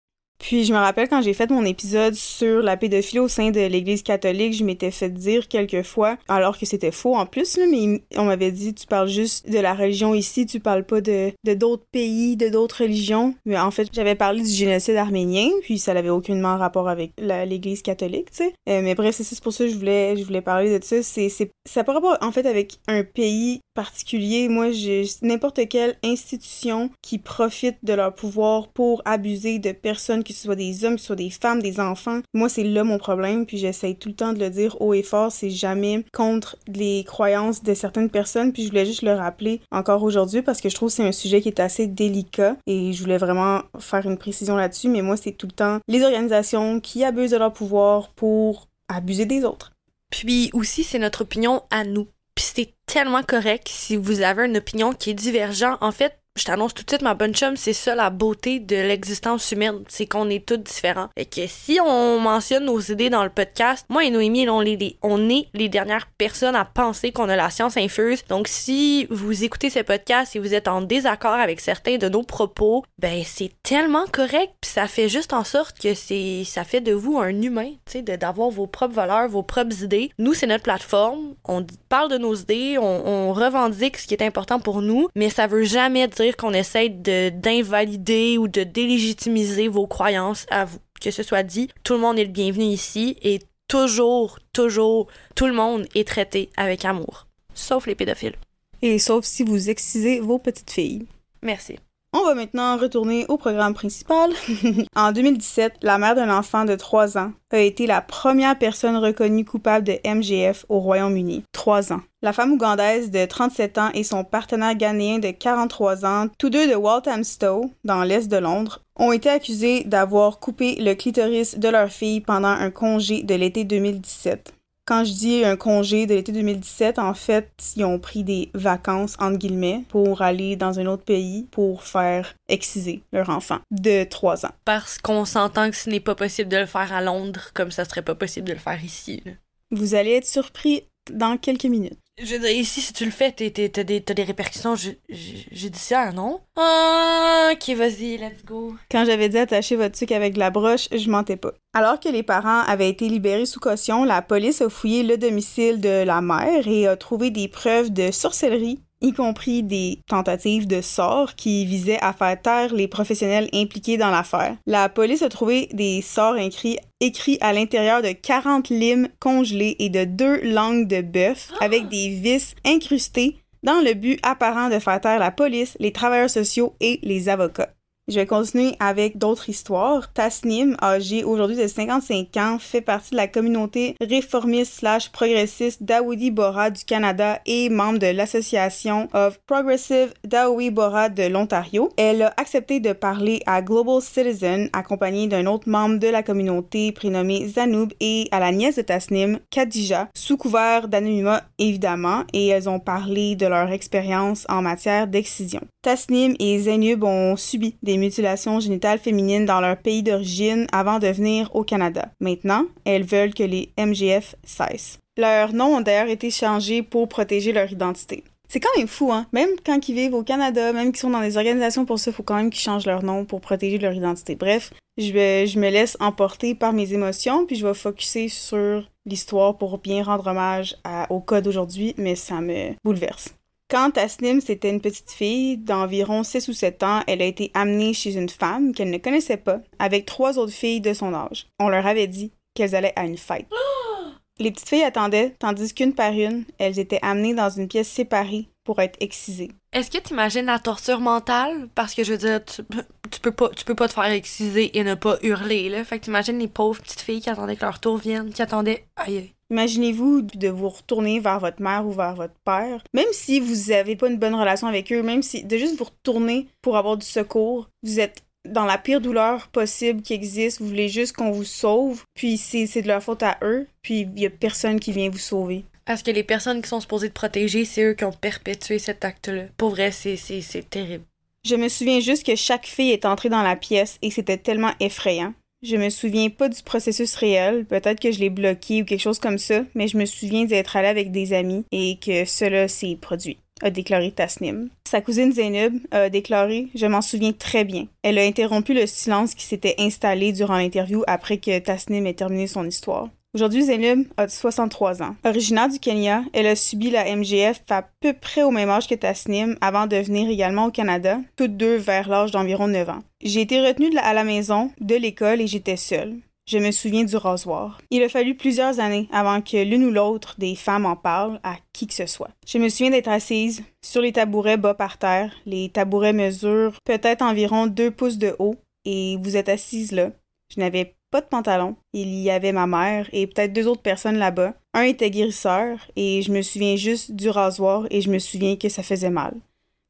Puis 0.43 0.65
je 0.65 0.73
me 0.73 0.77
rappelle 0.77 1.08
quand 1.08 1.21
j'ai 1.21 1.34
fait 1.34 1.49
mon 1.49 1.63
épisode 1.63 2.15
sur 2.15 2.62
la 2.62 2.75
pédophilie 2.75 3.19
au 3.19 3.29
sein 3.29 3.51
de 3.51 3.62
l'Église 3.62 4.03
catholique, 4.03 4.53
je 4.53 4.65
m'étais 4.65 4.91
fait 4.91 5.10
dire 5.10 5.47
quelques 5.47 5.84
fois, 5.84 6.17
alors 6.27 6.60
que 6.60 6.65
c'était 6.65 6.91
faux 6.91 7.15
en 7.15 7.25
plus, 7.25 7.58
mais 7.58 8.03
on 8.17 8.25
m'avait 8.25 8.51
dit 8.51 8.73
tu 8.73 8.86
parles 8.86 9.08
juste 9.08 9.49
de 9.49 9.58
la 9.60 9.73
religion 9.73 10.13
ici, 10.13 10.45
tu 10.45 10.60
parles 10.60 10.84
pas 10.84 10.99
de 10.99 11.32
d'autres 11.56 11.86
pays, 11.93 12.36
de 12.36 12.49
d'autres 12.49 12.84
religions. 12.84 13.36
Mais 13.45 13.58
en 13.58 13.71
fait, 13.71 13.88
j'avais 13.93 14.15
parlé 14.15 14.41
du 14.41 14.49
génocide 14.49 14.97
arménien, 14.97 15.47
puis 15.62 15.79
ça 15.79 15.93
n'avait 15.93 16.10
aucunement 16.10 16.58
rapport 16.58 16.89
avec 16.89 17.13
l'Église 17.17 17.82
catholique, 17.82 18.32
tu 18.32 18.43
sais. 18.43 18.53
Euh, 18.67 18.82
mais 18.82 18.95
bref, 18.95 19.15
c'est 19.15 19.41
pour 19.41 19.53
ça 19.53 19.63
que 19.63 19.69
je 19.69 19.77
voulais 19.77 20.17
je 20.17 20.25
voulais 20.25 20.41
parler 20.41 20.77
de 20.77 20.84
ça. 20.84 21.01
C'est 21.03 21.29
ça 21.65 21.84
pas 21.86 21.93
rapport 21.93 22.17
en 22.19 22.34
fait 22.34 22.45
avec 22.45 22.79
un 22.89 23.06
pays 23.06 23.62
particulier. 23.73 24.47
Moi, 24.49 24.71
j'ai 24.71 25.05
n'importe 25.21 25.67
quelle 25.67 25.97
institution 26.03 26.89
qui 27.01 27.17
profite 27.17 27.77
de 27.83 27.93
leur 27.93 28.13
pouvoir 28.13 28.67
pour 28.67 29.01
abuser 29.05 29.59
de 29.59 29.71
personnes, 29.71 30.23
que 30.23 30.33
ce 30.33 30.43
soit 30.43 30.55
des 30.55 30.86
hommes, 30.86 30.95
que 30.95 31.01
ce 31.01 31.07
soit 31.07 31.15
des 31.15 31.29
femmes, 31.29 31.62
des 31.62 31.79
enfants. 31.79 32.21
Moi, 32.33 32.49
c'est 32.49 32.63
là 32.63 32.83
mon 32.83 32.97
problème, 32.97 33.45
puis 33.45 33.57
j'essaye 33.57 33.95
tout 33.95 34.09
le 34.09 34.15
temps 34.15 34.33
de 34.33 34.39
le 34.39 34.49
dire 34.49 34.79
haut 34.81 34.93
et 34.93 35.03
fort. 35.03 35.31
C'est 35.31 35.49
jamais 35.49 36.05
contre 36.13 36.57
les 36.67 37.03
croyances 37.03 37.63
de 37.63 37.73
certaines 37.73 38.09
personnes, 38.09 38.53
puis 38.53 38.63
je 38.63 38.69
voulais 38.69 38.86
juste 38.86 39.01
le 39.01 39.13
rappeler 39.13 39.62
encore 39.71 40.03
aujourd'hui 40.03 40.41
parce 40.41 40.62
que 40.62 40.69
je 40.69 40.75
trouve 40.75 40.89
que 40.89 40.95
c'est 40.95 41.07
un 41.07 41.12
sujet 41.12 41.41
qui 41.41 41.49
est 41.49 41.59
assez 41.59 41.88
délicat 41.88 42.57
et 42.67 42.93
je 42.93 43.01
voulais 43.01 43.17
vraiment 43.17 43.62
faire 43.79 44.07
une 44.07 44.17
précision 44.17 44.55
là-dessus. 44.55 44.89
Mais 44.89 45.01
moi, 45.01 45.17
c'est 45.17 45.31
tout 45.31 45.47
le 45.47 45.53
temps 45.53 45.79
les 45.88 46.03
organisations 46.03 46.79
qui 46.79 47.03
abusent 47.03 47.31
de 47.31 47.38
leur 47.38 47.53
pouvoir 47.53 48.09
pour 48.09 48.67
abuser 48.88 49.25
des 49.25 49.43
autres. 49.43 49.71
Puis 50.09 50.51
aussi, 50.53 50.83
c'est 50.83 50.99
notre 50.99 51.21
opinion 51.21 51.63
à 51.71 51.83
nous. 51.83 52.07
Puis 52.36 52.46
c'est 52.54 52.74
tellement 52.86 53.24
correct 53.24 53.67
si 53.69 53.96
vous 53.96 54.22
avez 54.22 54.46
une 54.46 54.58
opinion 54.58 54.93
qui 54.93 55.12
est 55.12 55.15
divergente. 55.15 55.78
En 55.82 55.91
fait, 55.91 56.19
je 56.36 56.46
t'annonce 56.46 56.74
tout 56.74 56.84
de 56.84 56.89
suite, 56.89 57.04
ma 57.04 57.13
bonne 57.13 57.34
chum, 57.34 57.56
c'est 57.56 57.74
ça 57.74 57.93
la 57.93 58.10
beauté 58.10 58.60
de 58.60 58.76
l'existence 58.76 59.52
humaine, 59.52 59.84
c'est 59.88 60.08
qu'on 60.08 60.30
est 60.30 60.43
tous 60.43 60.58
différents. 60.58 61.10
Et 61.15 61.26
que 61.26 61.46
si 61.48 61.80
on 61.80 62.19
mentionne 62.19 62.65
nos 62.65 62.80
idées 62.80 63.12
dans 63.12 63.24
le 63.24 63.30
podcast, 63.30 63.86
moi 63.89 64.04
et 64.04 64.10
Noémie, 64.10 64.50
on, 64.50 64.60
les, 64.60 64.98
on 65.04 65.30
est 65.30 65.48
les 65.54 65.69
dernières 65.69 66.08
personnes 66.08 66.56
à 66.56 66.65
penser 66.65 67.12
qu'on 67.12 67.30
a 67.30 67.36
la 67.36 67.52
science 67.52 67.78
infuse. 67.78 68.24
Donc 68.30 68.48
si 68.48 69.06
vous 69.12 69.43
écoutez 69.43 69.69
ce 69.69 69.80
podcast 69.80 70.36
et 70.36 70.39
vous 70.39 70.56
êtes 70.56 70.67
en 70.67 70.82
désaccord 70.82 71.34
avec 71.34 71.60
certains 71.60 71.98
de 71.98 72.10
nos 72.10 72.24
propos, 72.24 72.84
ben 72.98 73.22
c'est 73.24 73.52
tellement 73.62 74.06
correct, 74.12 74.54
puis 74.60 74.72
ça 74.72 74.88
fait 74.88 75.10
juste 75.10 75.34
en 75.34 75.43
sorte 75.43 75.78
que 75.80 75.93
c'est 75.93 76.43
ça 76.46 76.63
fait 76.63 76.82
de 76.82 76.93
vous 76.93 77.19
un 77.19 77.41
humain, 77.41 77.69
tu 77.86 78.00
sais, 78.00 78.02
d'avoir 78.02 78.50
vos 78.50 78.65
propres 78.65 78.96
valeurs, 78.96 79.30
vos 79.30 79.43
propres 79.43 79.84
idées. 79.84 80.10
Nous, 80.17 80.34
c'est 80.34 80.48
notre 80.48 80.63
plateforme, 80.63 81.36
on 81.46 81.63
parle 81.89 82.10
de 82.10 82.17
nos 82.17 82.34
idées, 82.34 82.78
on, 82.80 83.08
on 83.08 83.34
revendique 83.34 83.98
ce 83.98 84.08
qui 84.08 84.15
est 84.15 84.24
important 84.24 84.60
pour 84.60 84.82
nous, 84.82 85.10
mais 85.15 85.30
ça 85.30 85.46
veut 85.46 85.63
jamais 85.63 86.08
dire 86.08 86.22
qu'on 86.31 86.53
essaie 86.53 86.89
d'invalider 86.89 88.38
ou 88.38 88.47
de 88.47 88.63
délégitimiser 88.63 89.67
vos 89.67 89.88
croyances 89.88 90.45
à 90.49 90.65
vous. 90.65 90.79
Que 91.01 91.12
ce 91.12 91.23
soit 91.23 91.43
dit, 91.43 91.69
tout 91.83 91.93
le 91.93 92.00
monde 92.00 92.17
est 92.17 92.25
le 92.25 92.31
bienvenu 92.31 92.65
ici 92.65 93.17
et 93.21 93.39
toujours, 93.67 94.39
toujours, 94.54 95.08
tout 95.35 95.48
le 95.48 95.54
monde 95.54 95.85
est 95.95 96.08
traité 96.08 96.50
avec 96.56 96.85
amour. 96.85 97.27
Sauf 97.54 97.87
les 97.87 97.95
pédophiles. 97.95 98.35
Et 98.81 99.00
sauf 99.00 99.25
si 99.25 99.43
vous 99.43 99.69
excisez 99.69 100.19
vos 100.19 100.39
petites 100.39 100.71
filles. 100.71 101.06
Merci. 101.41 101.77
On 102.15 102.23
va 102.25 102.35
maintenant 102.35 102.77
retourner 102.77 103.25
au 103.27 103.37
programme 103.37 103.73
principal. 103.73 104.31
en 104.95 105.11
2017, 105.11 105.77
la 105.81 105.97
mère 105.97 106.13
d'un 106.13 106.29
enfant 106.29 106.63
de 106.63 106.75
3 106.75 107.17
ans 107.17 107.31
a 107.49 107.57
été 107.57 107.87
la 107.87 108.01
première 108.01 108.57
personne 108.57 108.97
reconnue 108.97 109.45
coupable 109.45 109.87
de 109.87 109.97
MGF 110.05 110.63
au 110.69 110.79
Royaume-Uni. 110.79 111.43
3 111.53 111.91
ans. 111.91 112.01
La 112.21 112.31
femme 112.31 112.51
ougandaise 112.51 113.09
de 113.09 113.25
37 113.25 113.77
ans 113.79 113.89
et 113.95 114.03
son 114.03 114.23
partenaire 114.23 114.75
ghanéen 114.75 115.17
de 115.17 115.31
43 115.31 116.05
ans, 116.05 116.27
tous 116.37 116.51
deux 116.51 116.69
de 116.69 116.75
Walthamstow, 116.75 117.71
dans 117.83 118.03
l'est 118.03 118.27
de 118.27 118.37
Londres, 118.37 118.81
ont 118.95 119.11
été 119.11 119.29
accusés 119.29 119.83
d'avoir 119.83 120.39
coupé 120.39 120.75
le 120.75 120.93
clitoris 120.93 121.57
de 121.57 121.67
leur 121.67 121.89
fille 121.89 122.21
pendant 122.21 122.47
un 122.47 122.69
congé 122.69 123.23
de 123.23 123.33
l'été 123.33 123.63
2017. 123.63 124.53
Quand 124.86 125.06
je 125.06 125.13
dis 125.13 125.46
un 125.46 125.56
congé 125.56 126.06
de 126.08 126.13
l'été 126.13 126.34
2017, 126.34 127.00
en 127.00 127.13
fait, 127.13 127.50
ils 127.77 127.86
ont 127.86 128.00
pris 128.00 128.25
des 128.25 128.50
vacances, 128.54 129.15
entre 129.17 129.38
guillemets, 129.38 129.86
pour 129.88 130.21
aller 130.21 130.58
dans 130.58 130.77
un 130.77 130.88
autre 130.88 131.06
pays 131.06 131.48
pour 131.52 131.84
faire 131.84 132.36
exciser 132.50 133.02
leur 133.13 133.29
enfant 133.29 133.60
de 133.71 134.04
3 134.04 134.46
ans. 134.46 134.52
Parce 134.65 134.98
qu'on 134.98 135.23
s'entend 135.23 135.69
que 135.69 135.77
ce 135.77 135.90
n'est 135.90 136.02
pas 136.02 136.15
possible 136.15 136.50
de 136.50 136.58
le 136.58 136.65
faire 136.65 136.92
à 136.92 137.02
Londres 137.02 137.52
comme 137.54 137.71
ça 137.71 137.86
serait 137.86 138.02
pas 138.02 138.15
possible 138.15 138.48
de 138.48 138.54
le 138.54 138.60
faire 138.60 138.84
ici. 138.84 139.21
là. 139.25 139.31
Vous 139.71 139.96
allez 139.96 140.12
être 140.12 140.27
surpris 140.27 140.84
dans 141.10 141.38
quelques 141.38 141.63
minutes. 141.65 142.00
Je 142.21 142.35
veux 142.35 142.39
dire, 142.39 142.51
ici, 142.51 142.79
si 142.79 142.93
tu 142.93 143.05
le 143.05 143.11
fais, 143.11 143.31
t'es- 143.31 143.49
t'es- 143.49 143.69
t'as 143.69 143.83
des, 143.83 143.99
t'as 143.99 144.13
des 144.13 144.23
répercussions 144.23 144.75
ju- 144.75 144.99
ju- 145.09 145.47
judiciaires, 145.51 146.13
non? 146.13 146.41
Ah, 146.55 147.49
ok, 147.53 147.75
vas-y, 147.75 148.17
let's 148.17 148.45
go. 148.45 148.75
Quand 148.91 149.03
j'avais 149.03 149.29
dit 149.29 149.39
attacher 149.39 149.75
votre 149.75 149.97
sucre 149.97 150.13
avec 150.13 150.35
de 150.35 150.39
la 150.39 150.51
broche, 150.51 150.87
je 150.91 151.09
mentais 151.09 151.37
pas. 151.37 151.53
Alors 151.73 151.99
que 151.99 152.09
les 152.09 152.21
parents 152.21 152.61
avaient 152.67 152.89
été 152.89 153.09
libérés 153.09 153.47
sous 153.47 153.59
caution, 153.59 154.03
la 154.03 154.21
police 154.21 154.61
a 154.61 154.69
fouillé 154.69 155.01
le 155.01 155.17
domicile 155.17 155.81
de 155.81 156.03
la 156.03 156.21
mère 156.21 156.67
et 156.67 156.85
a 156.87 156.95
trouvé 156.97 157.31
des 157.31 157.47
preuves 157.47 157.91
de 157.91 158.11
sorcellerie, 158.11 158.79
y 159.04 159.13
compris 159.13 159.62
des 159.62 159.99
tentatives 160.08 160.65
de 160.65 160.81
sorts 160.81 161.35
qui 161.35 161.65
visaient 161.65 161.99
à 162.01 162.13
faire 162.13 162.41
taire 162.41 162.73
les 162.73 162.87
professionnels 162.87 163.49
impliqués 163.54 163.97
dans 163.97 164.10
l'affaire. 164.10 164.56
La 164.65 164.89
police 164.89 165.21
a 165.21 165.29
trouvé 165.29 165.69
des 165.73 166.01
sorts 166.01 166.37
écrits, 166.37 166.79
écrits 166.99 167.37
à 167.41 167.54
l'intérieur 167.54 168.01
de 168.01 168.13
40 168.13 168.69
limes 168.69 169.10
congelés 169.19 169.75
et 169.79 169.89
de 169.89 170.06
deux 170.06 170.41
langues 170.41 170.87
de 170.87 171.01
bœuf 171.01 171.51
avec 171.60 171.89
des 171.89 172.10
vis 172.10 172.56
incrustées 172.65 173.37
dans 173.62 173.81
le 173.81 173.93
but 173.93 174.19
apparent 174.23 174.69
de 174.69 174.79
faire 174.79 174.99
taire 174.99 175.19
la 175.19 175.31
police, 175.31 175.77
les 175.79 175.91
travailleurs 175.91 176.29
sociaux 176.29 176.75
et 176.79 176.99
les 177.04 177.29
avocats. 177.29 177.73
Je 178.10 178.15
vais 178.15 178.25
continuer 178.25 178.75
avec 178.81 179.17
d'autres 179.17 179.47
histoires. 179.47 180.12
Tasnim, 180.12 180.75
âgé 180.81 181.23
aujourd'hui 181.23 181.56
de 181.56 181.67
55 181.67 182.35
ans, 182.35 182.58
fait 182.60 182.81
partie 182.81 183.12
de 183.12 183.15
la 183.15 183.29
communauté 183.29 183.95
réformiste 184.01 184.73
slash 184.73 185.10
progressiste 185.10 185.83
Dawoodi 185.83 186.29
Bora 186.29 186.69
du 186.69 186.83
Canada 186.83 187.39
et 187.45 187.69
membre 187.69 187.99
de 187.99 188.08
l'Association 188.08 189.08
of 189.13 189.39
Progressive 189.47 190.13
Dawoodi 190.25 190.69
Bora 190.69 191.08
de 191.08 191.23
l'Ontario. 191.23 191.91
Elle 191.95 192.23
a 192.23 192.33
accepté 192.35 192.81
de 192.81 192.91
parler 192.91 193.41
à 193.45 193.62
Global 193.62 194.01
Citizen, 194.01 194.69
accompagnée 194.73 195.27
d'un 195.27 195.45
autre 195.45 195.69
membre 195.69 195.97
de 195.97 196.10
la 196.10 196.23
communauté 196.23 196.91
prénommé 196.91 197.47
Zanoub 197.47 197.93
et 198.01 198.27
à 198.31 198.41
la 198.41 198.51
nièce 198.51 198.75
de 198.75 198.81
Tasnim, 198.81 199.39
Khadija, 199.49 200.10
sous 200.13 200.35
couvert 200.35 200.89
d'anonymat 200.89 201.43
évidemment, 201.58 202.25
et 202.33 202.47
elles 202.47 202.67
ont 202.67 202.81
parlé 202.81 203.37
de 203.37 203.45
leur 203.45 203.71
expérience 203.71 204.45
en 204.49 204.62
matière 204.62 205.08
d'excision. 205.08 205.62
Tasnim 205.84 206.34
et 206.40 206.60
Zainub 206.60 207.04
ont 207.04 207.36
subi 207.36 207.75
des 207.84 207.98
mutilations 207.98 208.62
génitales 208.62 209.00
féminines 209.00 209.46
dans 209.46 209.60
leur 209.60 209.75
pays 209.75 210.02
d'origine 210.02 210.65
avant 210.71 210.98
de 210.98 211.08
venir 211.08 211.54
au 211.54 211.63
Canada. 211.63 212.10
Maintenant, 212.21 212.63
elles 212.86 213.04
veulent 213.04 213.34
que 213.34 213.44
les 213.44 213.73
MGF 213.77 214.36
cessent. 214.46 215.00
Leurs 215.17 215.52
noms 215.52 215.75
ont 215.75 215.81
d'ailleurs 215.81 216.08
été 216.08 216.31
changés 216.31 216.84
pour 216.84 217.10
protéger 217.10 217.52
leur 217.52 217.69
identité. 217.69 218.23
C'est 218.48 218.62
quand 218.62 218.77
même 218.77 218.88
fou, 218.88 219.12
hein? 219.12 219.25
Même 219.34 219.50
quand 219.65 219.90
ils 219.90 219.96
vivent 219.96 220.13
au 220.13 220.23
Canada, 220.23 220.71
même 220.71 220.94
qu'ils 220.94 221.02
sont 221.02 221.10
dans 221.10 221.21
des 221.21 221.36
organisations 221.36 221.86
pour 221.86 222.00
ça, 222.00 222.12
il 222.12 222.13
faut 222.13 222.23
quand 222.23 222.36
même 222.36 222.50
qu'ils 222.50 222.62
changent 222.62 222.86
leur 222.86 223.04
nom 223.04 223.25
pour 223.25 223.42
protéger 223.42 223.77
leur 223.77 223.94
identité. 223.94 224.36
Bref, 224.36 224.71
je, 224.98 225.12
me 225.60 225.69
laisse 225.69 225.98
emporter 226.00 226.56
par 226.56 226.71
mes 226.71 226.94
émotions, 226.94 227.46
puis 227.46 227.58
je 227.58 227.67
vais 227.67 227.73
focuser 227.73 228.29
sur 228.29 228.90
l'histoire 229.06 229.58
pour 229.58 229.79
bien 229.79 230.02
rendre 230.04 230.27
hommage 230.27 230.77
au 231.10 231.19
cas 231.19 231.42
d'aujourd'hui, 231.42 231.94
mais 231.98 232.15
ça 232.15 232.40
me 232.40 232.73
bouleverse. 232.86 233.34
Quand 233.74 233.90
Tasnim, 233.90 234.40
c'était 234.40 234.69
une 234.69 234.82
petite 234.82 235.10
fille 235.10 235.58
d'environ 235.58 236.21
6 236.21 236.48
ou 236.48 236.54
7 236.54 236.84
ans, 236.84 237.02
elle 237.08 237.24
a 237.24 237.26
été 237.26 237.50
amenée 237.56 237.96
chez 237.96 238.15
une 238.15 238.30
femme 238.30 238.71
qu'elle 238.71 238.92
ne 238.92 239.00
connaissait 239.00 239.36
pas, 239.36 239.62
avec 239.80 240.06
trois 240.06 240.38
autres 240.38 240.52
filles 240.52 240.80
de 240.80 240.94
son 240.94 241.12
âge. 241.15 241.48
On 241.60 241.69
leur 241.69 241.88
avait 241.88 242.06
dit 242.06 242.32
qu'elles 242.54 242.76
allaient 242.76 242.94
à 242.96 243.06
une 243.06 243.17
fête. 243.17 243.48
Les 244.40 244.52
petites 244.52 244.69
filles 244.69 244.84
attendaient, 244.84 245.34
tandis 245.40 245.74
qu'une 245.74 245.96
par 245.96 246.12
une, 246.12 246.46
elles 246.60 246.78
étaient 246.78 247.00
amenées 247.02 247.34
dans 247.34 247.50
une 247.50 247.67
pièce 247.67 247.90
séparée 247.90 248.48
pour 248.63 248.80
être 248.80 248.98
excisées. 249.00 249.50
Est-ce 249.71 249.90
que 249.90 249.98
t'imagines 249.98 250.46
la 250.46 250.60
torture 250.60 251.00
mentale? 251.00 251.67
Parce 251.74 251.96
que 251.96 252.04
je 252.04 252.12
veux 252.12 252.19
dire, 252.19 252.46
tu, 252.46 252.62
tu 253.10 253.19
peux 253.21 253.32
pas, 253.32 253.50
tu 253.50 253.65
peux 253.65 253.74
pas 253.74 253.88
te 253.88 253.94
faire 253.94 254.04
exciser 254.04 254.78
et 254.78 254.84
ne 254.84 254.94
pas 254.94 255.17
hurler, 255.24 255.69
là. 255.69 255.84
Fait 255.84 255.98
que 255.98 256.04
t'imagines 256.04 256.38
les 256.38 256.48
pauvres 256.48 256.80
petites 256.80 257.02
filles 257.02 257.21
qui 257.21 257.30
attendaient 257.32 257.56
que 257.56 257.65
leur 257.65 257.80
tour 257.80 257.98
vienne, 257.98 258.32
qui 258.32 258.44
attendaient. 258.44 258.86
Aïe, 258.98 259.17
aïe. 259.17 259.34
Imaginez-vous 259.54 260.23
de 260.23 260.47
vous 260.47 260.69
retourner 260.69 261.19
vers 261.19 261.39
votre 261.39 261.62
mère 261.62 261.85
ou 261.85 261.91
vers 261.91 262.15
votre 262.15 262.33
père, 262.43 262.83
même 262.91 263.06
si 263.12 263.39
vous 263.39 263.69
n'avez 263.69 263.95
pas 263.95 264.10
une 264.10 264.17
bonne 264.17 264.33
relation 264.33 264.65
avec 264.65 264.91
eux, 264.91 265.04
même 265.04 265.21
si 265.21 265.43
de 265.43 265.58
juste 265.58 265.77
vous 265.77 265.83
retourner 265.83 266.47
pour 266.63 266.75
avoir 266.75 266.97
du 266.97 267.06
secours, 267.06 267.69
vous 267.83 267.99
êtes 267.99 268.23
dans 268.49 268.65
la 268.65 268.79
pire 268.79 268.99
douleur 268.99 269.49
possible 269.49 270.01
qui 270.01 270.13
existe, 270.13 270.60
vous 270.60 270.67
voulez 270.67 270.89
juste 270.89 271.15
qu'on 271.15 271.29
vous 271.29 271.43
sauve, 271.43 272.04
puis 272.15 272.37
c'est 272.37 272.65
c'est 272.65 272.81
de 272.81 272.87
leur 272.87 273.04
faute 273.04 273.21
à 273.21 273.37
eux, 273.43 273.67
puis 273.83 274.08
il 274.15 274.19
y 274.19 274.25
a 274.25 274.31
personne 274.31 274.79
qui 274.79 274.91
vient 274.91 275.12
vous 275.12 275.19
sauver. 275.19 275.65
Parce 275.85 276.01
que 276.01 276.10
les 276.10 276.23
personnes 276.23 276.63
qui 276.63 276.69
sont 276.69 276.79
supposées 276.79 277.10
te 277.10 277.13
protéger, 277.13 277.63
c'est 277.63 277.83
eux 277.83 277.93
qui 277.93 278.06
ont 278.06 278.12
perpétué 278.12 278.79
cet 278.79 279.06
acte-là. 279.06 279.43
Pour 279.58 279.69
vrai, 279.69 279.91
c'est, 279.91 280.15
c'est, 280.15 280.41
c'est 280.41 280.67
terrible. 280.67 281.04
Je 281.45 281.56
me 281.56 281.69
souviens 281.69 281.99
juste 281.99 282.25
que 282.25 282.35
chaque 282.35 282.65
fille 282.65 282.91
est 282.91 283.06
entrée 283.06 283.29
dans 283.29 283.43
la 283.43 283.56
pièce 283.56 283.99
et 284.01 284.10
c'était 284.10 284.37
tellement 284.37 284.71
effrayant. 284.79 285.35
Je 285.63 285.77
me 285.77 285.89
souviens 285.89 286.29
pas 286.29 286.49
du 286.49 286.61
processus 286.61 287.15
réel, 287.15 287.63
peut-être 287.63 288.01
que 288.01 288.11
je 288.11 288.19
l'ai 288.19 288.29
bloqué 288.29 288.81
ou 288.81 288.85
quelque 288.85 288.99
chose 288.99 289.19
comme 289.19 289.37
ça, 289.37 289.61
mais 289.75 289.87
je 289.87 289.97
me 289.97 290.03
souviens 290.05 290.43
d'être 290.43 290.75
allée 290.75 290.89
avec 290.89 291.13
des 291.13 291.31
amis 291.31 291.63
et 291.71 291.97
que 292.05 292.25
cela 292.25 292.67
s'est 292.67 292.97
produit, 292.99 293.37
a 293.61 293.69
déclaré 293.69 294.11
Tasnim. 294.11 294.67
Sa 294.83 294.99
cousine 294.99 295.31
Zainab 295.31 295.73
a 295.91 296.09
déclaré 296.09 296.67
Je 296.75 296.85
m'en 296.85 297.01
souviens 297.01 297.31
très 297.31 297.63
bien. 297.63 297.87
Elle 298.01 298.19
a 298.19 298.25
interrompu 298.25 298.73
le 298.73 298.85
silence 298.85 299.35
qui 299.35 299.45
s'était 299.45 299.75
installé 299.79 300.33
durant 300.33 300.57
l'interview 300.57 301.01
après 301.07 301.37
que 301.37 301.57
Tasnim 301.59 302.07
ait 302.07 302.13
terminé 302.13 302.45
son 302.47 302.67
histoire. 302.67 303.07
Aujourd'hui, 303.36 303.63
Zainab 303.63 304.04
a 304.15 304.27
63 304.27 305.02
ans. 305.02 305.15
Originaire 305.25 305.67
du 305.67 305.79
Kenya, 305.79 306.23
elle 306.34 306.46
a 306.46 306.56
subi 306.56 306.92
la 306.92 307.15
MGF 307.15 307.62
à 307.71 307.81
peu 308.00 308.13
près 308.13 308.44
au 308.44 308.52
même 308.52 308.69
âge 308.69 308.88
que 308.88 308.94
Tasnim 308.94 309.58
avant 309.60 309.88
de 309.88 309.96
venir 309.96 310.29
également 310.29 310.67
au 310.67 310.71
Canada, 310.71 311.17
toutes 311.36 311.58
deux 311.58 311.77
vers 311.77 312.08
l'âge 312.08 312.29
d'environ 312.29 312.67
9 312.67 312.90
ans. 312.90 313.04
J'ai 313.23 313.42
été 313.42 313.60
retenue 313.60 313.90
à 313.98 314.13
la 314.13 314.23
maison, 314.23 314.69
de 314.79 314.94
l'école 314.94 315.42
et 315.42 315.48
j'étais 315.48 315.77
seule. 315.77 316.13
Je 316.48 316.60
me 316.60 316.69
souviens 316.69 317.06
du 317.06 317.15
rasoir. 317.15 317.81
Il 317.90 318.04
a 318.04 318.10
fallu 318.10 318.36
plusieurs 318.36 318.79
années 318.79 319.10
avant 319.12 319.42
que 319.42 319.63
l'une 319.63 319.86
ou 319.86 319.90
l'autre 319.90 320.36
des 320.38 320.54
femmes 320.54 320.86
en 320.86 320.96
parle 320.96 321.40
à 321.42 321.56
qui 321.73 321.88
que 321.88 321.96
ce 321.96 322.06
soit. 322.06 322.29
Je 322.46 322.60
me 322.60 322.69
souviens 322.69 322.92
d'être 322.92 323.08
assise 323.08 323.63
sur 323.84 324.02
les 324.02 324.12
tabourets 324.12 324.58
bas 324.58 324.75
par 324.75 325.00
terre. 325.00 325.34
Les 325.48 325.69
tabourets 325.69 326.13
mesurent 326.13 326.77
peut-être 326.86 327.23
environ 327.23 327.65
2 327.65 327.90
pouces 327.90 328.19
de 328.19 328.36
haut 328.38 328.58
et 328.86 329.17
vous 329.23 329.38
êtes 329.38 329.50
assise 329.50 329.92
là. 329.92 330.12
Je 330.54 330.60
n'avais 330.60 330.94
pas 331.13 331.21
de 331.21 331.27
pantalon. 331.27 331.75
Il 331.93 332.11
y 332.15 332.31
avait 332.31 332.53
ma 332.53 332.65
mère 332.65 333.07
et 333.13 333.27
peut-être 333.27 333.53
deux 333.53 333.67
autres 333.67 333.83
personnes 333.83 334.17
là-bas. 334.17 334.55
Un 334.73 334.81
était 334.81 335.11
guérisseur 335.11 335.77
et 335.95 336.23
je 336.23 336.31
me 336.31 336.41
souviens 336.41 336.75
juste 336.75 337.11
du 337.11 337.29
rasoir 337.29 337.85
et 337.91 338.01
je 338.01 338.09
me 338.09 338.17
souviens 338.17 338.55
que 338.55 338.67
ça 338.67 338.81
faisait 338.81 339.11
mal. 339.11 339.35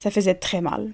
Ça 0.03 0.11
faisait 0.11 0.35
très 0.35 0.59
mal. 0.59 0.91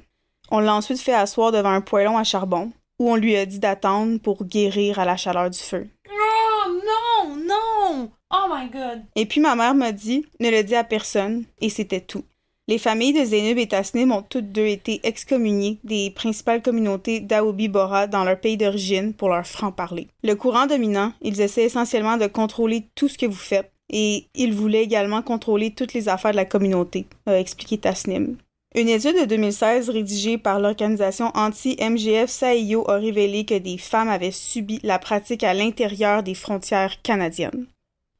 On 0.52 0.60
l'a 0.60 0.76
ensuite 0.76 1.02
fait 1.02 1.16
asseoir 1.16 1.52
devant 1.52 1.72
un 1.72 1.82
poêlon 1.82 2.16
à 2.16 2.24
charbon 2.24 2.72
où 3.00 3.10
on 3.10 3.16
lui 3.16 3.36
a 3.36 3.48
dit 3.48 3.58
d'attendre 3.58 4.20
pour 4.20 4.46
guérir 4.46 5.00
à 5.00 5.06
la 5.06 5.18
chaleur 5.18 5.50
du 5.50 5.58
feu. 5.58 5.88
Oh 6.08 6.70
non, 6.70 7.36
non! 7.36 8.12
Oh 8.32 8.54
my 8.54 8.70
god! 8.70 9.02
Et 9.16 9.26
puis 9.26 9.42
ma 9.42 9.56
mère 9.56 9.74
m'a 9.74 9.92
dit 9.92 10.28
ne 10.40 10.52
le 10.52 10.64
dis 10.64 10.76
à 10.76 10.84
personne 10.84 11.46
et 11.60 11.70
c'était 11.70 12.02
tout. 12.02 12.24
Les 12.70 12.78
familles 12.78 13.14
de 13.14 13.26
Zénub 13.26 13.58
et 13.58 13.66
Tasnim 13.66 14.12
ont 14.12 14.22
toutes 14.22 14.52
deux 14.52 14.68
été 14.68 15.00
excommuniées 15.02 15.80
des 15.84 16.12
principales 16.12 16.62
communautés 16.62 17.20
d'Aobi 17.20 17.68
Bora 17.68 18.06
dans 18.06 18.24
leur 18.24 18.40
pays 18.40 18.58
d'origine 18.58 19.12
pour 19.16 19.30
leur 19.30 19.48
franc-parler. 19.48 20.06
Le 20.24 20.36
courant 20.36 20.68
dominant, 20.68 21.12
ils 21.24 21.42
essaient 21.42 21.64
essentiellement 21.64 22.18
de 22.18 22.28
contrôler 22.28 22.86
tout 22.94 23.08
ce 23.08 23.18
que 23.18 23.26
vous 23.26 23.34
faites 23.34 23.72
et 23.90 24.28
ils 24.36 24.54
voulaient 24.54 24.84
également 24.84 25.24
contrôler 25.24 25.72
toutes 25.72 25.96
les 25.96 26.10
affaires 26.10 26.30
de 26.30 26.36
la 26.36 26.46
communauté, 26.46 27.08
a 27.26 27.40
expliqué 27.40 27.80
Tasnim. 27.80 28.38
Une 28.76 28.90
étude 28.90 29.20
de 29.20 29.26
2016 29.26 29.90
rédigée 29.90 30.38
par 30.38 30.60
l'organisation 30.60 31.32
anti-MGF 31.34 32.30
SAIO 32.30 32.88
a 32.88 32.98
révélé 32.98 33.46
que 33.46 33.58
des 33.58 33.80
femmes 33.80 34.10
avaient 34.10 34.30
subi 34.30 34.80
la 34.84 35.00
pratique 35.00 35.44
à 35.44 35.56
l'intérieur 35.56 36.22
des 36.22 36.36
frontières 36.36 37.02
canadiennes. 37.02 37.66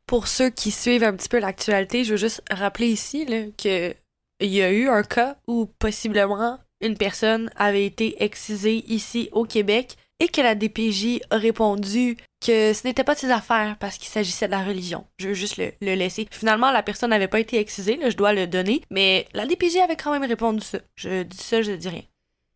Pour 0.08 0.28
ceux 0.28 0.50
qui 0.50 0.72
suivent 0.72 1.04
un 1.04 1.14
petit 1.14 1.30
peu 1.30 1.38
l'actualité, 1.38 2.04
je 2.04 2.14
veux 2.14 2.18
juste 2.18 2.42
rappeler 2.50 2.88
ici 2.88 3.28
que 3.64 3.94
il 4.40 4.50
y 4.50 4.62
a 4.62 4.72
eu 4.72 4.88
un 4.88 5.04
cas 5.04 5.36
où 5.48 5.66
possiblement 5.80 6.60
une 6.82 6.98
personne 6.98 7.52
avait 7.56 7.86
été 7.86 8.24
excisée 8.24 8.84
ici 8.88 9.30
au 9.32 9.44
Québec 9.44 9.98
et 10.20 10.28
que 10.28 10.42
la 10.42 10.56
DPJ 10.56 11.22
a 11.30 11.38
répondu 11.38 12.18
que 12.46 12.74
ce 12.74 12.88
n'était 12.88 13.04
pas 13.04 13.16
de 13.16 13.20
ses 13.20 13.32
affaires 13.32 13.78
parce 13.80 13.98
qu'il 13.98 14.08
s'agissait 14.08 14.48
de 14.48 14.52
la 14.52 14.64
religion. 14.64 15.06
Je 15.18 15.30
veux 15.30 15.34
juste 15.34 15.58
le, 15.58 15.74
laisser. 15.82 16.28
Finalement, 16.32 16.72
la 16.72 16.84
personne 16.84 17.10
n'avait 17.10 17.28
pas 17.28 17.40
été 17.40 17.58
excisée, 17.58 17.98
là, 17.98 18.10
je 18.10 18.18
dois 18.18 18.34
le 18.34 18.48
donner, 18.48 18.82
mais 18.90 19.28
la 19.34 19.46
DPJ 19.46 19.78
avait 19.78 19.96
quand 19.96 20.12
même 20.12 20.28
répondu 20.28 20.62
ça. 20.62 20.80
Je 20.96 21.24
dis 21.24 21.38
ça, 21.38 21.62
je 21.62 21.72
dis 21.72 21.90
rien. 21.90 22.04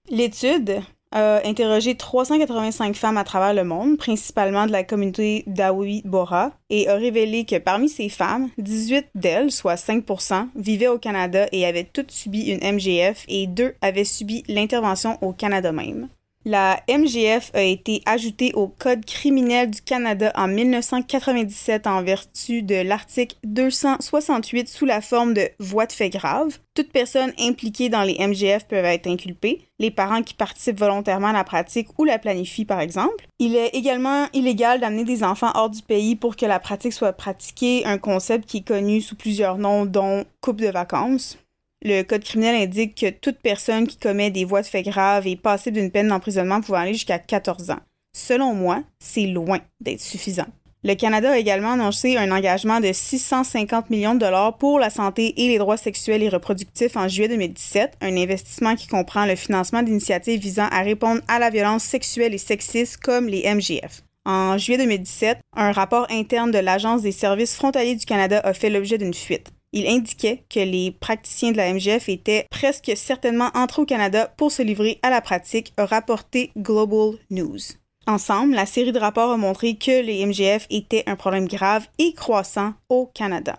L'étude 0.09 0.81
a 1.13 1.47
interrogé 1.47 1.95
385 1.95 2.95
femmes 2.95 3.17
à 3.17 3.23
travers 3.23 3.53
le 3.53 3.63
monde, 3.63 3.97
principalement 3.97 4.65
de 4.65 4.71
la 4.71 4.83
communauté 4.83 5.43
d'Aoui 5.47 6.01
Bora, 6.03 6.51
et 6.69 6.89
a 6.89 6.95
révélé 6.95 7.45
que 7.45 7.57
parmi 7.59 7.87
ces 7.87 8.09
femmes, 8.09 8.49
18 8.57 9.07
d'elles, 9.15 9.51
soit 9.51 9.75
5%, 9.75 10.47
vivaient 10.55 10.87
au 10.87 10.97
Canada 10.97 11.45
et 11.51 11.65
avaient 11.65 11.87
toutes 11.91 12.11
subi 12.11 12.51
une 12.51 12.73
MGF 12.73 13.25
et 13.27 13.47
deux 13.47 13.75
avaient 13.81 14.03
subi 14.03 14.43
l'intervention 14.47 15.17
au 15.21 15.31
Canada 15.31 15.71
même. 15.71 16.09
La 16.45 16.81
MGF 16.89 17.51
a 17.53 17.61
été 17.61 18.01
ajoutée 18.05 18.51
au 18.53 18.67
Code 18.67 19.05
criminel 19.05 19.71
du 19.71 19.81
Canada 19.81 20.29
en 20.35 20.49
1997 20.49 21.87
en 21.87 22.03
vertu 22.03 22.63
de 22.63 22.75
l'article 22.75 23.37
268 23.45 24.67
sous 24.67 24.85
la 24.85 24.99
forme 24.99 25.33
de 25.33 25.47
voie 25.59 25.85
de 25.85 25.93
fait 25.93 26.09
grave. 26.09 26.59
Toute 26.73 26.91
personne 26.91 27.31
impliquée 27.39 27.87
dans 27.87 28.03
les 28.03 28.17
MGF 28.19 28.67
peuvent 28.67 28.83
être 28.83 29.07
inculpées, 29.07 29.61
les 29.79 29.91
parents 29.91 30.21
qui 30.21 30.33
participent 30.33 30.79
volontairement 30.79 31.27
à 31.27 31.33
la 31.33 31.45
pratique 31.45 31.87
ou 31.97 32.03
la 32.03 32.19
planifient 32.19 32.65
par 32.65 32.81
exemple. 32.81 33.25
Il 33.39 33.55
est 33.55 33.69
également 33.69 34.25
illégal 34.33 34.81
d'amener 34.81 35.05
des 35.05 35.23
enfants 35.23 35.51
hors 35.55 35.69
du 35.69 35.81
pays 35.81 36.17
pour 36.17 36.35
que 36.35 36.45
la 36.45 36.59
pratique 36.59 36.93
soit 36.93 37.13
pratiquée, 37.13 37.85
un 37.85 37.97
concept 37.97 38.49
qui 38.49 38.57
est 38.57 38.67
connu 38.67 38.99
sous 38.99 39.15
plusieurs 39.15 39.57
noms 39.57 39.85
dont 39.85 40.25
coupe 40.41 40.59
de 40.59 40.67
vacances. 40.67 41.37
Le 41.85 42.03
Code 42.03 42.23
criminel 42.23 42.55
indique 42.55 42.95
que 42.95 43.09
toute 43.09 43.39
personne 43.39 43.87
qui 43.87 43.97
commet 43.97 44.31
des 44.31 44.45
voies 44.45 44.61
de 44.61 44.67
fait 44.67 44.83
graves 44.83 45.27
est 45.27 45.35
passible 45.35 45.75
d'une 45.75 45.91
peine 45.91 46.07
d'emprisonnement 46.07 46.61
pouvant 46.61 46.77
aller 46.77 46.93
jusqu'à 46.93 47.19
14 47.19 47.71
ans. 47.71 47.79
Selon 48.15 48.53
moi, 48.53 48.83
c'est 48.99 49.25
loin 49.25 49.59
d'être 49.81 49.99
suffisant. 49.99 50.45
Le 50.85 50.95
Canada 50.95 51.31
a 51.31 51.37
également 51.37 51.73
annoncé 51.73 52.15
un 52.15 52.31
engagement 52.31 52.79
de 52.79 52.93
650 52.93 53.89
millions 53.89 54.13
de 54.13 54.19
dollars 54.19 54.57
pour 54.57 54.79
la 54.79 54.89
santé 54.89 55.33
et 55.43 55.49
les 55.49 55.57
droits 55.57 55.75
sexuels 55.75 56.23
et 56.23 56.29
reproductifs 56.29 56.95
en 56.95 57.09
juillet 57.09 57.27
2017, 57.27 57.97
un 57.99 58.15
investissement 58.15 58.75
qui 58.75 58.87
comprend 58.87 59.25
le 59.25 59.35
financement 59.35 59.83
d'initiatives 59.83 60.39
visant 60.39 60.67
à 60.71 60.83
répondre 60.83 61.21
à 61.27 61.37
la 61.37 61.49
violence 61.49 61.83
sexuelle 61.83 62.33
et 62.33 62.37
sexiste 62.37 62.97
comme 62.97 63.27
les 63.27 63.43
MGF. 63.53 64.03
En 64.25 64.57
juillet 64.57 64.77
2017, 64.77 65.39
un 65.57 65.73
rapport 65.73 66.07
interne 66.09 66.51
de 66.51 66.59
l'Agence 66.59 67.01
des 67.01 67.11
services 67.11 67.55
frontaliers 67.55 67.95
du 67.95 68.05
Canada 68.05 68.39
a 68.41 68.53
fait 68.53 68.69
l'objet 68.69 68.97
d'une 68.97 69.13
fuite 69.13 69.51
il 69.73 69.87
indiquait 69.87 70.43
que 70.49 70.59
les 70.59 70.91
praticiens 70.91 71.51
de 71.51 71.57
la 71.57 71.73
MGF 71.73 72.07
étaient 72.07 72.45
presque 72.49 72.91
certainement 72.95 73.49
entrés 73.55 73.81
au 73.81 73.85
Canada 73.85 74.31
pour 74.37 74.51
se 74.51 74.61
livrer 74.61 74.99
à 75.01 75.09
la 75.09 75.19
pratique, 75.19 75.73
a 75.77 75.85
rapporté 75.85 76.51
Global 76.57 77.15
News. 77.31 77.59
Ensemble, 78.05 78.53
la 78.53 78.65
série 78.65 78.91
de 78.91 78.99
rapports 78.99 79.31
a 79.31 79.37
montré 79.37 79.75
que 79.75 80.01
les 80.01 80.25
MGF 80.25 80.67
étaient 80.69 81.03
un 81.07 81.15
problème 81.15 81.47
grave 81.47 81.87
et 81.97 82.13
croissant 82.13 82.73
au 82.89 83.07
Canada. 83.07 83.57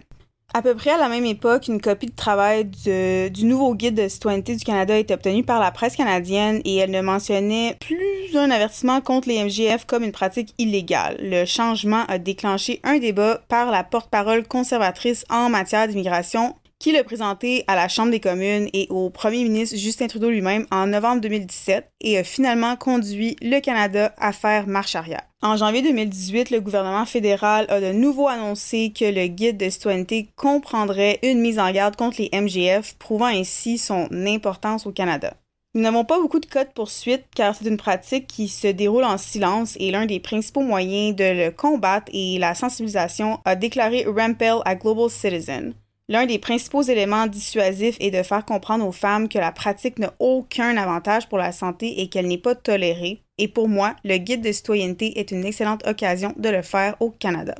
À 0.53 0.63
peu 0.63 0.75
près 0.75 0.91
à 0.91 0.99
la 0.99 1.09
même 1.09 1.25
époque, 1.25 1.67
une 1.67 1.81
copie 1.81 2.07
de 2.07 2.15
travail 2.15 2.65
du 2.65 3.45
nouveau 3.45 3.75
guide 3.75 3.97
de 3.97 4.09
citoyenneté 4.09 4.55
du 4.55 4.65
Canada 4.65 4.97
est 4.97 5.11
obtenue 5.11 5.43
par 5.43 5.59
la 5.59 5.73
presse 5.73 5.97
canadienne 5.97 6.61
et 6.65 6.77
elle 6.77 6.93
ne 6.93 7.01
mentionnait 7.01 7.77
plus 7.81 8.37
un 8.37 8.51
avertissement 8.51 9.01
contre 9.01 9.29
les 9.29 9.43
MGF 9.43 9.85
comme 9.85 10.05
une 10.05 10.13
pratique 10.13 10.55
illégale. 10.59 11.17
Le 11.21 11.45
changement 11.45 12.05
a 12.07 12.19
déclenché 12.19 12.81
un 12.85 12.99
débat 12.99 13.41
par 13.49 13.73
la 13.73 13.83
porte-parole 13.83 14.47
conservatrice 14.47 15.25
en 15.29 15.49
matière 15.49 15.89
d'immigration 15.89 16.55
qui 16.85 16.93
l'a 16.93 17.03
présenté 17.03 17.65
à 17.67 17.77
la 17.77 17.89
Chambre 17.89 18.11
des 18.11 18.21
communes 18.21 18.69
et 18.75 18.89
au 18.91 19.09
premier 19.09 19.43
ministre 19.43 19.75
Justin 19.75 20.07
Trudeau 20.07 20.29
lui-même 20.29 20.67
en 20.71 20.87
novembre 20.87 21.23
2017 21.23 21.91
et 22.03 22.19
a 22.19 22.25
finalement 22.25 22.77
conduit 22.77 23.37
le 23.41 23.59
Canada 23.61 24.15
à 24.19 24.35
faire 24.35 24.67
marche 24.67 24.95
arrière. 24.95 25.23
En 25.41 25.57
janvier 25.57 25.81
2018, 25.81 26.51
le 26.51 26.61
gouvernement 26.61 27.07
fédéral 27.07 27.65
a 27.71 27.81
de 27.81 27.93
nouveau 27.93 28.29
annoncé 28.29 28.93
que 28.95 29.07
le 29.07 29.29
guide 29.29 29.57
de 29.57 29.71
citoyenneté 29.71 30.29
comprendrait 30.37 31.21
une 31.23 31.41
mise 31.41 31.59
en 31.59 31.73
garde 31.73 31.97
contre 31.97 32.21
les 32.21 32.29
MGF, 32.39 32.97
prouvant 32.99 33.29
ainsi 33.29 33.79
son 33.79 34.07
importance 34.27 34.87
au 34.87 34.93
Canada. 34.93 35.33
Nous 35.75 35.81
n'avons 35.81 36.05
pas 36.05 36.21
beaucoup 36.21 36.39
de 36.39 36.45
cas 36.45 36.65
de 36.65 36.71
poursuite 36.71 37.25
car 37.35 37.55
c'est 37.55 37.65
une 37.65 37.79
pratique 37.79 38.27
qui 38.27 38.47
se 38.47 38.67
déroule 38.67 39.05
en 39.05 39.17
silence 39.17 39.75
et 39.81 39.91
l'un 39.91 40.05
des 40.05 40.21
principaux 40.21 40.61
moyens 40.61 41.17
de 41.17 41.47
le 41.47 41.51
combattre 41.51 42.13
est 42.13 42.39
la 42.39 42.55
sensibilisation, 42.55 43.41
a 43.47 43.57
déclaré 43.57 44.05
Rampel 44.07 44.59
à 44.67 44.75
Global 44.75 45.09
Citizen. 45.09 45.73
L'un 46.09 46.27
des 46.27 46.39
principaux 46.39 46.83
éléments 46.83 47.27
dissuasifs 47.27 47.97
est 47.99 48.11
de 48.11 48.23
faire 48.23 48.45
comprendre 48.45 48.87
aux 48.87 48.93
femmes 48.93 49.29
que 49.29 49.39
la 49.39 49.53
pratique 49.53 49.99
n'a 49.99 50.13
aucun 50.19 50.77
avantage 50.77 51.29
pour 51.29 51.39
la 51.39 51.51
santé 51.51 52.03
et 52.03 52.09
qu'elle 52.09 52.27
n'est 52.29 52.37
pas 52.37 52.55
tolérée. 52.55 53.23
Et 53.39 53.49
pour 53.49 53.69
moi, 53.69 53.97
le 54.05 54.19
guide 54.19 54.43
de 54.43 54.53
citoyenneté 54.53 55.19
est 55.19 55.31
une 55.31 55.47
excellente 55.47 55.87
occasion 55.87 56.35
de 56.37 56.51
le 56.51 56.61
faire 56.61 56.97
au 57.01 57.11
Canada. 57.11 57.55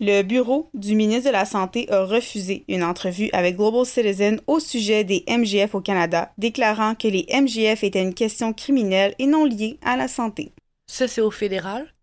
Le 0.00 0.22
bureau 0.22 0.70
du 0.74 0.96
ministre 0.96 1.28
de 1.28 1.32
la 1.32 1.44
Santé 1.44 1.88
a 1.88 2.04
refusé 2.04 2.64
une 2.66 2.82
entrevue 2.82 3.30
avec 3.32 3.56
Global 3.56 3.86
Citizen 3.86 4.40
au 4.48 4.58
sujet 4.58 5.04
des 5.04 5.24
MGF 5.28 5.76
au 5.76 5.80
Canada, 5.80 6.32
déclarant 6.36 6.96
que 6.96 7.06
les 7.06 7.26
MGF 7.32 7.84
étaient 7.84 8.02
une 8.02 8.12
question 8.12 8.52
criminelle 8.52 9.14
et 9.20 9.26
non 9.26 9.44
liée 9.44 9.78
à 9.84 9.96
la 9.96 10.08
santé. 10.08 10.50
Ça, 10.88 11.06
c'est 11.06 11.20
au 11.20 11.30
fédéral? 11.30 11.93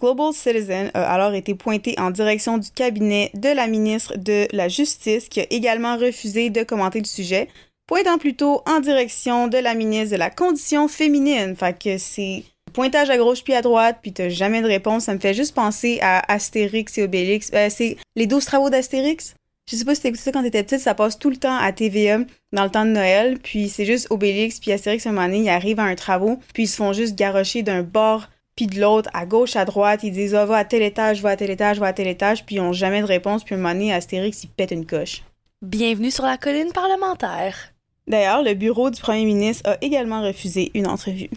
Global 0.00 0.32
Citizen 0.32 0.90
a 0.94 1.12
alors 1.12 1.34
été 1.34 1.54
pointé 1.54 1.94
en 1.98 2.10
direction 2.10 2.56
du 2.56 2.70
cabinet 2.70 3.30
de 3.34 3.50
la 3.50 3.66
ministre 3.66 4.16
de 4.16 4.48
la 4.50 4.66
Justice 4.68 5.28
qui 5.28 5.40
a 5.40 5.46
également 5.50 5.98
refusé 5.98 6.48
de 6.48 6.62
commenter 6.62 7.00
le 7.00 7.04
sujet, 7.04 7.48
pointant 7.86 8.16
plutôt 8.16 8.62
en 8.66 8.80
direction 8.80 9.46
de 9.46 9.58
la 9.58 9.74
ministre 9.74 10.12
de 10.12 10.18
la 10.18 10.30
Condition 10.30 10.88
féminine. 10.88 11.54
Fait 11.54 11.78
que 11.78 11.98
c'est 11.98 12.44
pointage 12.72 13.10
à 13.10 13.18
gauche 13.18 13.44
puis 13.44 13.52
à 13.52 13.60
droite, 13.60 13.98
puis 14.00 14.14
t'as 14.14 14.30
jamais 14.30 14.62
de 14.62 14.66
réponse. 14.66 15.04
Ça 15.04 15.14
me 15.14 15.18
fait 15.18 15.34
juste 15.34 15.54
penser 15.54 15.98
à 16.00 16.32
Astérix 16.32 16.96
et 16.96 17.02
Obélix. 17.02 17.50
Euh, 17.52 17.68
c'est 17.68 17.98
les 18.16 18.26
12 18.26 18.42
travaux 18.46 18.70
d'Astérix? 18.70 19.34
Je 19.70 19.76
sais 19.76 19.84
pas 19.84 19.94
si 19.94 20.00
t'écoutais 20.00 20.22
ça 20.22 20.32
quand 20.32 20.42
t'étais 20.42 20.62
petite, 20.62 20.80
ça 20.80 20.94
passe 20.94 21.18
tout 21.18 21.30
le 21.30 21.36
temps 21.36 21.58
à 21.58 21.72
TVA 21.72 22.20
dans 22.52 22.64
le 22.64 22.70
temps 22.70 22.86
de 22.86 22.90
Noël, 22.90 23.38
puis 23.38 23.68
c'est 23.68 23.84
juste 23.84 24.06
Obélix 24.10 24.58
puis 24.58 24.72
Astérix 24.72 25.06
à 25.06 25.10
un 25.10 25.12
moment 25.12 25.26
donné, 25.26 25.40
ils 25.40 25.48
arrivent 25.50 25.78
à 25.78 25.84
un 25.84 25.94
travaux, 25.94 26.38
puis 26.54 26.64
ils 26.64 26.68
se 26.68 26.76
font 26.76 26.92
juste 26.92 27.14
garrocher 27.14 27.62
d'un 27.62 27.82
bord 27.82 28.28
puis 28.60 28.66
de 28.66 28.78
l'autre, 28.78 29.08
à 29.14 29.24
gauche, 29.24 29.56
à 29.56 29.64
droite, 29.64 30.00
ils 30.02 30.12
disent 30.12 30.36
oh, 30.38 30.44
va 30.44 30.58
à 30.58 30.64
tel 30.66 30.82
étage, 30.82 31.22
va 31.22 31.30
à 31.30 31.36
tel 31.36 31.48
étage, 31.48 31.78
va 31.78 31.86
à 31.86 31.92
tel 31.94 32.06
étage, 32.06 32.44
puis 32.44 32.56
ils 32.56 32.58
n'ont 32.58 32.74
jamais 32.74 33.00
de 33.00 33.06
réponse, 33.06 33.42
puis 33.42 33.54
un 33.54 33.58
moment 33.58 33.72
donné, 33.72 33.90
Astérix, 33.90 34.44
il 34.44 34.50
pète 34.50 34.70
une 34.70 34.84
coche. 34.84 35.22
Bienvenue 35.62 36.10
sur 36.10 36.26
la 36.26 36.36
colline 36.36 36.70
parlementaire. 36.70 37.72
D'ailleurs, 38.06 38.42
le 38.42 38.52
bureau 38.52 38.90
du 38.90 39.00
premier 39.00 39.24
ministre 39.24 39.66
a 39.66 39.78
également 39.80 40.20
refusé 40.20 40.70
une 40.74 40.88
entrevue. 40.88 41.30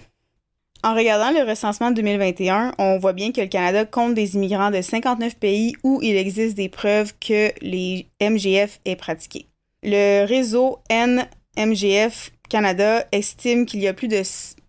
En 0.84 0.95
regardant 0.95 1.32
le 1.32 1.49
recensement 1.49 1.91
de 1.91 1.95
2021, 1.95 2.74
on 2.78 2.99
voit 2.99 3.13
bien 3.13 3.32
que 3.32 3.39
le 3.39 3.47
Canada 3.47 3.86
compte 3.86 4.15
des 4.15 4.36
immigrants 4.36 4.71
de 4.71 4.82
59 4.82 5.38
pays 5.38 5.78
où 5.82 6.01
il 6.03 6.17
existe 6.17 6.57
des 6.57 6.67
preuves 6.67 7.13
que 7.21 7.53
les 7.61 8.05
MGF 8.21 8.82
est 8.84 8.97
pratiqué. 8.97 9.45
Le 9.82 10.26
réseau 10.26 10.80
NMGF 10.91 12.32
Canada 12.49 13.05
estime 13.13 13.65
qu'il 13.65 13.80
y 13.80 13.88
a 13.88 13.93
plus 13.93 14.09
de 14.09 14.24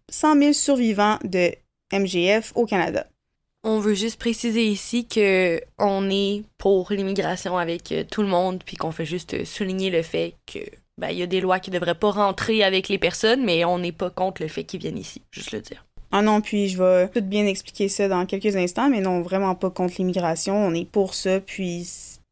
100 0.09 0.39
000 0.39 0.53
survivants 0.53 1.19
de 1.25 1.51
MGF 1.95 2.53
au 2.55 2.67
Canada. 2.67 3.07
On 3.63 3.79
veut 3.79 3.95
juste 3.95 4.19
préciser 4.19 4.67
ici 4.67 5.07
que 5.07 5.61
on 5.79 6.11
est 6.11 6.43
pour 6.59 6.93
l'immigration 6.93 7.57
avec 7.57 7.93
euh, 7.93 8.05
tout 8.05 8.21
le 8.21 8.29
monde, 8.29 8.63
puis 8.65 8.77
qu'on 8.77 8.93
fait 8.93 9.07
juste 9.07 9.45
souligner 9.45 9.89
le 9.89 10.03
fait 10.03 10.35
que 10.47 10.59
ben, 10.99 11.11
y 11.11 11.23
a 11.23 11.27
des 11.27 11.41
lois 11.41 11.59
qui 11.59 11.71
devraient 11.71 11.95
pas 11.95 12.11
rentrer 12.11 12.63
avec 12.63 12.89
les 12.89 12.99
personnes, 12.99 13.45
mais 13.45 13.65
on 13.65 13.79
n'est 13.79 13.93
pas 13.93 14.11
contre 14.11 14.43
le 14.43 14.49
fait 14.49 14.65
qu'ils 14.65 14.81
viennent 14.81 14.99
ici, 14.99 15.23
juste 15.31 15.53
le 15.53 15.61
dire. 15.61 15.85
Ah 16.13 16.23
non, 16.23 16.41
puis 16.41 16.69
je 16.69 16.81
vais 16.81 17.09
tout 17.09 17.23
bien 17.23 17.47
expliquer 17.47 17.89
ça 17.89 18.07
dans 18.07 18.27
quelques 18.27 18.55
instants, 18.55 18.89
mais 18.89 19.01
non, 19.01 19.21
vraiment 19.23 19.55
pas 19.55 19.71
contre 19.71 19.95
l'immigration, 19.99 20.57
on 20.57 20.75
est 20.75 20.89
pour 20.89 21.15
ça, 21.15 21.41
puis 21.41 21.89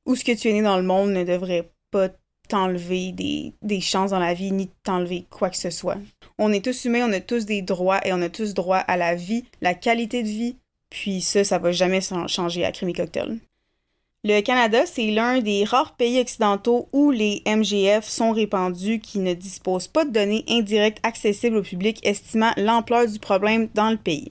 où 0.06 0.14
ce 0.14 0.24
que 0.24 0.32
tu 0.32 0.48
es 0.48 0.52
né 0.52 0.62
dans 0.62 0.76
le 0.76 0.84
monde 0.84 1.10
ne 1.10 1.24
devrait 1.24 1.68
pas 1.90 2.08
t'enlever 2.48 3.12
des, 3.12 3.52
des 3.62 3.80
chances 3.80 4.10
dans 4.10 4.18
la 4.18 4.34
vie, 4.34 4.52
ni 4.52 4.68
t'enlever 4.84 5.26
quoi 5.30 5.50
que 5.50 5.56
ce 5.56 5.70
soit. 5.70 5.98
On 6.38 6.52
est 6.52 6.64
tous 6.64 6.84
humains, 6.84 7.08
on 7.08 7.12
a 7.12 7.20
tous 7.20 7.46
des 7.46 7.62
droits 7.62 8.06
et 8.06 8.12
on 8.12 8.22
a 8.22 8.28
tous 8.28 8.54
droit 8.54 8.78
à 8.78 8.96
la 8.96 9.14
vie, 9.14 9.44
la 9.60 9.74
qualité 9.74 10.22
de 10.22 10.28
vie. 10.28 10.56
Puis 10.90 11.20
ça, 11.20 11.44
ça 11.44 11.58
va 11.58 11.72
jamais 11.72 12.00
changer 12.26 12.64
à 12.64 12.72
Crime 12.72 12.92
Cocktail. 12.92 13.38
Le 14.24 14.40
Canada, 14.40 14.86
c'est 14.86 15.10
l'un 15.10 15.40
des 15.40 15.64
rares 15.64 15.96
pays 15.96 16.20
occidentaux 16.20 16.88
où 16.92 17.10
les 17.10 17.42
MGF 17.44 18.04
sont 18.04 18.30
répandus 18.30 19.00
qui 19.00 19.18
ne 19.18 19.34
disposent 19.34 19.88
pas 19.88 20.04
de 20.04 20.12
données 20.12 20.44
indirectes 20.48 21.04
accessibles 21.04 21.56
au 21.56 21.62
public, 21.62 21.98
estimant 22.04 22.52
l'ampleur 22.56 23.08
du 23.08 23.18
problème 23.18 23.68
dans 23.74 23.90
le 23.90 23.96
pays. 23.96 24.30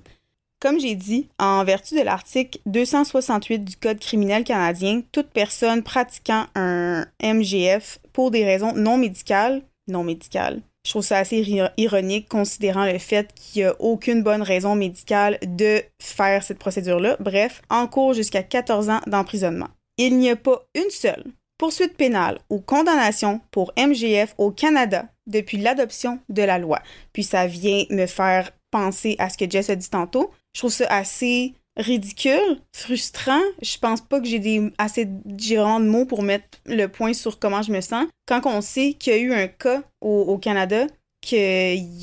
Comme 0.61 0.79
j'ai 0.79 0.93
dit, 0.93 1.27
en 1.39 1.63
vertu 1.63 1.97
de 1.97 2.03
l'article 2.03 2.59
268 2.67 3.65
du 3.65 3.75
Code 3.77 3.99
criminel 3.99 4.43
canadien, 4.43 5.01
toute 5.11 5.31
personne 5.31 5.81
pratiquant 5.81 6.45
un 6.53 7.07
MGF 7.21 7.97
pour 8.13 8.29
des 8.29 8.45
raisons 8.45 8.71
non 8.75 8.97
médicales, 8.97 9.63
non 9.87 10.03
médicales, 10.03 10.61
je 10.85 10.91
trouve 10.91 11.03
ça 11.03 11.17
assez 11.17 11.43
ironique 11.77 12.29
considérant 12.29 12.85
le 12.85 12.99
fait 12.99 13.33
qu'il 13.33 13.63
n'y 13.63 13.67
a 13.67 13.75
aucune 13.79 14.21
bonne 14.21 14.43
raison 14.43 14.75
médicale 14.75 15.39
de 15.41 15.81
faire 15.99 16.43
cette 16.43 16.59
procédure-là. 16.59 17.17
Bref, 17.19 17.63
en 17.71 17.87
cours 17.87 18.13
jusqu'à 18.13 18.43
14 18.43 18.89
ans 18.89 19.01
d'emprisonnement. 19.07 19.69
Il 19.97 20.17
n'y 20.17 20.29
a 20.29 20.35
pas 20.35 20.63
une 20.75 20.89
seule 20.91 21.25
poursuite 21.57 21.97
pénale 21.97 22.39
ou 22.49 22.59
condamnation 22.59 23.41
pour 23.51 23.71
MGF 23.77 24.33
au 24.39 24.51
Canada 24.51 25.05
depuis 25.27 25.57
l'adoption 25.57 26.19
de 26.29 26.41
la 26.41 26.57
loi. 26.57 26.81
Puis 27.13 27.23
ça 27.23 27.45
vient 27.45 27.83
me 27.91 28.07
faire 28.07 28.51
penser 28.71 29.15
à 29.19 29.29
ce 29.29 29.37
que 29.37 29.49
Jess 29.49 29.69
a 29.69 29.75
dit 29.75 29.89
tantôt. 29.89 30.31
Je 30.53 30.59
trouve 30.59 30.71
ça 30.71 30.85
assez 30.87 31.53
ridicule, 31.77 32.59
frustrant. 32.73 33.41
Je 33.61 33.77
pense 33.77 34.01
pas 34.01 34.19
que 34.19 34.27
j'ai 34.27 34.39
des 34.39 34.71
assez 34.77 35.05
différents 35.05 35.79
de 35.79 35.85
mots 35.85 36.05
pour 36.05 36.23
mettre 36.23 36.59
le 36.65 36.87
point 36.87 37.13
sur 37.13 37.39
comment 37.39 37.61
je 37.61 37.71
me 37.71 37.81
sens. 37.81 38.07
Quand 38.27 38.45
on 38.45 38.61
sait 38.61 38.93
qu'il 38.93 39.13
y 39.13 39.15
a 39.15 39.19
eu 39.19 39.33
un 39.33 39.47
cas 39.47 39.81
au, 40.01 40.37
Canada, 40.37 40.87
qu'il 41.21 41.37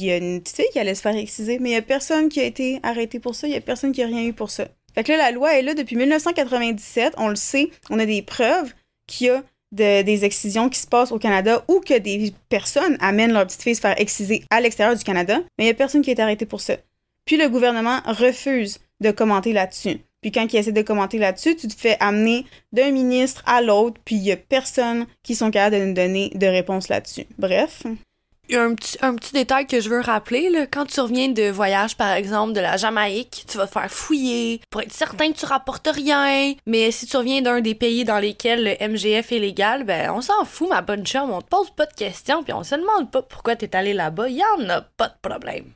y 0.00 0.10
a 0.10 0.16
une 0.16 0.40
petite 0.40 0.56
fille 0.56 0.70
qui 0.72 0.78
allait 0.78 0.94
se 0.94 1.02
faire 1.02 1.16
exciser, 1.16 1.58
mais 1.58 1.70
il 1.70 1.74
y 1.74 1.76
a 1.76 1.82
personne 1.82 2.28
qui 2.28 2.40
a 2.40 2.44
été 2.44 2.80
arrêté 2.82 3.20
pour 3.20 3.34
ça, 3.34 3.46
il 3.46 3.52
y 3.52 3.56
a 3.56 3.60
personne 3.60 3.92
qui 3.92 4.02
a 4.02 4.06
rien 4.06 4.24
eu 4.24 4.32
pour 4.32 4.50
ça. 4.50 4.68
Fait 4.94 5.04
que 5.04 5.12
là, 5.12 5.18
la 5.18 5.30
loi 5.30 5.58
est 5.58 5.62
là 5.62 5.74
depuis 5.74 5.96
1997, 5.96 7.14
on 7.18 7.28
le 7.28 7.36
sait, 7.36 7.70
on 7.90 7.98
a 7.98 8.06
des 8.06 8.22
preuves 8.22 8.72
qu'il 9.06 9.26
y 9.26 9.30
a 9.30 9.42
des 9.72 10.24
excisions 10.24 10.68
qui 10.68 10.78
se 10.78 10.86
passent 10.86 11.12
au 11.12 11.18
Canada 11.18 11.64
ou 11.68 11.80
que 11.80 11.98
des 11.98 12.32
personnes 12.48 12.96
amènent 13.00 13.32
leur 13.32 13.46
petite 13.46 13.62
fille 13.62 13.74
se 13.74 13.80
faire 13.80 14.00
exciser 14.00 14.44
à 14.50 14.60
l'extérieur 14.60 14.96
du 14.96 15.04
Canada, 15.04 15.40
mais 15.58 15.64
il 15.64 15.66
y 15.66 15.70
a 15.70 15.74
personne 15.74 16.02
qui 16.02 16.10
a 16.10 16.14
été 16.14 16.22
arrêté 16.22 16.46
pour 16.46 16.60
ça. 16.60 16.76
Puis 17.28 17.36
le 17.36 17.50
gouvernement 17.50 18.00
refuse 18.06 18.78
de 19.02 19.10
commenter 19.10 19.52
là-dessus. 19.52 20.00
Puis 20.22 20.32
quand 20.32 20.50
il 20.50 20.56
essaie 20.56 20.72
de 20.72 20.80
commenter 20.80 21.18
là-dessus, 21.18 21.56
tu 21.56 21.68
te 21.68 21.78
fais 21.78 21.98
amener 22.00 22.46
d'un 22.72 22.90
ministre 22.90 23.42
à 23.44 23.60
l'autre, 23.60 24.00
puis 24.02 24.14
il 24.14 24.22
y 24.22 24.32
a 24.32 24.36
personne 24.38 25.06
qui 25.22 25.34
sont 25.34 25.50
capables 25.50 25.76
de 25.76 25.84
nous 25.84 25.92
donner 25.92 26.30
de 26.34 26.46
réponse 26.46 26.88
là-dessus. 26.88 27.26
Bref. 27.36 27.82
Il 28.48 28.54
y 28.54 28.56
a 28.56 28.62
un 28.62 28.74
petit, 28.74 29.34
détail 29.34 29.66
que 29.66 29.78
je 29.78 29.90
veux 29.90 30.00
rappeler. 30.00 30.48
Là. 30.48 30.66
Quand 30.66 30.86
tu 30.86 31.00
reviens 31.00 31.28
de 31.28 31.50
voyage, 31.50 31.98
par 31.98 32.12
exemple, 32.12 32.54
de 32.54 32.60
la 32.60 32.78
Jamaïque, 32.78 33.44
tu 33.46 33.58
vas 33.58 33.66
te 33.66 33.72
faire 33.72 33.90
fouiller 33.90 34.62
pour 34.70 34.80
être 34.80 34.94
certain 34.94 35.30
que 35.30 35.36
tu 35.36 35.44
rapportes 35.44 35.90
rien. 35.92 36.54
Mais 36.64 36.90
si 36.90 37.04
tu 37.04 37.18
reviens 37.18 37.42
d'un 37.42 37.60
des 37.60 37.74
pays 37.74 38.06
dans 38.06 38.20
lesquels 38.20 38.64
le 38.64 38.88
MGF 38.88 39.32
est 39.32 39.38
légal, 39.38 39.84
ben 39.84 40.10
on 40.12 40.22
s'en 40.22 40.46
fout, 40.46 40.70
ma 40.70 40.80
bonne 40.80 41.04
chum. 41.04 41.30
On 41.30 41.42
te 41.42 41.48
pose 41.48 41.68
pas 41.72 41.84
de 41.84 41.92
questions, 41.92 42.42
puis 42.42 42.54
on 42.54 42.64
se 42.64 42.74
demande 42.74 43.10
pas 43.10 43.20
pourquoi 43.20 43.54
t'es 43.54 43.76
allé 43.76 43.92
là-bas. 43.92 44.30
Y 44.30 44.42
en 44.56 44.66
a 44.70 44.80
pas 44.80 45.08
de 45.08 45.28
problème. 45.28 45.74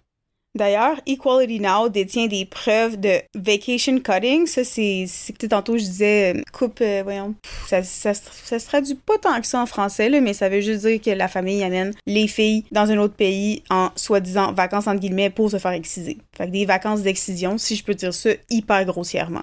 D'ailleurs, 0.55 1.01
Equality 1.07 1.61
Now 1.61 1.89
détient 1.89 2.27
des 2.27 2.45
preuves 2.45 3.01
de 3.01 3.21
vacation 3.35 3.99
cutting. 4.01 4.47
Ça, 4.47 4.65
c'est, 4.65 5.07
tantôt 5.49 5.79
je 5.79 5.85
disais 5.85 6.35
euh, 6.35 6.43
coupe, 6.53 6.81
euh, 6.83 7.01
voyons, 7.03 7.35
pff, 7.43 7.69
ça, 7.69 7.83
ça, 7.83 8.13
ça 8.13 8.59
se 8.59 8.67
traduit 8.67 8.95
pas 8.95 9.17
tant 9.17 9.41
que 9.41 9.47
ça 9.47 9.63
en 9.63 9.67
français, 9.67 10.11
là, 10.11 10.21
mais 10.21 10.35
ça 10.35 10.51
veut 10.51 10.61
juste 10.61 10.85
dire 10.85 11.01
que 11.01 11.11
la 11.11 11.29
famille 11.29 11.63
amène 11.65 11.95
les 12.07 12.29
filles 12.29 12.65
dans 12.71 12.91
un 12.91 12.99
autre 12.99 13.15
pays 13.15 13.63
en 13.71 13.91
soi-disant 13.97 14.53
vacances 14.53 14.87
entre 14.87 15.01
guillemets 15.01 15.31
pour 15.31 15.51
se 15.51 15.59
faire 15.59 15.73
exciser. 15.73 16.19
Fait 16.37 16.47
que 16.47 16.53
des 16.53 16.67
vacances 16.67 17.01
d'excision, 17.01 17.57
si 17.57 17.75
je 17.75 17.85
peux 17.85 17.95
dire 17.95 18.13
ça 18.13 18.31
hyper 18.51 18.85
grossièrement. 18.85 19.43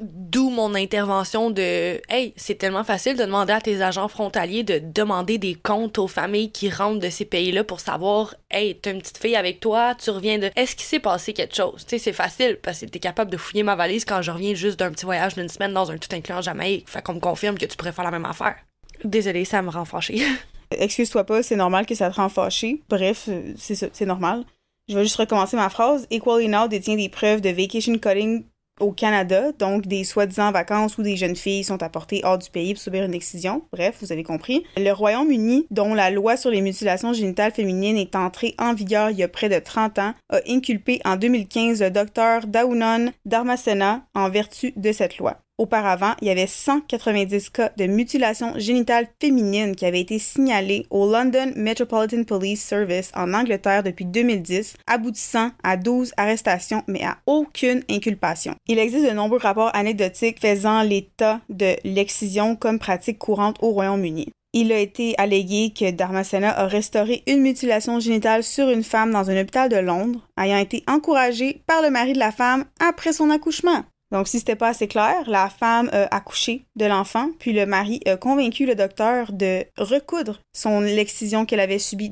D'où 0.00 0.48
mon 0.48 0.74
intervention 0.74 1.50
de 1.50 2.00
Hey, 2.08 2.32
c'est 2.34 2.54
tellement 2.54 2.84
facile 2.84 3.18
de 3.18 3.24
demander 3.24 3.52
à 3.52 3.60
tes 3.60 3.82
agents 3.82 4.08
frontaliers 4.08 4.62
de 4.62 4.80
demander 4.82 5.36
des 5.36 5.54
comptes 5.54 5.98
aux 5.98 6.08
familles 6.08 6.50
qui 6.50 6.70
rentrent 6.70 7.00
de 7.00 7.10
ces 7.10 7.26
pays-là 7.26 7.64
pour 7.64 7.80
savoir 7.80 8.34
Hey, 8.50 8.78
t'as 8.80 8.92
une 8.92 9.00
petite 9.00 9.18
fille 9.18 9.36
avec 9.36 9.60
toi, 9.60 9.94
tu 9.94 10.08
reviens 10.08 10.38
de 10.38 10.50
Est-ce 10.56 10.74
qu'il 10.74 10.86
s'est 10.86 11.00
passé 11.00 11.34
quelque 11.34 11.54
chose? 11.54 11.84
Tu 11.84 11.90
sais, 11.90 11.98
c'est 11.98 12.12
facile 12.14 12.58
parce 12.62 12.80
que 12.80 12.86
t'es 12.86 12.98
capable 12.98 13.30
de 13.30 13.36
fouiller 13.36 13.62
ma 13.62 13.76
valise 13.76 14.06
quand 14.06 14.22
je 14.22 14.30
reviens 14.30 14.54
juste 14.54 14.78
d'un 14.78 14.90
petit 14.90 15.04
voyage 15.04 15.34
d'une 15.34 15.50
semaine 15.50 15.74
dans 15.74 15.90
un 15.90 15.98
tout 15.98 16.08
inclus 16.14 16.34
en 16.34 16.40
Jamaïque. 16.40 16.88
Fait 16.88 17.02
qu'on 17.02 17.14
me 17.14 17.20
confirme 17.20 17.58
que 17.58 17.66
tu 17.66 17.76
pourrais 17.76 17.92
faire 17.92 18.04
la 18.04 18.10
même 18.10 18.24
affaire. 18.24 18.56
Désolée, 19.04 19.44
ça 19.44 19.60
me 19.60 19.68
rend 19.68 19.84
fâchée. 19.84 20.22
Excuse-toi 20.70 21.24
pas, 21.24 21.42
c'est 21.42 21.56
normal 21.56 21.84
que 21.84 21.94
ça 21.94 22.10
te 22.10 22.16
rend 22.16 22.30
fâché. 22.30 22.80
Bref, 22.88 23.26
euh, 23.28 23.52
c'est 23.58 23.94
c'est 23.94 24.06
normal. 24.06 24.44
Je 24.88 24.94
vais 24.94 25.02
juste 25.02 25.16
recommencer 25.16 25.56
ma 25.56 25.68
phrase. 25.68 26.06
Equally 26.10 26.48
Now 26.48 26.68
détient 26.68 26.96
des 26.96 27.10
preuves 27.10 27.42
de 27.42 27.50
vacation 27.50 27.98
cutting 27.98 28.44
au 28.80 28.92
Canada, 28.92 29.52
donc 29.58 29.86
des 29.86 30.04
soi-disant 30.04 30.52
vacances 30.52 30.98
où 30.98 31.02
des 31.02 31.16
jeunes 31.16 31.36
filles 31.36 31.64
sont 31.64 31.82
apportées 31.82 32.20
hors 32.24 32.38
du 32.38 32.50
pays 32.50 32.74
pour 32.74 32.82
subir 32.82 33.04
une 33.04 33.14
excision. 33.14 33.62
Bref, 33.72 33.98
vous 34.00 34.12
avez 34.12 34.22
compris. 34.22 34.64
Le 34.76 34.90
Royaume-Uni, 34.90 35.66
dont 35.70 35.94
la 35.94 36.10
loi 36.10 36.36
sur 36.36 36.50
les 36.50 36.60
mutilations 36.60 37.12
génitales 37.12 37.52
féminines 37.52 37.96
est 37.96 38.16
entrée 38.16 38.54
en 38.58 38.74
vigueur 38.74 39.10
il 39.10 39.18
y 39.18 39.22
a 39.22 39.28
près 39.28 39.48
de 39.48 39.58
30 39.58 39.98
ans, 39.98 40.14
a 40.30 40.38
inculpé 40.48 41.00
en 41.04 41.16
2015 41.16 41.82
le 41.82 41.90
docteur 41.90 42.46
Daunon 42.46 43.12
Dharmasena 43.24 44.02
en 44.14 44.28
vertu 44.30 44.72
de 44.76 44.92
cette 44.92 45.18
loi. 45.18 45.38
Auparavant, 45.60 46.14
il 46.22 46.28
y 46.28 46.30
avait 46.30 46.46
190 46.46 47.50
cas 47.50 47.70
de 47.76 47.84
mutilation 47.84 48.54
génitale 48.56 49.08
féminine 49.20 49.76
qui 49.76 49.84
avaient 49.84 50.00
été 50.00 50.18
signalés 50.18 50.86
au 50.88 51.04
London 51.04 51.52
Metropolitan 51.54 52.24
Police 52.24 52.62
Service 52.62 53.12
en 53.14 53.34
Angleterre 53.34 53.82
depuis 53.82 54.06
2010, 54.06 54.78
aboutissant 54.86 55.50
à 55.62 55.76
12 55.76 56.14
arrestations 56.16 56.82
mais 56.86 57.04
à 57.04 57.18
aucune 57.26 57.82
inculpation. 57.90 58.54
Il 58.68 58.78
existe 58.78 59.04
de 59.04 59.10
nombreux 59.10 59.36
rapports 59.36 59.70
anecdotiques 59.74 60.40
faisant 60.40 60.80
l'état 60.80 61.42
de 61.50 61.76
l'excision 61.84 62.56
comme 62.56 62.78
pratique 62.78 63.18
courante 63.18 63.58
au 63.60 63.68
Royaume-Uni. 63.72 64.28
Il 64.54 64.72
a 64.72 64.78
été 64.78 65.14
allégué 65.18 65.74
que 65.78 65.90
Dharmasena 65.90 66.58
a 66.58 66.68
restauré 66.68 67.22
une 67.26 67.42
mutilation 67.42 68.00
génitale 68.00 68.44
sur 68.44 68.70
une 68.70 68.82
femme 68.82 69.12
dans 69.12 69.28
un 69.28 69.38
hôpital 69.38 69.68
de 69.68 69.76
Londres, 69.76 70.26
ayant 70.40 70.56
été 70.56 70.82
encouragé 70.88 71.60
par 71.66 71.82
le 71.82 71.90
mari 71.90 72.14
de 72.14 72.18
la 72.18 72.32
femme 72.32 72.64
après 72.80 73.12
son 73.12 73.28
accouchement. 73.28 73.84
Donc, 74.12 74.26
si 74.26 74.38
c'était 74.40 74.56
pas 74.56 74.68
assez 74.68 74.88
clair, 74.88 75.28
la 75.28 75.48
femme 75.48 75.88
a 75.92 76.14
accouché 76.14 76.64
de 76.76 76.86
l'enfant, 76.86 77.30
puis 77.38 77.52
le 77.52 77.64
mari 77.64 78.00
a 78.06 78.16
convaincu 78.16 78.66
le 78.66 78.74
docteur 78.74 79.32
de 79.32 79.64
recoudre 79.78 80.40
son 80.52 80.80
l'excision 80.80 81.46
qu'elle 81.46 81.60
avait 81.60 81.78
subie. 81.78 82.10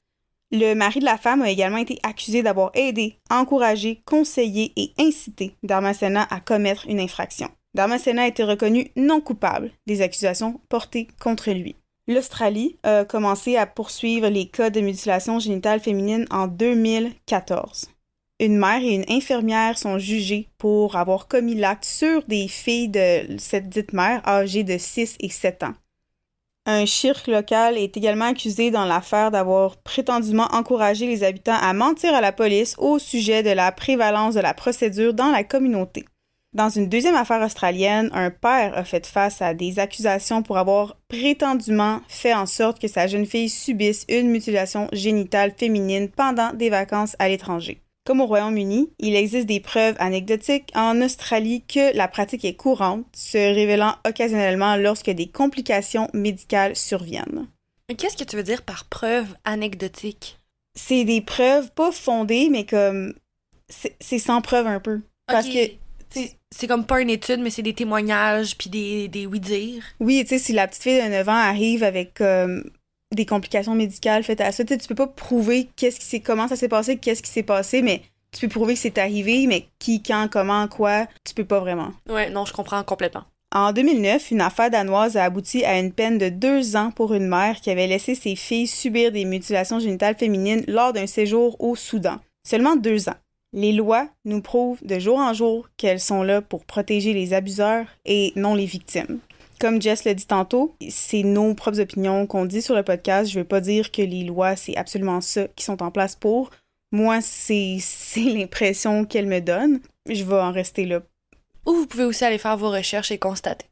Le 0.50 0.74
mari 0.74 1.00
de 1.00 1.04
la 1.04 1.18
femme 1.18 1.42
a 1.42 1.50
également 1.50 1.78
été 1.78 1.98
accusé 2.02 2.42
d'avoir 2.42 2.70
aidé, 2.74 3.18
encouragé, 3.30 4.00
conseillé 4.06 4.72
et 4.76 4.92
incité 4.98 5.56
Dharmasena 5.62 6.26
à 6.30 6.40
commettre 6.40 6.86
une 6.88 7.00
infraction. 7.00 7.50
Dharmasena 7.74 8.22
a 8.22 8.28
été 8.28 8.44
reconnu 8.44 8.90
non 8.96 9.20
coupable 9.20 9.72
des 9.86 10.00
accusations 10.00 10.60
portées 10.70 11.08
contre 11.20 11.50
lui. 11.50 11.76
L'Australie 12.06 12.78
a 12.82 13.04
commencé 13.04 13.56
à 13.58 13.66
poursuivre 13.66 14.28
les 14.28 14.46
cas 14.46 14.70
de 14.70 14.80
mutilation 14.80 15.38
génitale 15.38 15.80
féminine 15.80 16.24
en 16.30 16.46
2014 16.46 17.90
une 18.40 18.56
mère 18.56 18.82
et 18.82 18.94
une 18.94 19.04
infirmière 19.08 19.76
sont 19.76 19.98
jugées 19.98 20.48
pour 20.58 20.96
avoir 20.96 21.26
commis 21.26 21.56
l'acte 21.56 21.84
sur 21.84 22.22
des 22.24 22.46
filles 22.46 22.88
de 22.88 23.36
cette 23.38 23.68
dite 23.68 23.92
mère 23.92 24.26
âgées 24.26 24.64
de 24.64 24.78
6 24.78 25.16
et 25.20 25.28
7 25.28 25.64
ans. 25.64 25.74
Un 26.66 26.84
chirque 26.84 27.28
local 27.28 27.78
est 27.78 27.96
également 27.96 28.26
accusé 28.26 28.70
dans 28.70 28.84
l'affaire 28.84 29.30
d'avoir 29.30 29.78
prétendument 29.78 30.48
encouragé 30.52 31.06
les 31.06 31.24
habitants 31.24 31.58
à 31.60 31.72
mentir 31.72 32.14
à 32.14 32.20
la 32.20 32.30
police 32.30 32.74
au 32.78 32.98
sujet 32.98 33.42
de 33.42 33.50
la 33.50 33.72
prévalence 33.72 34.34
de 34.34 34.40
la 34.40 34.54
procédure 34.54 35.14
dans 35.14 35.30
la 35.30 35.44
communauté. 35.44 36.04
Dans 36.52 36.68
une 36.68 36.88
deuxième 36.88 37.14
affaire 37.14 37.42
australienne, 37.42 38.10
un 38.12 38.30
père 38.30 38.76
a 38.76 38.84
fait 38.84 39.06
face 39.06 39.42
à 39.42 39.54
des 39.54 39.78
accusations 39.78 40.42
pour 40.42 40.58
avoir 40.58 40.96
prétendument 41.08 42.00
fait 42.06 42.34
en 42.34 42.46
sorte 42.46 42.78
que 42.80 42.88
sa 42.88 43.06
jeune 43.06 43.26
fille 43.26 43.48
subisse 43.48 44.04
une 44.08 44.30
mutilation 44.30 44.88
génitale 44.92 45.52
féminine 45.56 46.08
pendant 46.08 46.52
des 46.52 46.70
vacances 46.70 47.16
à 47.18 47.28
l'étranger. 47.28 47.80
Comme 48.08 48.22
au 48.22 48.26
Royaume-Uni, 48.26 48.88
il 49.00 49.14
existe 49.14 49.44
des 49.44 49.60
preuves 49.60 49.94
anecdotiques 49.98 50.72
en 50.74 51.02
Australie 51.02 51.62
que 51.68 51.94
la 51.94 52.08
pratique 52.08 52.42
est 52.46 52.54
courante, 52.54 53.04
se 53.14 53.36
révélant 53.36 53.96
occasionnellement 54.08 54.76
lorsque 54.76 55.10
des 55.10 55.26
complications 55.26 56.08
médicales 56.14 56.74
surviennent. 56.74 57.48
Qu'est-ce 57.98 58.16
que 58.16 58.24
tu 58.24 58.36
veux 58.36 58.42
dire 58.42 58.62
par 58.62 58.86
preuve 58.86 59.26
anecdotique? 59.44 60.38
C'est 60.74 61.04
des 61.04 61.20
preuves 61.20 61.70
pas 61.72 61.92
fondées, 61.92 62.48
mais 62.50 62.64
comme 62.64 63.12
c'est 63.68 64.18
sans 64.18 64.40
preuve 64.40 64.66
un 64.66 64.80
peu. 64.80 65.02
Parce 65.26 65.46
que 65.46 65.68
C'est 66.08 66.32
c'est 66.50 66.66
comme 66.66 66.86
pas 66.86 67.02
une 67.02 67.10
étude, 67.10 67.40
mais 67.40 67.50
c'est 67.50 67.60
des 67.60 67.74
témoignages 67.74 68.56
puis 68.56 68.70
des, 68.70 69.08
des 69.08 69.26
oui-dire. 69.26 69.84
oui, 70.00 70.20
tu 70.22 70.28
sais, 70.30 70.38
si 70.38 70.54
la 70.54 70.66
petite 70.66 70.84
fille 70.84 71.02
de 71.02 71.08
9 71.08 71.28
ans 71.28 71.32
arrive 71.32 71.82
avec 71.82 72.14
comme 72.14 72.70
des 73.14 73.26
complications 73.26 73.74
médicales 73.74 74.22
faites 74.22 74.40
à 74.40 74.52
ça, 74.52 74.64
tu 74.64 74.74
sais, 74.74 74.78
tu 74.78 74.88
peux 74.88 74.94
pas 74.94 75.06
prouver 75.06 75.68
qu'est-ce 75.76 75.98
qui 75.98 76.06
s'est 76.06 76.20
comment 76.20 76.48
ça 76.48 76.56
s'est 76.56 76.68
passé, 76.68 76.96
qu'est-ce 76.96 77.22
qui 77.22 77.30
s'est 77.30 77.42
passé, 77.42 77.82
mais 77.82 78.02
tu 78.32 78.46
peux 78.46 78.52
prouver 78.52 78.74
que 78.74 78.80
c'est 78.80 78.98
arrivé, 78.98 79.46
mais 79.46 79.66
qui, 79.78 80.02
quand, 80.02 80.28
comment, 80.30 80.68
quoi, 80.68 81.06
tu 81.24 81.34
peux 81.34 81.44
pas 81.44 81.60
vraiment. 81.60 81.92
Ouais, 82.08 82.30
non, 82.30 82.44
je 82.44 82.52
comprends 82.52 82.82
complètement. 82.84 83.24
En 83.50 83.72
2009, 83.72 84.30
une 84.30 84.42
affaire 84.42 84.70
danoise 84.70 85.16
a 85.16 85.24
abouti 85.24 85.64
à 85.64 85.78
une 85.78 85.92
peine 85.92 86.18
de 86.18 86.28
deux 86.28 86.76
ans 86.76 86.90
pour 86.90 87.14
une 87.14 87.28
mère 87.28 87.62
qui 87.62 87.70
avait 87.70 87.86
laissé 87.86 88.14
ses 88.14 88.36
filles 88.36 88.66
subir 88.66 89.10
des 89.10 89.24
mutilations 89.24 89.78
génitales 89.78 90.16
féminines 90.18 90.64
lors 90.68 90.92
d'un 90.92 91.06
séjour 91.06 91.56
au 91.58 91.74
Soudan. 91.74 92.16
Seulement 92.46 92.76
deux 92.76 93.08
ans. 93.08 93.16
Les 93.54 93.72
lois 93.72 94.06
nous 94.26 94.42
prouvent 94.42 94.84
de 94.84 94.98
jour 94.98 95.16
en 95.18 95.32
jour 95.32 95.70
qu'elles 95.78 96.00
sont 96.00 96.22
là 96.22 96.42
pour 96.42 96.66
protéger 96.66 97.14
les 97.14 97.32
abuseurs 97.32 97.86
et 98.04 98.34
non 98.36 98.54
les 98.54 98.66
victimes. 98.66 99.20
Comme 99.60 99.82
Jess 99.82 100.04
l'a 100.04 100.14
dit 100.14 100.26
tantôt, 100.26 100.76
c'est 100.88 101.24
nos 101.24 101.52
propres 101.54 101.80
opinions 101.80 102.26
qu'on 102.26 102.44
dit 102.44 102.62
sur 102.62 102.76
le 102.76 102.84
podcast. 102.84 103.30
Je 103.30 103.40
veux 103.40 103.44
pas 103.44 103.60
dire 103.60 103.90
que 103.90 104.02
les 104.02 104.22
lois, 104.22 104.54
c'est 104.54 104.76
absolument 104.76 105.20
ça 105.20 105.48
qui 105.48 105.64
sont 105.64 105.82
en 105.82 105.90
place 105.90 106.14
pour. 106.14 106.50
Moi, 106.92 107.20
c'est 107.20 107.78
c'est 107.80 108.20
l'impression 108.20 109.04
qu'elles 109.04 109.26
me 109.26 109.40
donnent. 109.40 109.80
Je 110.08 110.22
vais 110.22 110.36
en 110.36 110.52
rester 110.52 110.86
là 110.86 111.00
Ou 111.66 111.72
vous 111.72 111.86
pouvez 111.86 112.04
aussi 112.04 112.24
aller 112.24 112.38
faire 112.38 112.56
vos 112.56 112.70
recherches 112.70 113.10
et 113.10 113.18
constater. 113.18 113.66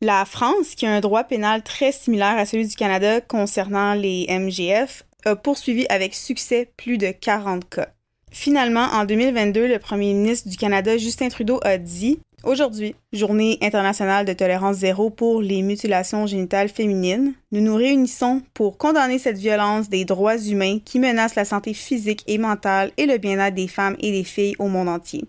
La 0.00 0.24
France, 0.24 0.74
qui 0.74 0.86
a 0.86 0.92
un 0.92 1.00
droit 1.00 1.22
pénal 1.22 1.62
très 1.62 1.92
similaire 1.92 2.36
à 2.36 2.44
celui 2.44 2.66
du 2.66 2.74
Canada 2.74 3.20
concernant 3.20 3.94
les 3.94 4.26
MGF, 4.28 5.04
a 5.24 5.36
poursuivi 5.36 5.86
avec 5.88 6.14
succès 6.14 6.72
plus 6.76 6.98
de 6.98 7.12
40 7.12 7.68
cas. 7.68 7.88
Finalement, 8.32 8.86
en 8.86 9.04
2022, 9.04 9.68
le 9.68 9.78
premier 9.78 10.14
ministre 10.14 10.48
du 10.48 10.56
Canada, 10.56 10.98
Justin 10.98 11.28
Trudeau, 11.28 11.60
a 11.62 11.78
dit 11.78 12.18
Aujourd'hui, 12.44 12.96
journée 13.12 13.56
internationale 13.62 14.26
de 14.26 14.32
tolérance 14.32 14.78
zéro 14.78 15.10
pour 15.10 15.40
les 15.40 15.62
mutilations 15.62 16.26
génitales 16.26 16.68
féminines, 16.68 17.34
nous 17.52 17.60
nous 17.60 17.76
réunissons 17.76 18.42
pour 18.52 18.78
condamner 18.78 19.20
cette 19.20 19.38
violence 19.38 19.88
des 19.88 20.04
droits 20.04 20.38
humains 20.38 20.80
qui 20.84 20.98
menace 20.98 21.36
la 21.36 21.44
santé 21.44 21.72
physique 21.72 22.24
et 22.26 22.38
mentale 22.38 22.90
et 22.96 23.06
le 23.06 23.18
bien-être 23.18 23.54
des 23.54 23.68
femmes 23.68 23.96
et 24.00 24.10
des 24.10 24.24
filles 24.24 24.56
au 24.58 24.66
monde 24.66 24.88
entier. 24.88 25.24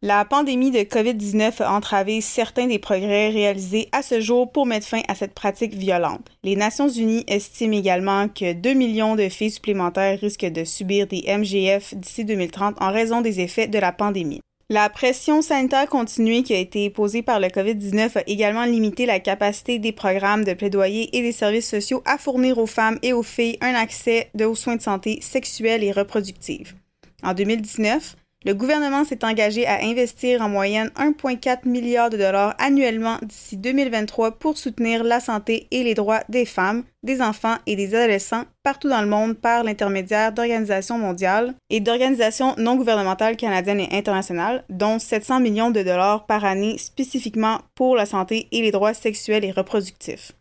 La 0.00 0.24
pandémie 0.24 0.70
de 0.70 0.78
COVID-19 0.78 1.62
a 1.62 1.72
entravé 1.72 2.22
certains 2.22 2.68
des 2.68 2.78
progrès 2.78 3.28
réalisés 3.28 3.88
à 3.92 4.02
ce 4.02 4.20
jour 4.20 4.50
pour 4.50 4.64
mettre 4.64 4.86
fin 4.86 5.02
à 5.08 5.14
cette 5.14 5.34
pratique 5.34 5.74
violente. 5.74 6.26
Les 6.42 6.56
Nations 6.56 6.88
Unies 6.88 7.24
estiment 7.26 7.76
également 7.76 8.28
que 8.28 8.54
2 8.54 8.72
millions 8.72 9.14
de 9.14 9.28
filles 9.28 9.50
supplémentaires 9.50 10.18
risquent 10.20 10.50
de 10.50 10.64
subir 10.64 11.06
des 11.06 11.24
MGF 11.26 11.94
d'ici 11.94 12.24
2030 12.24 12.80
en 12.80 12.92
raison 12.92 13.20
des 13.20 13.40
effets 13.40 13.68
de 13.68 13.78
la 13.78 13.92
pandémie. 13.92 14.40
La 14.74 14.90
pression 14.90 15.40
sanitaire 15.40 15.88
continue 15.88 16.42
qui 16.42 16.52
a 16.52 16.58
été 16.58 16.90
posée 16.90 17.22
par 17.22 17.38
le 17.38 17.46
COVID-19 17.46 18.18
a 18.18 18.22
également 18.26 18.64
limité 18.64 19.06
la 19.06 19.20
capacité 19.20 19.78
des 19.78 19.92
programmes 19.92 20.42
de 20.42 20.52
plaidoyer 20.52 21.16
et 21.16 21.22
des 21.22 21.30
services 21.30 21.70
sociaux 21.70 22.02
à 22.04 22.18
fournir 22.18 22.58
aux 22.58 22.66
femmes 22.66 22.98
et 23.00 23.12
aux 23.12 23.22
filles 23.22 23.56
un 23.60 23.72
accès 23.74 24.32
aux 24.42 24.56
soins 24.56 24.74
de 24.74 24.82
santé 24.82 25.20
sexuels 25.22 25.84
et 25.84 25.92
reproductifs. 25.92 26.74
En 27.22 27.34
2019, 27.34 28.16
Le 28.46 28.52
gouvernement 28.52 29.04
s'est 29.04 29.24
engagé 29.24 29.66
à 29.66 29.82
investir 29.82 30.42
en 30.42 30.50
moyenne 30.50 30.90
1,4 30.96 31.66
milliard 31.66 32.10
de 32.10 32.18
dollars 32.18 32.54
annuellement 32.58 33.16
d'ici 33.22 33.56
2023 33.56 34.32
pour 34.32 34.58
soutenir 34.58 35.02
la 35.02 35.18
santé 35.18 35.66
et 35.70 35.82
les 35.82 35.94
droits 35.94 36.20
des 36.28 36.44
femmes, 36.44 36.84
des 37.02 37.22
enfants 37.22 37.56
et 37.66 37.74
des 37.74 37.94
adolescents 37.94 38.44
partout 38.62 38.90
dans 38.90 39.00
le 39.00 39.08
monde 39.08 39.34
par 39.34 39.64
l'intermédiaire 39.64 40.32
d'organisations 40.32 40.98
mondiales 40.98 41.54
et 41.70 41.80
d'organisations 41.80 42.54
non 42.58 42.76
gouvernementales 42.76 43.38
canadiennes 43.38 43.80
et 43.80 43.96
internationales, 43.96 44.64
dont 44.68 44.98
700 44.98 45.40
millions 45.40 45.70
de 45.70 45.82
dollars 45.82 46.26
par 46.26 46.44
année 46.44 46.76
spécifiquement 46.76 47.60
pour 47.74 47.96
la 47.96 48.04
santé 48.04 48.48
et 48.52 48.60
les 48.60 48.72
droits 48.72 48.92
sexuels 48.92 49.44
et 49.46 49.52
reproductifs. 49.52 50.32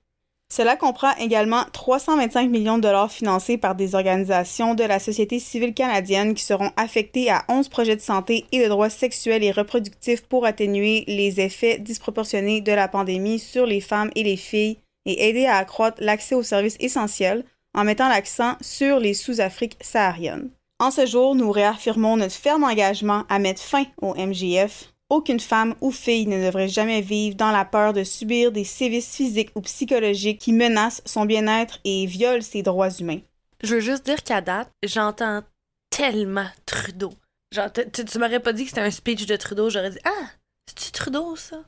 Cela 0.56 0.76
comprend 0.76 1.16
également 1.16 1.64
325 1.74 2.47
millions 2.47 2.78
de 2.78 2.84
dollars 2.84 3.12
financés 3.12 3.58
par 3.58 3.74
des 3.74 3.95
organisations 3.95 4.76
de 4.76 4.84
la 4.84 4.99
société 4.99 5.39
civile 5.39 5.74
canadienne 5.74 6.36
qui 6.36 6.43
seront 6.43 6.70
affectés 6.78 7.32
à 7.32 7.43
11 7.49 7.70
projets 7.70 7.95
de 7.95 8.01
santé 8.01 8.45
et 8.51 8.62
de 8.62 8.70
droits 8.70 8.91
sexuels 8.91 9.43
et 9.43 9.51
reproductifs 9.51 10.22
pour 10.22 10.45
atténuer 10.45 11.06
les 11.08 11.41
effets 11.41 11.80
disproportionnés 11.80 12.62
de 12.62 12.72
la 12.72 12.88
pandémie 12.88 13.39
sur 13.39 13.66
les 13.66 13.82
femmes 13.82 14.12
et 14.16 14.22
les 14.22 14.38
filles 14.38 14.78
et 15.08 15.28
aider 15.28 15.47
à 15.47 15.58
accroître 15.58 15.97
l'accès 15.99 16.36
aux 16.36 16.43
services 16.43 16.78
essentiels 16.80 17.45
en 17.74 17.84
mettant 17.84 18.08
l'accent 18.08 18.56
sur 18.62 18.99
les 18.99 19.16
sous-Afriques 19.16 19.80
sahariennes. 19.82 20.51
En 20.80 20.91
ce 20.91 21.08
jour, 21.08 21.34
nous 21.34 21.49
réaffirmons 21.49 22.16
notre 22.16 22.36
ferme 22.36 22.64
engagement 22.64 23.24
à 23.28 23.39
mettre 23.39 23.64
fin 23.64 23.86
au 24.04 24.14
MGF 24.14 24.93
aucune 25.14 25.39
femme 25.39 25.76
ou 25.82 25.91
fille 25.91 26.28
ne 26.28 26.43
devrait 26.43 26.68
jamais 26.68 27.01
vivre 27.01 27.36
dans 27.36 27.51
la 27.51 27.66
peur 27.66 27.93
de 27.93 28.03
subir 28.03 28.51
des 28.51 28.64
sévices 28.64 29.16
physiques 29.16 29.51
ou 29.55 29.61
psychologiques 29.61 30.39
qui 30.39 30.53
menacent 30.53 31.01
son 31.05 31.26
bien-être 31.26 31.80
et 31.84 32.05
violent 32.05 32.41
ses 32.41 32.64
droits 32.64 32.89
humains. 32.89 33.22
Je 33.61 33.76
veux 33.76 33.82
juste 33.82 34.05
dire 34.05 34.24
qu'à 34.24 34.41
date, 34.41 34.70
j'entends 34.84 35.41
tellement 35.89 36.47
Trudeau. 36.66 37.14
Genre, 37.53 37.72
tu, 37.72 38.03
tu 38.03 38.20
m'aurais 38.20 38.39
pas 38.39 38.53
dit 38.53 38.64
que 38.64 38.70
c'était 38.70 38.82
un 38.82 38.91
speech 38.91 39.26
de 39.26 39.36
Trudeau, 39.36 39.70
j'aurais 39.70 39.91
dit 39.91 39.99
Ah, 40.03 40.28
c'est-tu 40.68 40.91
Trudeau 40.91 41.36
ça? 41.36 41.64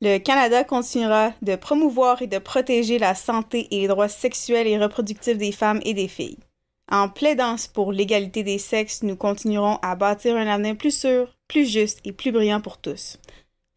Le 0.00 0.18
Canada 0.18 0.64
continuera 0.64 1.32
de 1.42 1.54
promouvoir 1.54 2.22
et 2.22 2.26
de 2.26 2.38
protéger 2.38 2.98
la 2.98 3.14
santé 3.14 3.68
et 3.70 3.82
les 3.82 3.88
droits 3.88 4.08
sexuels 4.08 4.66
et 4.66 4.78
reproductifs 4.78 5.38
des 5.38 5.52
femmes 5.52 5.80
et 5.84 5.94
des 5.94 6.08
filles. 6.08 6.38
En 6.90 7.08
plaidant 7.08 7.56
pour 7.72 7.92
l'égalité 7.92 8.42
des 8.42 8.58
sexes, 8.58 9.02
nous 9.02 9.16
continuerons 9.16 9.78
à 9.82 9.96
bâtir 9.96 10.36
un 10.36 10.46
avenir 10.46 10.76
plus 10.76 10.96
sûr, 10.96 11.34
plus 11.48 11.66
juste 11.66 12.00
et 12.04 12.12
plus 12.12 12.32
brillant 12.32 12.60
pour 12.60 12.78
tous. 12.78 13.18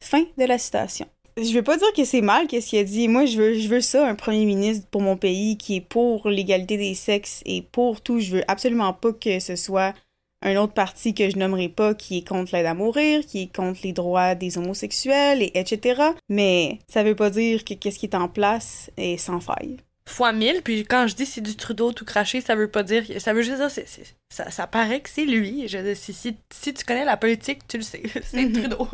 Fin 0.01 0.23
de 0.37 0.45
la 0.45 0.57
citation. 0.57 1.07
Je 1.37 1.53
veux 1.53 1.63
pas 1.63 1.77
dire 1.77 1.91
que 1.93 2.05
c'est 2.05 2.21
mal 2.21 2.47
qu'est-ce 2.47 2.69
qu'il 2.69 2.79
a 2.79 2.83
dit. 2.85 3.09
Moi, 3.09 3.25
je 3.25 3.37
veux, 3.37 3.53
je 3.55 3.67
veux 3.67 3.81
ça, 3.81 4.07
un 4.07 4.15
premier 4.15 4.45
ministre 4.45 4.87
pour 4.89 5.01
mon 5.01 5.17
pays 5.17 5.57
qui 5.57 5.75
est 5.75 5.81
pour 5.81 6.29
l'égalité 6.29 6.77
des 6.77 6.95
sexes 6.95 7.41
et 7.45 7.61
pour 7.61 8.01
tout. 8.01 8.19
Je 8.19 8.37
veux 8.37 8.43
absolument 8.47 8.93
pas 8.93 9.11
que 9.11 9.39
ce 9.39 9.57
soit 9.57 9.93
un 10.41 10.55
autre 10.57 10.73
parti 10.73 11.13
que 11.13 11.29
je 11.29 11.37
nommerai 11.37 11.69
pas 11.69 11.93
qui 11.93 12.19
est 12.19 12.27
contre 12.27 12.53
l'aide 12.53 12.67
à 12.67 12.73
mourir, 12.73 13.25
qui 13.25 13.41
est 13.43 13.55
contre 13.55 13.81
les 13.83 13.93
droits 13.93 14.35
des 14.35 14.57
homosexuels, 14.57 15.41
et 15.41 15.51
etc. 15.55 16.01
Mais 16.29 16.79
ça 16.87 17.03
veut 17.03 17.15
pas 17.15 17.29
dire 17.29 17.65
que 17.65 17.73
qu'est-ce 17.73 17.99
qui 17.99 18.05
est 18.05 18.15
en 18.15 18.29
place 18.29 18.91
est 18.95 19.17
sans 19.17 19.39
faille 19.39 19.77
fois 20.07 20.33
mille. 20.33 20.61
Puis 20.63 20.85
quand 20.85 21.07
je 21.07 21.15
dis 21.15 21.25
c'est 21.25 21.41
du 21.41 21.55
Trudeau 21.55 21.91
tout 21.91 22.05
craché, 22.05 22.41
ça 22.41 22.55
veut 22.55 22.69
pas 22.69 22.83
dire. 22.83 23.03
Ça 23.19 23.33
veut 23.33 23.41
juste 23.41 23.57
dire. 23.57 23.71
c'est 23.71 23.87
ça, 24.29 24.51
ça 24.51 24.67
paraît 24.67 25.01
que 25.01 25.09
c'est 25.09 25.25
lui. 25.25 25.67
Je, 25.67 25.93
si, 25.93 26.13
si, 26.13 26.35
si, 26.53 26.73
tu 26.73 26.85
connais 26.85 27.05
la 27.05 27.17
politique, 27.17 27.67
tu 27.67 27.77
le 27.77 27.83
sais. 27.83 28.03
c'est 28.23 28.45
mhm. 28.45 28.53
Trudeau. 28.53 28.87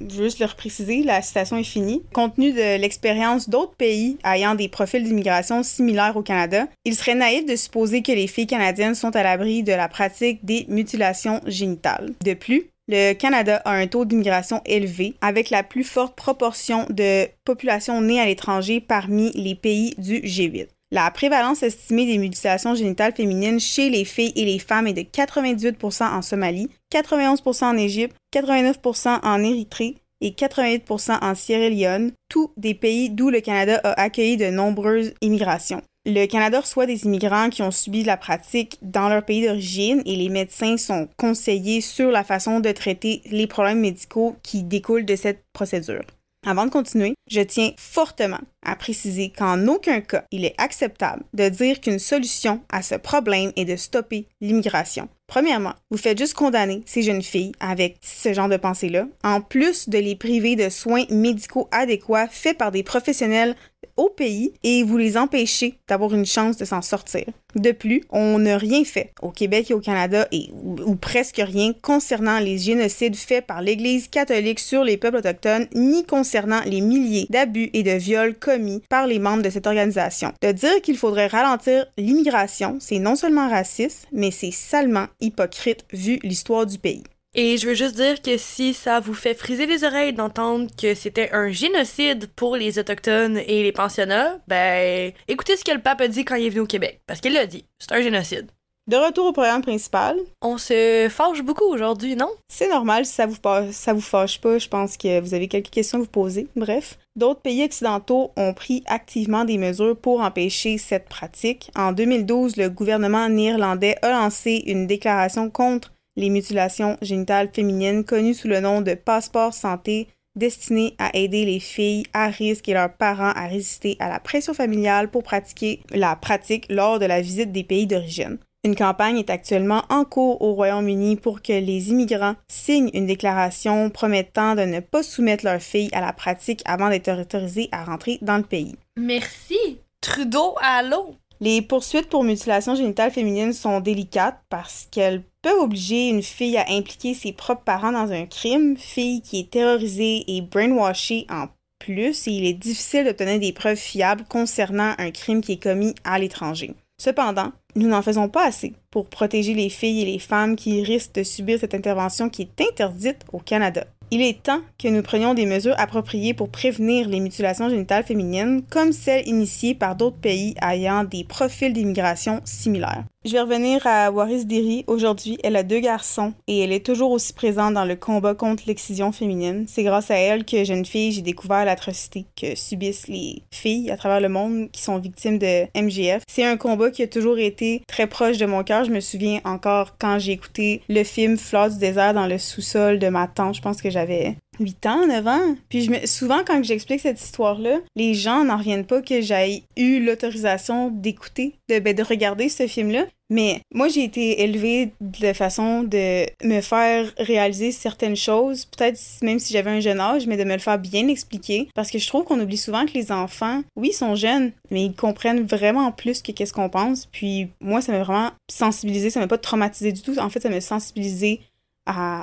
Juste 0.00 0.38
le 0.38 0.46
repréciser, 0.46 1.02
la 1.02 1.22
citation 1.22 1.56
est 1.56 1.64
finie. 1.64 2.02
Compte 2.12 2.36
tenu 2.36 2.52
de 2.52 2.78
l'expérience 2.78 3.48
d'autres 3.48 3.74
pays 3.74 4.16
ayant 4.24 4.54
des 4.54 4.68
profils 4.68 5.02
d'immigration 5.02 5.62
similaires 5.64 6.16
au 6.16 6.22
Canada, 6.22 6.68
il 6.84 6.94
serait 6.94 7.16
naïf 7.16 7.44
de 7.46 7.56
supposer 7.56 8.02
que 8.02 8.12
les 8.12 8.28
filles 8.28 8.46
canadiennes 8.46 8.94
sont 8.94 9.14
à 9.16 9.24
l'abri 9.24 9.64
de 9.64 9.72
la 9.72 9.88
pratique 9.88 10.44
des 10.44 10.66
mutilations 10.68 11.40
génitales. 11.46 12.12
De 12.24 12.34
plus, 12.34 12.70
le 12.88 13.12
Canada 13.12 13.60
a 13.64 13.72
un 13.72 13.86
taux 13.86 14.04
d'immigration 14.04 14.62
élevé, 14.64 15.14
avec 15.20 15.50
la 15.50 15.62
plus 15.62 15.84
forte 15.84 16.16
proportion 16.16 16.86
de 16.88 17.26
population 17.44 18.00
née 18.00 18.20
à 18.20 18.26
l'étranger 18.26 18.80
parmi 18.80 19.30
les 19.32 19.54
pays 19.54 19.94
du 19.98 20.20
G8. 20.20 20.68
La 20.90 21.10
prévalence 21.10 21.62
estimée 21.62 22.06
des 22.06 22.16
mutilations 22.16 22.74
génitales 22.74 23.14
féminines 23.14 23.60
chez 23.60 23.90
les 23.90 24.06
filles 24.06 24.32
et 24.36 24.46
les 24.46 24.58
femmes 24.58 24.86
est 24.86 24.94
de 24.94 25.02
98% 25.02 26.02
en 26.02 26.22
Somalie, 26.22 26.70
91% 26.90 27.64
en 27.64 27.76
Égypte, 27.76 28.16
89% 28.34 29.20
en 29.22 29.42
Érythrée 29.42 29.96
et 30.22 30.30
88% 30.30 31.18
en 31.22 31.34
Sierra 31.34 31.68
Leone, 31.68 32.12
tous 32.30 32.50
des 32.56 32.74
pays 32.74 33.10
d'où 33.10 33.28
le 33.28 33.40
Canada 33.40 33.80
a 33.84 34.00
accueilli 34.00 34.38
de 34.38 34.46
nombreuses 34.46 35.12
immigrations. 35.20 35.82
Le 36.10 36.24
Canada 36.24 36.60
reçoit 36.60 36.86
des 36.86 37.04
immigrants 37.04 37.50
qui 37.50 37.60
ont 37.60 37.70
subi 37.70 38.02
la 38.02 38.16
pratique 38.16 38.78
dans 38.80 39.10
leur 39.10 39.22
pays 39.22 39.44
d'origine 39.44 40.00
et 40.06 40.16
les 40.16 40.30
médecins 40.30 40.78
sont 40.78 41.06
conseillés 41.18 41.82
sur 41.82 42.10
la 42.10 42.24
façon 42.24 42.60
de 42.60 42.72
traiter 42.72 43.20
les 43.30 43.46
problèmes 43.46 43.80
médicaux 43.80 44.34
qui 44.42 44.62
découlent 44.62 45.04
de 45.04 45.16
cette 45.16 45.44
procédure. 45.52 46.00
Avant 46.46 46.64
de 46.64 46.70
continuer, 46.70 47.12
je 47.30 47.42
tiens 47.42 47.72
fortement 47.76 48.40
à 48.64 48.74
préciser 48.74 49.30
qu'en 49.36 49.66
aucun 49.66 50.00
cas 50.00 50.24
il 50.30 50.46
est 50.46 50.54
acceptable 50.56 51.24
de 51.34 51.50
dire 51.50 51.78
qu'une 51.78 51.98
solution 51.98 52.62
à 52.70 52.80
ce 52.80 52.94
problème 52.94 53.52
est 53.56 53.66
de 53.66 53.76
stopper 53.76 54.24
l'immigration. 54.40 55.10
Premièrement, 55.26 55.74
vous 55.90 55.98
faites 55.98 56.16
juste 56.16 56.32
condamner 56.32 56.82
ces 56.86 57.02
jeunes 57.02 57.22
filles 57.22 57.52
avec 57.60 57.98
ce 58.00 58.32
genre 58.32 58.48
de 58.48 58.56
pensée-là, 58.56 59.06
en 59.24 59.42
plus 59.42 59.90
de 59.90 59.98
les 59.98 60.16
priver 60.16 60.56
de 60.56 60.70
soins 60.70 61.04
médicaux 61.10 61.68
adéquats 61.70 62.28
faits 62.28 62.56
par 62.56 62.72
des 62.72 62.82
professionnels 62.82 63.54
au 63.98 64.08
pays 64.08 64.54
et 64.62 64.82
vous 64.82 64.96
les 64.96 65.18
empêchez 65.18 65.74
d'avoir 65.88 66.14
une 66.14 66.24
chance 66.24 66.56
de 66.56 66.64
s'en 66.64 66.80
sortir. 66.80 67.24
De 67.54 67.72
plus, 67.72 68.02
on 68.10 68.38
n'a 68.38 68.56
rien 68.56 68.84
fait 68.84 69.12
au 69.20 69.30
Québec 69.30 69.70
et 69.70 69.74
au 69.74 69.80
Canada 69.80 70.26
et 70.32 70.50
ou, 70.52 70.94
presque 70.94 71.40
rien 71.44 71.72
concernant 71.82 72.38
les 72.38 72.58
génocides 72.58 73.16
faits 73.16 73.46
par 73.46 73.60
l'Église 73.60 74.08
catholique 74.08 74.60
sur 74.60 74.84
les 74.84 74.96
peuples 74.96 75.16
autochtones 75.16 75.66
ni 75.74 76.04
concernant 76.04 76.60
les 76.64 76.80
milliers 76.80 77.26
d'abus 77.30 77.70
et 77.72 77.82
de 77.82 77.92
viols 77.92 78.38
commis 78.38 78.82
par 78.88 79.06
les 79.06 79.18
membres 79.18 79.42
de 79.42 79.50
cette 79.50 79.66
organisation. 79.66 80.32
De 80.40 80.52
dire 80.52 80.80
qu'il 80.82 80.96
faudrait 80.96 81.26
ralentir 81.26 81.86
l'immigration, 81.96 82.78
c'est 82.80 82.98
non 82.98 83.16
seulement 83.16 83.48
raciste, 83.48 84.06
mais 84.12 84.30
c'est 84.30 84.52
salement 84.52 85.06
hypocrite 85.20 85.84
vu 85.92 86.18
l'histoire 86.22 86.66
du 86.66 86.78
pays. 86.78 87.02
Et 87.40 87.56
je 87.56 87.68
veux 87.68 87.74
juste 87.74 87.94
dire 87.94 88.20
que 88.20 88.36
si 88.36 88.74
ça 88.74 88.98
vous 88.98 89.14
fait 89.14 89.32
friser 89.32 89.66
les 89.66 89.84
oreilles 89.84 90.12
d'entendre 90.12 90.66
que 90.76 90.96
c'était 90.96 91.30
un 91.30 91.52
génocide 91.52 92.26
pour 92.34 92.56
les 92.56 92.80
Autochtones 92.80 93.38
et 93.38 93.62
les 93.62 93.70
pensionnats, 93.70 94.40
ben 94.48 95.12
écoutez 95.28 95.56
ce 95.56 95.62
que 95.62 95.70
le 95.70 95.78
pape 95.80 96.00
a 96.00 96.08
dit 96.08 96.24
quand 96.24 96.34
il 96.34 96.46
est 96.46 96.50
venu 96.50 96.62
au 96.62 96.66
Québec. 96.66 97.00
Parce 97.06 97.20
qu'il 97.20 97.34
l'a 97.34 97.46
dit, 97.46 97.64
c'est 97.78 97.92
un 97.92 98.02
génocide. 98.02 98.50
De 98.88 98.96
retour 98.96 99.26
au 99.26 99.32
programme 99.32 99.62
principal. 99.62 100.16
On 100.42 100.58
se 100.58 101.06
fâche 101.08 101.42
beaucoup 101.42 101.66
aujourd'hui, 101.66 102.16
non? 102.16 102.30
C'est 102.48 102.70
normal 102.70 103.06
si 103.06 103.12
ça 103.12 103.26
vous, 103.26 103.36
ça 103.70 103.92
vous 103.92 104.00
fâche 104.00 104.40
pas. 104.40 104.58
Je 104.58 104.66
pense 104.66 104.96
que 104.96 105.20
vous 105.20 105.32
avez 105.32 105.46
quelques 105.46 105.70
questions 105.70 105.98
à 105.98 106.00
vous 106.00 106.08
poser. 106.08 106.48
Bref, 106.56 106.98
d'autres 107.14 107.42
pays 107.42 107.62
occidentaux 107.62 108.32
ont 108.36 108.52
pris 108.52 108.82
activement 108.86 109.44
des 109.44 109.58
mesures 109.58 109.96
pour 109.96 110.22
empêcher 110.22 110.76
cette 110.76 111.08
pratique. 111.08 111.70
En 111.76 111.92
2012, 111.92 112.56
le 112.56 112.68
gouvernement 112.68 113.28
néerlandais 113.28 113.96
a 114.02 114.10
lancé 114.10 114.64
une 114.66 114.88
déclaration 114.88 115.50
contre 115.50 115.92
les 116.18 116.30
mutilations 116.30 116.98
génitales 117.00 117.48
féminines 117.52 118.04
connues 118.04 118.34
sous 118.34 118.48
le 118.48 118.60
nom 118.60 118.82
de 118.82 118.94
passeport 118.94 119.54
santé 119.54 120.08
destiné 120.34 120.94
à 120.98 121.16
aider 121.16 121.44
les 121.44 121.60
filles 121.60 122.04
à 122.12 122.28
risque 122.28 122.68
et 122.68 122.74
leurs 122.74 122.92
parents 122.92 123.32
à 123.34 123.46
résister 123.46 123.96
à 124.00 124.08
la 124.08 124.18
pression 124.18 124.52
familiale 124.52 125.10
pour 125.10 125.22
pratiquer 125.22 125.80
la 125.90 126.16
pratique 126.16 126.66
lors 126.70 126.98
de 126.98 127.06
la 127.06 127.20
visite 127.20 127.52
des 127.52 127.64
pays 127.64 127.86
d'origine. 127.86 128.38
Une 128.64 128.74
campagne 128.74 129.18
est 129.18 129.30
actuellement 129.30 129.84
en 129.88 130.04
cours 130.04 130.42
au 130.42 130.54
Royaume-Uni 130.54 131.16
pour 131.16 131.40
que 131.42 131.52
les 131.52 131.90
immigrants 131.90 132.34
signent 132.48 132.90
une 132.92 133.06
déclaration 133.06 133.88
promettant 133.88 134.56
de 134.56 134.62
ne 134.62 134.80
pas 134.80 135.04
soumettre 135.04 135.44
leurs 135.44 135.62
filles 135.62 135.90
à 135.92 136.00
la 136.00 136.12
pratique 136.12 136.62
avant 136.64 136.90
d'être 136.90 137.20
autorisés 137.20 137.68
à 137.70 137.84
rentrer 137.84 138.18
dans 138.22 138.36
le 138.36 138.42
pays. 138.42 138.74
Merci! 138.96 139.78
Trudeau, 140.00 140.56
allô! 140.60 141.14
Les 141.40 141.62
poursuites 141.62 142.08
pour 142.08 142.24
mutilation 142.24 142.74
génitale 142.74 143.12
féminine 143.12 143.52
sont 143.52 143.78
délicates 143.78 144.40
parce 144.48 144.88
qu'elles 144.90 145.22
peuvent 145.42 145.60
obliger 145.60 146.08
une 146.08 146.22
fille 146.22 146.56
à 146.56 146.66
impliquer 146.70 147.14
ses 147.14 147.32
propres 147.32 147.64
parents 147.64 147.92
dans 147.92 148.12
un 148.12 148.26
crime, 148.26 148.76
fille 148.76 149.22
qui 149.22 149.40
est 149.40 149.50
terrorisée 149.50 150.24
et 150.26 150.40
brainwashée 150.40 151.26
en 151.30 151.46
plus, 151.78 152.26
et 152.26 152.32
il 152.32 152.46
est 152.46 152.54
difficile 152.54 153.04
d'obtenir 153.04 153.38
des 153.38 153.52
preuves 153.52 153.76
fiables 153.76 154.24
concernant 154.28 154.94
un 154.98 155.10
crime 155.10 155.40
qui 155.40 155.52
est 155.52 155.62
commis 155.62 155.94
à 156.04 156.18
l'étranger. 156.18 156.74
Cependant, 157.00 157.52
nous 157.76 157.86
n'en 157.86 158.02
faisons 158.02 158.28
pas 158.28 158.46
assez 158.46 158.74
pour 158.90 159.08
protéger 159.08 159.54
les 159.54 159.68
filles 159.68 160.02
et 160.02 160.12
les 160.12 160.18
femmes 160.18 160.56
qui 160.56 160.82
risquent 160.82 161.14
de 161.14 161.22
subir 161.22 161.60
cette 161.60 161.74
intervention 161.74 162.28
qui 162.28 162.42
est 162.42 162.60
interdite 162.60 163.24
au 163.32 163.38
Canada. 163.38 163.84
Il 164.10 164.22
est 164.22 164.42
temps 164.42 164.62
que 164.78 164.88
nous 164.88 165.02
prenions 165.02 165.34
des 165.34 165.44
mesures 165.44 165.78
appropriées 165.78 166.32
pour 166.32 166.48
prévenir 166.48 167.08
les 167.08 167.20
mutilations 167.20 167.68
génitales 167.68 168.04
féminines, 168.04 168.62
comme 168.70 168.92
celles 168.92 169.28
initiées 169.28 169.74
par 169.74 169.96
d'autres 169.96 170.16
pays 170.16 170.54
ayant 170.62 171.04
des 171.04 171.24
profils 171.24 171.72
d'immigration 171.72 172.40
similaires. 172.44 173.04
Je 173.24 173.32
vais 173.32 173.40
revenir 173.40 173.84
à 173.84 174.12
Waris 174.12 174.44
Derry. 174.44 174.84
Aujourd'hui, 174.86 175.38
elle 175.42 175.56
a 175.56 175.64
deux 175.64 175.80
garçons 175.80 176.34
et 176.46 176.60
elle 176.60 176.70
est 176.70 176.86
toujours 176.86 177.10
aussi 177.10 177.32
présente 177.32 177.74
dans 177.74 177.84
le 177.84 177.96
combat 177.96 178.36
contre 178.36 178.62
l'excision 178.68 179.10
féminine. 179.10 179.64
C'est 179.66 179.82
grâce 179.82 180.12
à 180.12 180.14
elle 180.14 180.44
que, 180.44 180.62
jeune 180.62 180.86
fille, 180.86 181.10
j'ai 181.10 181.20
découvert 181.20 181.64
l'atrocité 181.64 182.26
que 182.40 182.54
subissent 182.54 183.08
les 183.08 183.42
filles 183.52 183.90
à 183.90 183.96
travers 183.96 184.20
le 184.20 184.28
monde 184.28 184.70
qui 184.70 184.82
sont 184.82 184.98
victimes 184.98 185.38
de 185.38 185.64
MGF. 185.74 186.22
C'est 186.28 186.44
un 186.44 186.56
combat 186.56 186.92
qui 186.92 187.02
a 187.02 187.08
toujours 187.08 187.38
été 187.38 187.82
très 187.88 188.06
proche 188.06 188.38
de 188.38 188.46
mon 188.46 188.62
cœur. 188.62 188.84
Je 188.84 188.92
me 188.92 189.00
souviens 189.00 189.40
encore 189.44 189.98
quand 189.98 190.20
j'ai 190.20 190.32
écouté 190.32 190.82
le 190.88 191.02
film 191.02 191.36
Flore 191.36 191.70
du 191.70 191.78
désert 191.78 192.14
dans 192.14 192.28
le 192.28 192.38
sous-sol 192.38 193.00
de 193.00 193.08
ma 193.08 193.26
tante. 193.26 193.56
Je 193.56 193.62
pense 193.62 193.82
que 193.82 193.90
j'avais 193.90 194.36
8 194.60 194.86
ans, 194.86 195.06
9 195.06 195.26
ans. 195.26 195.56
Puis 195.68 195.82
je 195.82 195.90
me... 195.90 196.06
souvent, 196.06 196.40
quand 196.46 196.62
j'explique 196.62 197.00
cette 197.00 197.20
histoire-là, 197.20 197.78
les 197.96 198.14
gens 198.14 198.44
n'en 198.44 198.58
reviennent 198.58 198.86
pas 198.86 199.02
que 199.02 199.20
j'aille 199.20 199.62
eu 199.76 200.00
l'autorisation 200.04 200.90
d'écouter, 200.90 201.54
de, 201.68 201.78
ben, 201.78 201.94
de 201.94 202.02
regarder 202.02 202.48
ce 202.48 202.66
film-là. 202.66 203.06
Mais 203.30 203.60
moi, 203.74 203.88
j'ai 203.88 204.04
été 204.04 204.42
élevée 204.42 204.92
de 205.00 205.32
façon 205.34 205.82
de 205.82 206.24
me 206.42 206.60
faire 206.62 207.12
réaliser 207.18 207.72
certaines 207.72 208.16
choses, 208.16 208.64
peut-être 208.64 208.98
même 209.22 209.38
si 209.38 209.52
j'avais 209.52 209.70
un 209.70 209.80
jeune 209.80 210.00
âge, 210.00 210.26
mais 210.26 210.38
de 210.38 210.44
me 210.44 210.54
le 210.54 210.58
faire 210.58 210.78
bien 210.78 211.08
expliquer. 211.08 211.68
Parce 211.74 211.90
que 211.90 211.98
je 211.98 212.06
trouve 212.06 212.24
qu'on 212.24 212.40
oublie 212.40 212.56
souvent 212.56 212.86
que 212.86 212.94
les 212.94 213.12
enfants, 213.12 213.62
oui, 213.76 213.92
sont 213.92 214.14
jeunes, 214.14 214.52
mais 214.70 214.86
ils 214.86 214.94
comprennent 214.94 215.44
vraiment 215.44 215.92
plus 215.92 216.22
que 216.22 216.32
qu'est-ce 216.32 216.54
qu'on 216.54 216.70
pense. 216.70 217.06
Puis 217.06 217.48
moi, 217.60 217.82
ça 217.82 217.92
m'a 217.92 218.02
vraiment 218.02 218.30
sensibilisé, 218.50 219.10
ça 219.10 219.20
m'a 219.20 219.28
pas 219.28 219.38
traumatisé 219.38 219.92
du 219.92 220.00
tout. 220.00 220.18
En 220.18 220.30
fait, 220.30 220.40
ça 220.40 220.48
m'a 220.48 220.60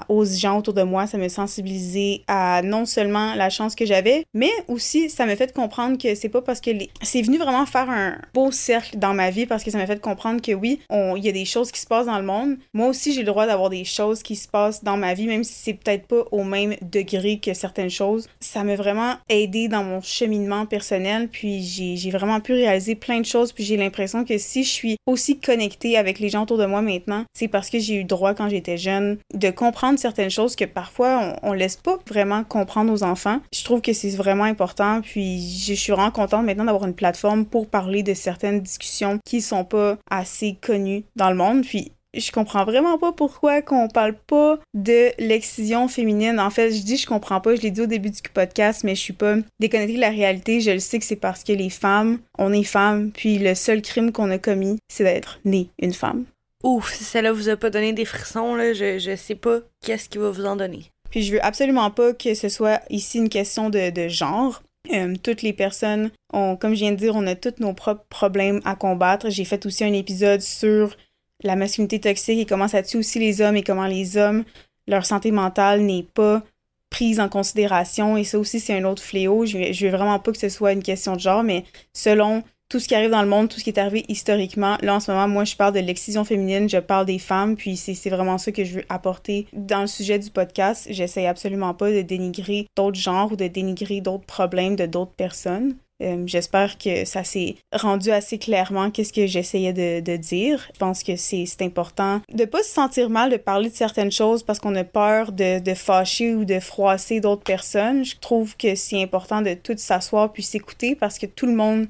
aux 0.09 0.25
gens 0.25 0.57
autour 0.57 0.73
de 0.73 0.83
moi, 0.83 1.07
ça 1.07 1.17
m'a 1.17 1.29
sensibilisé 1.29 2.23
à 2.27 2.61
non 2.63 2.85
seulement 2.85 3.35
la 3.35 3.49
chance 3.49 3.75
que 3.75 3.85
j'avais, 3.85 4.25
mais 4.33 4.51
aussi 4.67 5.09
ça 5.09 5.25
m'a 5.25 5.35
fait 5.35 5.53
comprendre 5.53 5.97
que 5.97 6.15
c'est 6.15 6.29
pas 6.29 6.41
parce 6.41 6.61
que 6.61 6.71
c'est 7.01 7.21
venu 7.21 7.37
vraiment 7.37 7.65
faire 7.65 7.89
un 7.89 8.17
beau 8.33 8.51
cercle 8.51 8.97
dans 8.97 9.13
ma 9.13 9.31
vie 9.31 9.45
parce 9.45 9.63
que 9.63 9.71
ça 9.71 9.77
m'a 9.77 9.87
fait 9.87 9.99
comprendre 9.99 10.41
que 10.41 10.51
oui, 10.51 10.79
il 10.91 11.23
y 11.23 11.29
a 11.29 11.31
des 11.31 11.45
choses 11.45 11.71
qui 11.71 11.79
se 11.79 11.87
passent 11.87 12.05
dans 12.05 12.19
le 12.19 12.25
monde. 12.25 12.57
Moi 12.73 12.87
aussi, 12.87 13.13
j'ai 13.13 13.21
le 13.21 13.27
droit 13.27 13.47
d'avoir 13.47 13.69
des 13.69 13.85
choses 13.85 14.23
qui 14.23 14.35
se 14.35 14.47
passent 14.47 14.83
dans 14.83 14.97
ma 14.97 15.13
vie, 15.13 15.27
même 15.27 15.43
si 15.43 15.53
c'est 15.53 15.73
peut-être 15.73 16.07
pas 16.07 16.23
au 16.31 16.43
même 16.43 16.75
degré 16.81 17.39
que 17.39 17.53
certaines 17.53 17.89
choses. 17.89 18.27
Ça 18.39 18.63
m'a 18.63 18.75
vraiment 18.75 19.15
aidé 19.29 19.67
dans 19.67 19.83
mon 19.83 20.01
cheminement 20.01 20.65
personnel, 20.65 21.27
puis 21.29 21.63
j'ai 21.63 22.11
vraiment 22.11 22.39
pu 22.39 22.53
réaliser 22.53 22.95
plein 22.95 23.19
de 23.19 23.25
choses, 23.25 23.51
puis 23.51 23.63
j'ai 23.63 23.77
l'impression 23.77 24.25
que 24.25 24.37
si 24.37 24.63
je 24.63 24.69
suis 24.69 24.97
aussi 25.05 25.39
connectée 25.39 25.97
avec 25.97 26.19
les 26.19 26.29
gens 26.29 26.43
autour 26.43 26.57
de 26.57 26.65
moi 26.65 26.81
maintenant, 26.81 27.23
c'est 27.33 27.47
parce 27.47 27.69
que 27.69 27.79
j'ai 27.79 27.95
eu 27.95 28.03
droit 28.03 28.33
quand 28.33 28.49
j'étais 28.49 28.77
jeune 28.77 29.17
de 29.33 29.49
comprendre 29.55 29.99
certaines 29.99 30.29
choses 30.29 30.55
que 30.55 30.65
parfois 30.65 31.35
on, 31.41 31.53
laisse 31.53 31.77
pas 31.77 31.97
vraiment 32.07 32.43
comprendre 32.43 32.91
aux 32.91 33.03
enfants. 33.03 33.39
Je 33.53 33.63
trouve 33.63 33.81
que 33.81 33.93
c'est 33.93 34.09
vraiment 34.09 34.43
important. 34.43 35.01
Puis 35.01 35.39
je 35.65 35.73
suis 35.73 35.91
vraiment 35.91 36.11
contente 36.11 36.45
maintenant 36.45 36.65
d'avoir 36.65 36.85
une 36.85 36.93
plateforme 36.93 37.45
pour 37.45 37.67
parler 37.67 38.03
de 38.03 38.13
certaines 38.13 38.61
discussions 38.61 39.19
qui 39.25 39.41
sont 39.41 39.63
pas 39.63 39.97
assez 40.09 40.57
connues 40.61 41.05
dans 41.15 41.29
le 41.29 41.35
monde. 41.35 41.63
Puis 41.63 41.91
je 42.17 42.31
comprends 42.31 42.65
vraiment 42.65 42.97
pas 42.97 43.11
pourquoi 43.11 43.61
qu'on 43.61 43.87
parle 43.87 44.15
pas 44.15 44.59
de 44.73 45.11
l'excision 45.19 45.87
féminine. 45.87 46.39
En 46.39 46.49
fait, 46.49 46.71
je 46.71 46.83
dis 46.83 46.97
je 46.97 47.07
comprends 47.07 47.41
pas, 47.41 47.55
je 47.55 47.61
l'ai 47.61 47.71
dit 47.71 47.81
au 47.81 47.85
début 47.85 48.09
du 48.09 48.21
podcast, 48.33 48.83
mais 48.83 48.95
je 48.95 49.01
suis 49.01 49.13
pas 49.13 49.35
déconnectée 49.59 49.95
de 49.95 50.01
la 50.01 50.09
réalité. 50.09 50.61
Je 50.61 50.71
le 50.71 50.79
sais 50.79 50.99
que 50.99 51.05
c'est 51.05 51.15
parce 51.15 51.43
que 51.43 51.53
les 51.53 51.69
femmes, 51.69 52.19
on 52.37 52.53
est 52.53 52.63
femmes, 52.63 53.11
puis 53.11 53.37
le 53.37 53.55
seul 53.55 53.81
crime 53.81 54.11
qu'on 54.11 54.31
a 54.31 54.37
commis, 54.37 54.77
c'est 54.87 55.03
d'être 55.03 55.39
née 55.45 55.69
une 55.79 55.93
femme. 55.93 56.25
Ouf, 56.65 56.95
si 56.95 57.03
celle-là 57.03 57.31
vous 57.31 57.49
a 57.49 57.57
pas 57.57 57.69
donné 57.69 57.93
des 57.93 58.05
frissons, 58.05 58.57
je, 58.57 59.15
sais 59.15 59.35
pas 59.35 59.59
qu'est-ce 59.83 60.09
qui 60.09 60.17
va 60.17 60.31
vous 60.31 60.45
en 60.45 60.55
donner. 60.55 60.91
Puis 61.11 61.21
je 61.21 61.33
veux 61.33 61.45
absolument 61.45 61.91
pas 61.91 62.13
que 62.13 62.33
ce 62.33 62.49
soit 62.49 62.81
ici 62.89 63.19
une 63.19 63.29
question 63.29 63.69
de, 63.69 63.91
de 63.91 64.07
genre. 64.07 64.63
Euh, 64.91 65.13
toutes 65.21 65.43
les 65.43 65.53
personnes 65.53 66.09
ont, 66.33 66.55
comme 66.55 66.73
je 66.73 66.79
viens 66.79 66.91
de 66.91 66.97
dire, 66.97 67.15
on 67.15 67.27
a 67.27 67.35
tous 67.35 67.59
nos 67.59 67.73
propres 67.73 68.07
problèmes 68.09 68.61
à 68.65 68.75
combattre. 68.75 69.29
J'ai 69.29 69.45
fait 69.45 69.63
aussi 69.67 69.83
un 69.83 69.93
épisode 69.93 70.41
sur 70.41 70.97
la 71.43 71.55
masculinité 71.55 71.99
toxique 71.99 72.39
et 72.39 72.45
comment 72.47 72.67
ça 72.67 72.81
tue 72.81 72.97
aussi 72.97 73.19
les 73.19 73.41
hommes 73.41 73.57
et 73.57 73.63
comment 73.63 73.85
les 73.85 74.17
hommes, 74.17 74.43
leur 74.87 75.05
santé 75.05 75.29
mentale 75.29 75.81
n'est 75.81 76.07
pas 76.15 76.41
prise 76.89 77.19
en 77.19 77.29
considération. 77.29 78.17
Et 78.17 78.23
ça 78.23 78.39
aussi, 78.39 78.59
c'est 78.59 78.75
un 78.75 78.85
autre 78.85 79.03
fléau. 79.03 79.45
Je, 79.45 79.71
je 79.71 79.85
veux 79.85 79.95
vraiment 79.95 80.17
pas 80.17 80.31
que 80.31 80.39
ce 80.39 80.49
soit 80.49 80.71
une 80.71 80.81
question 80.81 81.15
de 81.15 81.19
genre, 81.19 81.43
mais 81.43 81.63
selon 81.93 82.41
tout 82.69 82.79
ce 82.79 82.87
qui 82.87 82.95
arrive 82.95 83.11
dans 83.11 83.21
le 83.21 83.27
monde, 83.27 83.49
tout 83.49 83.59
ce 83.59 83.63
qui 83.63 83.69
est 83.69 83.79
arrivé 83.79 84.05
historiquement. 84.07 84.77
Là, 84.81 84.95
en 84.95 84.99
ce 84.99 85.11
moment, 85.11 85.27
moi, 85.27 85.43
je 85.43 85.55
parle 85.55 85.73
de 85.73 85.79
l'excision 85.79 86.23
féminine, 86.23 86.69
je 86.69 86.77
parle 86.77 87.05
des 87.05 87.19
femmes, 87.19 87.55
puis 87.55 87.77
c'est 87.77 88.09
vraiment 88.09 88.37
ça 88.37 88.51
que 88.51 88.63
je 88.63 88.75
veux 88.75 88.85
apporter 88.89 89.47
dans 89.53 89.81
le 89.81 89.87
sujet 89.87 90.19
du 90.19 90.29
podcast. 90.29 90.87
J'essaie 90.89 91.27
absolument 91.27 91.73
pas 91.73 91.91
de 91.91 92.01
dénigrer 92.01 92.67
d'autres 92.75 92.99
genres 92.99 93.31
ou 93.31 93.35
de 93.35 93.47
dénigrer 93.47 94.01
d'autres 94.01 94.25
problèmes 94.25 94.75
de 94.75 94.85
d'autres 94.85 95.13
personnes. 95.13 95.75
Euh, 96.03 96.23
j'espère 96.25 96.77
que 96.77 97.05
ça 97.05 97.23
s'est 97.23 97.55
rendu 97.71 98.11
assez 98.11 98.37
clairement 98.37 98.91
qu'est-ce 98.91 99.13
que 99.13 99.27
j'essayais 99.27 99.71
de, 99.71 100.01
de, 100.01 100.17
dire. 100.17 100.67
Je 100.73 100.79
pense 100.79 101.03
que 101.03 101.15
c'est 101.15 101.45
important 101.61 102.21
de 102.33 102.43
pas 102.43 102.63
se 102.63 102.69
sentir 102.69 103.09
mal 103.09 103.31
de 103.31 103.37
parler 103.37 103.69
de 103.69 103.75
certaines 103.75 104.11
choses 104.11 104.43
parce 104.43 104.59
qu'on 104.59 104.75
a 104.75 104.83
peur 104.83 105.31
de, 105.31 105.59
de 105.59 105.73
fâcher 105.73 106.35
ou 106.35 106.43
de 106.43 106.59
froisser 106.59 107.21
d'autres 107.21 107.43
personnes. 107.43 108.03
Je 108.03 108.17
trouve 108.19 108.57
que 108.57 108.75
c'est 108.75 109.01
important 109.01 109.41
de 109.41 109.53
tout 109.53 109.75
s'asseoir 109.77 110.33
puis 110.33 110.43
s'écouter 110.43 110.95
parce 110.95 111.17
que 111.17 111.27
tout 111.27 111.45
le 111.45 111.55
monde 111.55 111.87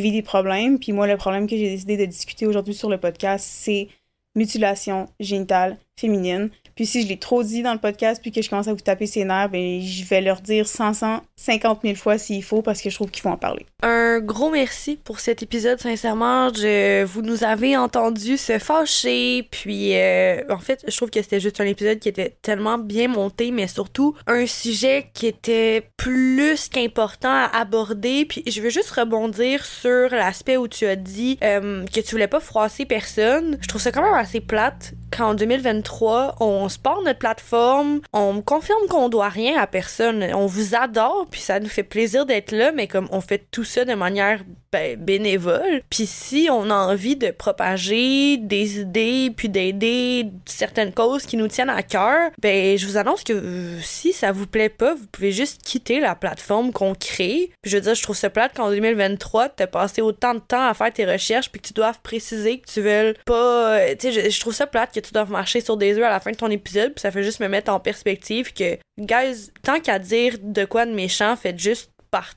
vit 0.00 0.12
des 0.12 0.22
problèmes. 0.22 0.78
Puis 0.78 0.92
moi, 0.92 1.06
le 1.06 1.16
problème 1.16 1.46
que 1.46 1.56
j'ai 1.56 1.70
décidé 1.70 1.96
de 1.96 2.04
discuter 2.04 2.46
aujourd'hui 2.46 2.74
sur 2.74 2.88
le 2.88 2.98
podcast, 2.98 3.46
c'est 3.48 3.88
mutilation 4.34 5.06
génitale 5.18 5.78
féminine. 5.98 6.50
Puis 6.76 6.84
si 6.84 7.02
je 7.02 7.08
l'ai 7.08 7.16
trop 7.16 7.42
dit 7.42 7.62
dans 7.62 7.72
le 7.72 7.78
podcast, 7.78 8.20
puis 8.20 8.30
que 8.30 8.42
je 8.42 8.50
commence 8.50 8.68
à 8.68 8.74
vous 8.74 8.80
taper 8.80 9.06
ses 9.06 9.24
nerfs, 9.24 9.48
ben 9.48 9.80
je 9.80 10.04
vais 10.04 10.20
leur 10.20 10.42
dire 10.42 10.68
150 10.68 11.80
000 11.82 11.94
fois 11.94 12.18
s'il 12.18 12.44
faut 12.44 12.60
parce 12.60 12.82
que 12.82 12.90
je 12.90 12.94
trouve 12.94 13.10
qu'il 13.10 13.22
faut 13.22 13.30
en 13.30 13.38
parler. 13.38 13.64
Un 13.82 14.20
gros 14.20 14.50
merci 14.50 14.96
pour 15.02 15.20
cet 15.20 15.42
épisode, 15.42 15.80
sincèrement. 15.80 16.52
Je, 16.52 17.02
vous 17.04 17.22
nous 17.22 17.44
avez 17.44 17.78
entendu 17.78 18.36
se 18.36 18.58
fâcher, 18.58 19.48
puis 19.50 19.96
euh, 19.96 20.42
en 20.50 20.58
fait, 20.58 20.84
je 20.86 20.94
trouve 20.94 21.08
que 21.08 21.22
c'était 21.22 21.40
juste 21.40 21.62
un 21.62 21.66
épisode 21.66 21.98
qui 21.98 22.10
était 22.10 22.36
tellement 22.42 22.76
bien 22.76 23.08
monté, 23.08 23.52
mais 23.52 23.68
surtout 23.68 24.14
un 24.26 24.46
sujet 24.46 25.10
qui 25.14 25.26
était 25.26 25.88
plus 25.96 26.68
qu'important 26.68 27.30
à 27.30 27.58
aborder. 27.58 28.26
Puis 28.26 28.42
je 28.46 28.60
veux 28.60 28.70
juste 28.70 28.90
rebondir 28.90 29.64
sur 29.64 30.10
l'aspect 30.10 30.58
où 30.58 30.68
tu 30.68 30.84
as 30.84 30.96
dit 30.96 31.38
euh, 31.42 31.86
que 31.86 32.00
tu 32.00 32.10
voulais 32.10 32.28
pas 32.28 32.40
froisser 32.40 32.84
personne. 32.84 33.56
Je 33.62 33.68
trouve 33.68 33.80
ça 33.80 33.92
quand 33.92 34.02
même 34.02 34.12
assez 34.12 34.40
plate 34.40 34.92
qu'en 35.16 35.34
2023, 35.34 36.36
on 36.40 36.65
se 36.68 36.78
porte 36.78 37.04
notre 37.04 37.18
plateforme, 37.18 38.00
on 38.12 38.34
me 38.34 38.40
confirme 38.40 38.86
qu'on 38.88 39.08
doit 39.08 39.28
rien 39.28 39.60
à 39.60 39.66
personne. 39.66 40.24
On 40.34 40.46
vous 40.46 40.74
adore, 40.74 41.26
puis 41.30 41.40
ça 41.40 41.60
nous 41.60 41.68
fait 41.68 41.82
plaisir 41.82 42.26
d'être 42.26 42.52
là, 42.52 42.72
mais 42.72 42.88
comme 42.88 43.08
on 43.12 43.20
fait 43.20 43.46
tout 43.50 43.64
ça 43.64 43.84
de 43.84 43.94
manière 43.94 44.42
ben, 44.76 44.96
bénévole. 44.96 45.82
Puis 45.88 46.06
si 46.06 46.48
on 46.50 46.68
a 46.70 46.74
envie 46.74 47.16
de 47.16 47.30
propager 47.30 48.36
des 48.36 48.80
idées, 48.80 49.32
puis 49.34 49.48
d'aider 49.48 50.26
certaines 50.44 50.92
causes 50.92 51.24
qui 51.24 51.38
nous 51.38 51.48
tiennent 51.48 51.70
à 51.70 51.82
cœur, 51.82 52.30
ben 52.42 52.76
je 52.76 52.86
vous 52.86 52.98
annonce 52.98 53.24
que 53.24 53.32
euh, 53.32 53.80
si 53.80 54.12
ça 54.12 54.32
vous 54.32 54.46
plaît 54.46 54.68
pas, 54.68 54.94
vous 54.94 55.06
pouvez 55.06 55.32
juste 55.32 55.62
quitter 55.62 55.98
la 55.98 56.14
plateforme 56.14 56.72
qu'on 56.72 56.94
crée. 56.94 57.52
Puis 57.62 57.70
je 57.70 57.76
veux 57.76 57.82
dire, 57.82 57.94
je 57.94 58.02
trouve 58.02 58.16
ça 58.16 58.28
plate 58.28 58.54
qu'en 58.54 58.68
2023, 58.68 59.48
t'as 59.48 59.66
passé 59.66 60.02
autant 60.02 60.34
de 60.34 60.40
temps 60.40 60.68
à 60.68 60.74
faire 60.74 60.92
tes 60.92 61.06
recherches, 61.06 61.50
puis 61.50 61.60
que 61.60 61.68
tu 61.68 61.72
doives 61.72 62.00
préciser 62.02 62.58
que 62.58 62.70
tu 62.70 62.82
veux 62.82 63.14
pas... 63.24 63.78
Euh, 63.78 63.94
tu 63.98 64.12
sais, 64.12 64.24
je, 64.24 64.30
je 64.30 64.40
trouve 64.40 64.54
ça 64.54 64.66
plate 64.66 64.92
que 64.92 65.00
tu 65.00 65.12
doives 65.12 65.30
marcher 65.30 65.62
sur 65.62 65.78
des 65.78 65.96
œufs 65.96 66.04
à 66.04 66.10
la 66.10 66.20
fin 66.20 66.32
de 66.32 66.36
ton 66.36 66.50
épisode, 66.50 66.92
puis 66.92 67.00
ça 67.00 67.10
fait 67.10 67.22
juste 67.22 67.40
me 67.40 67.48
mettre 67.48 67.72
en 67.72 67.80
perspective 67.80 68.52
que, 68.52 68.76
guys, 68.98 69.50
tant 69.62 69.80
qu'à 69.80 69.98
dire 69.98 70.34
de 70.42 70.66
quoi 70.66 70.84
de 70.84 70.92
méchant, 70.92 71.34
faites 71.36 71.58
juste 71.58 71.90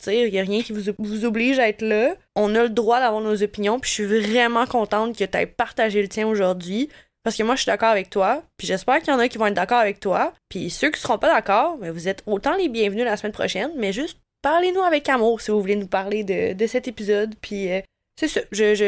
Il 0.07 0.33
y 0.33 0.39
a 0.39 0.43
rien 0.43 0.61
qui 0.61 0.73
vous, 0.73 1.25
oblige 1.25 1.59
à 1.59 1.67
être 1.67 1.81
là. 1.81 2.15
On 2.35 2.55
a 2.55 2.63
le 2.63 2.69
droit 2.69 2.99
d'avoir 2.99 3.21
nos 3.21 3.43
opinions, 3.43 3.79
puis 3.79 3.89
je 3.89 3.93
suis 3.93 4.05
vraiment 4.05 4.65
contente 4.65 5.17
que 5.17 5.23
tu 5.23 5.37
aies 5.37 5.45
partagé 5.45 6.01
le 6.01 6.07
tien 6.07 6.27
aujourd'hui. 6.27 6.89
Parce 7.23 7.35
que 7.35 7.43
moi, 7.43 7.55
je 7.55 7.61
suis 7.61 7.69
d'accord 7.69 7.89
avec 7.89 8.09
toi, 8.09 8.43
puis 8.57 8.65
j'espère 8.65 8.99
qu'il 8.99 9.13
y 9.13 9.15
en 9.15 9.19
a 9.19 9.27
qui 9.27 9.37
vont 9.37 9.47
être 9.47 9.53
d'accord 9.53 9.79
avec 9.79 9.99
toi. 9.99 10.33
Puis 10.47 10.69
ceux 10.69 10.89
qui 10.89 10.99
seront 10.99 11.17
pas 11.17 11.33
d'accord, 11.33 11.77
ben, 11.77 11.91
vous 11.91 12.07
êtes 12.07 12.23
autant 12.25 12.55
les 12.55 12.69
bienvenus 12.69 13.03
la 13.03 13.17
semaine 13.17 13.33
prochaine, 13.33 13.71
mais 13.75 13.91
juste 13.91 14.17
parlez-nous 14.41 14.81
avec 14.81 15.09
amour 15.09 15.41
si 15.41 15.51
vous 15.51 15.59
voulez 15.59 15.75
nous 15.75 15.87
parler 15.87 16.23
de, 16.23 16.67
cet 16.67 16.87
épisode. 16.87 17.35
Puis 17.41 17.71
euh, 17.71 17.81
c'est 18.19 18.27
ça. 18.27 18.41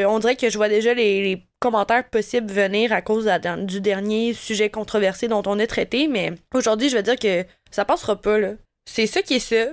On 0.10 0.20
dirait 0.20 0.36
que 0.36 0.50
je 0.50 0.58
vois 0.58 0.70
déjà 0.70 0.94
les, 0.94 1.44
commentaires 1.60 2.10
possibles 2.10 2.52
venir 2.52 2.92
à 2.92 3.04
cause 3.04 3.30
du 3.66 3.82
dernier 3.82 4.34
sujet 4.34 4.72
controversé 4.72 5.28
dont 5.28 5.44
on 5.46 5.60
a 5.60 5.68
traité, 5.68 6.08
mais 6.08 6.34
aujourd'hui, 6.56 6.90
je 6.90 6.98
vais 6.98 7.04
dire 7.04 7.20
que 7.20 7.46
ça 7.70 7.86
passera 7.86 8.20
pas, 8.20 8.40
là. 8.40 8.54
C'est 8.90 9.06
ça 9.06 9.22
qui 9.22 9.36
est 9.36 9.40
ça. 9.40 9.68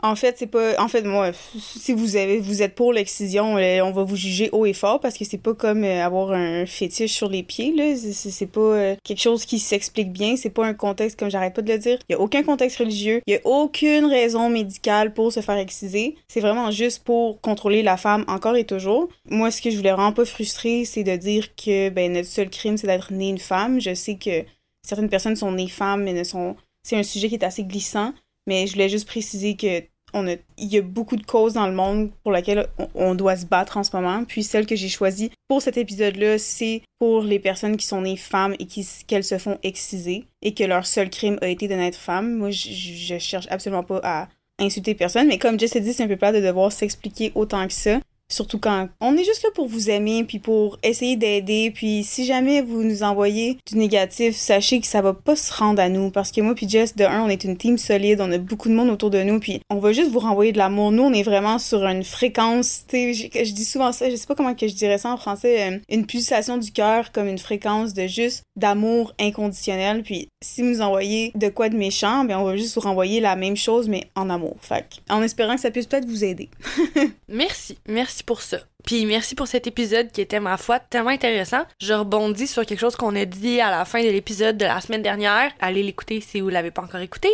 En 0.00 0.14
fait, 0.14 0.36
c'est 0.38 0.46
pas. 0.46 0.80
En 0.80 0.86
fait, 0.86 1.02
moi, 1.02 1.32
si 1.58 1.92
vous 1.92 2.14
avez, 2.14 2.38
vous 2.38 2.62
êtes 2.62 2.76
pour 2.76 2.92
l'excision, 2.92 3.56
euh, 3.56 3.80
on 3.80 3.90
va 3.90 4.04
vous 4.04 4.14
juger 4.14 4.48
haut 4.52 4.64
et 4.64 4.72
fort 4.72 5.00
parce 5.00 5.18
que 5.18 5.24
c'est 5.24 5.38
pas 5.38 5.54
comme 5.54 5.82
euh, 5.82 6.04
avoir 6.04 6.30
un 6.30 6.66
fétiche 6.66 7.12
sur 7.12 7.28
les 7.28 7.42
pieds, 7.42 7.72
là. 7.74 7.96
C'est 7.96 8.46
pas 8.46 8.60
euh, 8.60 8.96
quelque 9.02 9.20
chose 9.20 9.44
qui 9.44 9.58
s'explique 9.58 10.12
bien. 10.12 10.36
C'est 10.36 10.50
pas 10.50 10.64
un 10.64 10.74
contexte, 10.74 11.18
comme 11.18 11.30
j'arrête 11.30 11.54
pas 11.54 11.62
de 11.62 11.72
le 11.72 11.78
dire. 11.78 11.98
Il 12.08 12.12
y 12.12 12.14
a 12.14 12.20
aucun 12.20 12.44
contexte 12.44 12.78
religieux. 12.78 13.22
Il 13.26 13.34
y 13.34 13.36
a 13.36 13.40
aucune 13.44 14.06
raison 14.06 14.48
médicale 14.50 15.12
pour 15.12 15.32
se 15.32 15.40
faire 15.40 15.56
exciser. 15.56 16.14
C'est 16.28 16.40
vraiment 16.40 16.70
juste 16.70 17.02
pour 17.02 17.40
contrôler 17.40 17.82
la 17.82 17.96
femme 17.96 18.24
encore 18.28 18.54
et 18.54 18.64
toujours. 18.64 19.08
Moi, 19.28 19.50
ce 19.50 19.60
que 19.60 19.70
je 19.70 19.76
voulais 19.76 19.92
vraiment 19.92 20.12
pas 20.12 20.24
frustrer, 20.24 20.84
c'est 20.84 21.02
de 21.02 21.16
dire 21.16 21.56
que, 21.56 21.88
ben, 21.88 22.12
notre 22.12 22.28
seul 22.28 22.50
crime, 22.50 22.76
c'est 22.76 22.86
d'être 22.86 23.12
née 23.12 23.30
une 23.30 23.38
femme. 23.38 23.80
Je 23.80 23.94
sais 23.94 24.14
que 24.14 24.44
certaines 24.86 25.08
personnes 25.08 25.34
sont 25.34 25.50
nées 25.50 25.66
femmes, 25.66 26.04
mais 26.04 26.12
ne 26.12 26.22
sont. 26.22 26.54
C'est 26.84 26.96
un 26.96 27.02
sujet 27.02 27.28
qui 27.28 27.34
est 27.34 27.44
assez 27.44 27.64
glissant. 27.64 28.12
Mais 28.48 28.66
je 28.66 28.72
voulais 28.72 28.88
juste 28.88 29.06
préciser 29.06 29.56
que 29.56 29.82
il 30.14 30.72
y 30.72 30.78
a 30.78 30.80
beaucoup 30.80 31.16
de 31.16 31.24
causes 31.24 31.52
dans 31.52 31.66
le 31.66 31.74
monde 31.74 32.10
pour 32.22 32.32
lesquelles 32.32 32.66
on, 32.94 33.14
doit 33.14 33.36
se 33.36 33.44
battre 33.44 33.76
en 33.76 33.84
ce 33.84 33.94
moment. 33.94 34.24
Puis 34.24 34.42
celle 34.42 34.64
que 34.64 34.74
j'ai 34.74 34.88
choisie 34.88 35.30
pour 35.48 35.60
cet 35.60 35.76
épisode-là, 35.76 36.38
c'est 36.38 36.80
pour 36.98 37.22
les 37.22 37.38
personnes 37.38 37.76
qui 37.76 37.86
sont 37.86 38.00
nées 38.00 38.16
femmes 38.16 38.54
et 38.58 38.66
qu'elles 39.06 39.22
se 39.22 39.36
font 39.36 39.58
exciser 39.62 40.24
et 40.40 40.54
que 40.54 40.64
leur 40.64 40.86
seul 40.86 41.10
crime 41.10 41.38
a 41.42 41.48
été 41.48 41.68
de 41.68 41.74
naître 41.74 41.98
femme. 41.98 42.38
Moi, 42.38 42.50
je, 42.50 42.70
je 42.70 43.18
cherche 43.18 43.46
absolument 43.50 43.84
pas 43.84 44.00
à 44.02 44.28
insulter 44.58 44.94
personne, 44.94 45.28
mais 45.28 45.38
comme 45.38 45.60
Jess 45.60 45.76
a 45.76 45.80
dit, 45.80 45.92
c'est 45.92 46.04
un 46.04 46.08
peu 46.08 46.16
plat 46.16 46.32
de 46.32 46.40
devoir 46.40 46.72
s'expliquer 46.72 47.30
autant 47.34 47.66
que 47.66 47.74
ça. 47.74 48.00
Surtout 48.30 48.58
quand 48.58 48.88
on 49.00 49.16
est 49.16 49.24
juste 49.24 49.42
là 49.42 49.50
pour 49.54 49.68
vous 49.68 49.88
aimer, 49.88 50.24
puis 50.24 50.38
pour 50.38 50.78
essayer 50.82 51.16
d'aider. 51.16 51.70
Puis 51.74 52.04
si 52.04 52.26
jamais 52.26 52.60
vous 52.60 52.82
nous 52.82 53.02
envoyez 53.02 53.58
du 53.66 53.76
négatif, 53.78 54.36
sachez 54.36 54.80
que 54.80 54.86
ça 54.86 55.00
va 55.00 55.14
pas 55.14 55.34
se 55.34 55.52
rendre 55.52 55.80
à 55.80 55.88
nous. 55.88 56.10
Parce 56.10 56.30
que 56.30 56.40
moi 56.40 56.54
puis 56.54 56.68
Jess, 56.68 56.94
de 56.94 57.04
un, 57.04 57.22
on 57.22 57.28
est 57.28 57.44
une 57.44 57.56
team 57.56 57.78
solide, 57.78 58.20
on 58.20 58.30
a 58.30 58.38
beaucoup 58.38 58.68
de 58.68 58.74
monde 58.74 58.90
autour 58.90 59.10
de 59.10 59.22
nous, 59.22 59.40
puis 59.40 59.60
on 59.70 59.78
va 59.78 59.92
juste 59.92 60.10
vous 60.10 60.18
renvoyer 60.18 60.52
de 60.52 60.58
l'amour. 60.58 60.92
Nous, 60.92 61.02
on 61.02 61.12
est 61.12 61.22
vraiment 61.22 61.58
sur 61.58 61.84
une 61.84 62.04
fréquence, 62.04 62.84
tu 62.86 63.14
je, 63.14 63.52
dis 63.52 63.64
souvent 63.64 63.92
ça, 63.92 64.10
je 64.10 64.16
sais 64.16 64.26
pas 64.26 64.34
comment 64.34 64.54
que 64.54 64.68
je 64.68 64.74
dirais 64.74 64.98
ça 64.98 65.10
en 65.10 65.16
français, 65.16 65.70
euh, 65.70 65.78
une 65.88 66.06
pulsation 66.06 66.58
du 66.58 66.70
cœur 66.70 67.12
comme 67.12 67.28
une 67.28 67.38
fréquence 67.38 67.94
de 67.94 68.06
juste 68.06 68.42
d'amour 68.56 69.14
inconditionnel. 69.18 70.02
Puis 70.02 70.28
si 70.42 70.62
vous 70.62 70.68
nous 70.68 70.80
envoyez 70.82 71.32
de 71.34 71.48
quoi 71.48 71.68
de 71.68 71.76
méchant, 71.76 72.24
ben 72.24 72.38
on 72.38 72.44
va 72.44 72.56
juste 72.56 72.74
vous 72.74 72.80
renvoyer 72.80 73.20
la 73.20 73.36
même 73.36 73.56
chose, 73.56 73.88
mais 73.88 74.04
en 74.14 74.28
amour. 74.28 74.56
Fait 74.60 74.84
en 75.08 75.22
espérant 75.22 75.54
que 75.54 75.60
ça 75.60 75.70
puisse 75.70 75.86
peut-être 75.86 76.06
vous 76.06 76.24
aider. 76.24 76.48
Merci, 77.28 77.76
merci 77.86 78.17
pour 78.22 78.42
ça. 78.42 78.58
Puis 78.84 79.06
merci 79.06 79.34
pour 79.34 79.46
cet 79.46 79.66
épisode 79.66 80.10
qui 80.10 80.20
était, 80.20 80.40
ma 80.40 80.56
foi, 80.56 80.78
tellement 80.78 81.10
intéressant. 81.10 81.64
Je 81.80 81.92
rebondis 81.92 82.46
sur 82.46 82.64
quelque 82.64 82.80
chose 82.80 82.96
qu'on 82.96 83.14
a 83.16 83.24
dit 83.24 83.60
à 83.60 83.70
la 83.70 83.84
fin 83.84 84.02
de 84.02 84.08
l'épisode 84.08 84.56
de 84.56 84.64
la 84.64 84.80
semaine 84.80 85.02
dernière. 85.02 85.52
Allez 85.60 85.82
l'écouter 85.82 86.20
si 86.20 86.40
vous 86.40 86.48
l'avez 86.48 86.70
pas 86.70 86.82
encore 86.82 87.00
écouté. 87.00 87.28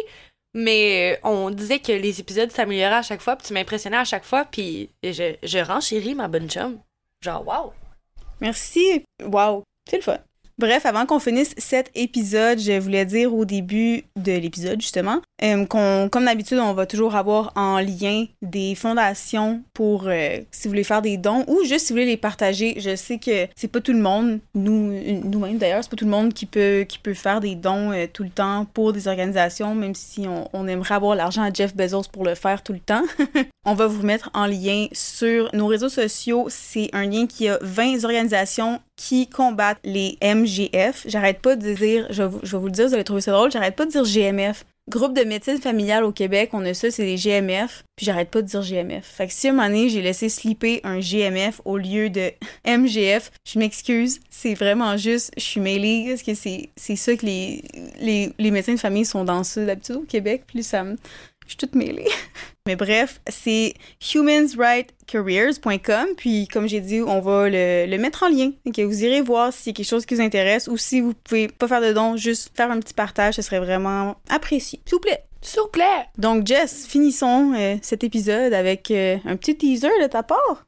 Mais 0.55 1.19
euh, 1.25 1.29
on 1.29 1.51
disait 1.51 1.81
que 1.81 1.93
les 1.93 2.21
épisodes 2.21 2.51
s'amélioraient 2.51 2.95
à 2.95 3.03
chaque 3.03 3.21
fois, 3.21 3.37
puis 3.37 3.49
tu 3.49 3.55
m'impressionnais 3.55 3.97
à 3.97 4.05
chaque 4.05 4.25
fois, 4.25 4.45
puis 4.45 4.89
je, 5.03 5.35
je 5.43 5.59
renchéris 5.59 6.15
ma 6.15 6.29
bonne 6.29 6.49
chum. 6.49 6.79
Genre, 7.21 7.47
wow! 7.47 7.73
Merci. 8.41 9.05
Wow, 9.23 9.65
c'est 9.89 9.97
le 9.97 10.03
fun. 10.03 10.19
Bref, 10.57 10.87
avant 10.87 11.05
qu'on 11.05 11.19
finisse 11.19 11.53
cet 11.59 11.91
épisode, 11.97 12.61
je 12.61 12.79
voulais 12.79 13.05
dire 13.05 13.35
au 13.35 13.45
début 13.45 14.05
de 14.15 14.33
l'épisode, 14.33 14.81
justement, 14.81 15.21
euh, 15.43 15.67
qu'on, 15.67 16.09
comme 16.09 16.27
d'habitude, 16.27 16.59
on 16.61 16.75
va 16.75 16.87
toujours 16.87 17.17
avoir 17.17 17.53
en 17.57 17.81
lien 17.81 18.27
des 18.41 18.77
fondations 18.77 19.65
pour 19.75 20.05
euh, 20.07 20.39
si 20.53 20.69
vous 20.69 20.71
voulez 20.71 20.85
faire 20.85 21.03
des 21.03 21.17
dons 21.17 21.45
ou 21.49 21.65
juste 21.65 21.87
si 21.87 21.93
vous 21.93 21.97
voulez 21.97 22.07
les 22.07 22.17
partager. 22.17 22.77
Je 22.79 22.95
sais 22.95 23.19
que 23.19 23.49
c'est 23.57 23.67
pas 23.67 23.81
tout 23.81 23.93
le 23.93 23.99
monde, 23.99 24.39
nous, 24.55 24.93
nous-mêmes 25.25 25.59
d'ailleurs, 25.59 25.83
c'est 25.83 25.91
pas 25.91 25.97
tout 25.97 26.05
le 26.05 26.13
monde 26.13 26.33
qui 26.33 26.47
peut, 26.47 26.87
faire 27.15 27.41
des 27.41 27.57
dons 27.57 27.91
euh, 27.91 28.07
tout 28.13 28.23
le 28.23 28.31
temps 28.31 28.65
pour 28.75 28.93
des 28.93 29.09
organisations, 29.09 29.75
même 29.75 29.97
si 29.97 30.29
on, 30.29 30.49
on 30.53 30.69
aimerait 30.69 30.95
avoir 30.95 31.17
l'argent 31.17 31.43
à 31.43 31.53
Jeff 31.53 31.75
Bezos 31.75 32.05
pour 32.13 32.25
le 32.25 32.37
faire 32.37 32.63
tout 32.63 32.73
le 32.73 32.79
temps. 32.79 33.03
on 33.65 33.75
va 33.75 33.89
vous 33.89 34.03
mettre 34.03 34.31
en 34.35 34.47
lien 34.47 34.87
sur 34.93 35.53
nos 35.53 35.67
réseaux 35.67 35.89
sociaux. 35.89 36.47
C'est 36.49 36.91
un 36.93 37.07
lien 37.07 37.27
qui 37.27 37.49
a 37.49 37.59
20 37.61 38.05
organisations 38.05 38.81
qui 38.97 39.29
combattent 39.29 39.81
les 39.85 40.19
MGF. 40.23 41.05
J'arrête 41.07 41.41
pas 41.41 41.57
de 41.57 41.75
dire, 41.75 42.07
je 42.11 42.23
vais, 42.23 42.29
vous, 42.29 42.67
le 42.67 42.71
dire, 42.71 42.89
vous 42.89 42.95
allez 42.95 43.05
trouver 43.05 43.21
ça 43.21 43.33
drôle, 43.33 43.51
j'arrête 43.51 43.77
pas 43.77 43.87
de 43.87 43.91
dire 43.91 44.05
GMF. 44.05 44.65
Groupe 44.91 45.17
de 45.17 45.25
médecine 45.25 45.59
familiale 45.59 46.05
au 46.05 46.13
Québec, 46.13 46.51
on 46.53 46.65
a 46.67 46.75
ça, 46.75 46.91
c'est 46.91 47.07
les 47.07 47.17
GMF, 47.17 47.85
puis 47.97 48.05
j'arrête 48.05 48.31
pas 48.31 48.43
de 48.43 48.47
dire 48.47 48.61
GMF. 48.61 49.07
Fait 49.07 49.27
que 49.27 49.33
si 49.33 49.49
à 49.49 49.51
un 49.51 49.55
moment 49.55 49.69
donné, 49.69 49.89
j'ai 49.89 50.03
laissé 50.03 50.29
slipper 50.29 50.81
un 50.85 51.01
GMF 51.01 51.63
au 51.65 51.79
lieu 51.79 52.11
de 52.11 52.31
MGF, 52.67 53.31
je 53.47 53.59
m'excuse, 53.59 54.21
c'est 54.29 54.53
vraiment 54.53 54.99
juste, 54.99 55.33
je 55.39 55.43
suis 55.43 55.61
mêlée, 55.61 56.07
parce 56.11 56.23
que 56.23 56.35
c'est, 56.35 56.69
c'est 56.77 56.97
ça 56.97 57.17
que 57.17 57.25
les, 57.25 57.65
les, 57.99 58.33
les 58.39 58.51
médecins 58.51 58.75
de 58.75 58.81
famille 58.81 59.07
sont 59.07 59.25
dans 59.25 59.43
ça 59.43 59.65
d'habitude 59.65 59.97
au 59.97 60.03
Québec, 60.03 60.45
puis 60.47 60.63
ça 60.63 60.85
me... 60.85 60.97
Je 61.47 61.51
suis 61.51 61.57
toute 61.57 61.75
mêlée. 61.75 62.09
Mais 62.67 62.77
bref, 62.77 63.21
c'est 63.29 63.75
humansrightcareers.com. 64.15 66.07
Puis, 66.17 66.49
comme 66.49 66.67
j'ai 66.67 66.81
dit, 66.81 67.03
on 67.03 67.21
va 67.21 67.51
le, 67.51 67.85
le 67.87 67.99
mettre 67.99 68.23
en 68.23 68.29
lien. 68.29 68.53
Donc, 68.65 68.79
vous 68.79 69.05
irez 69.05 69.21
voir 69.21 69.53
s'il 69.53 69.73
y 69.73 69.75
a 69.75 69.77
quelque 69.77 69.87
chose 69.87 70.07
qui 70.07 70.15
vous 70.15 70.23
intéresse 70.23 70.67
ou 70.69 70.79
si 70.79 71.03
vous 71.03 71.13
pouvez 71.13 71.49
pas 71.49 71.69
faire 71.69 71.83
de 71.83 71.93
dons, 71.93 72.17
juste 72.17 72.57
faire 72.57 72.71
un 72.71 72.81
petit 72.81 72.95
partage, 72.95 73.35
ce 73.35 73.43
serait 73.43 73.61
vraiment 73.61 74.17
apprécié. 74.31 74.81
S'il 74.87 74.95
vous 74.95 75.01
plaît. 75.01 75.25
S'il 75.43 75.61
vous 75.61 75.69
plaît! 75.69 76.07
Donc, 76.17 76.47
Jess, 76.47 76.87
finissons 76.87 77.53
euh, 77.55 77.77
cet 77.83 78.03
épisode 78.03 78.55
avec 78.55 78.91
euh, 78.91 79.19
un 79.27 79.37
petit 79.37 79.57
teaser 79.57 79.91
de 80.03 80.07
ta 80.07 80.23
part. 80.23 80.65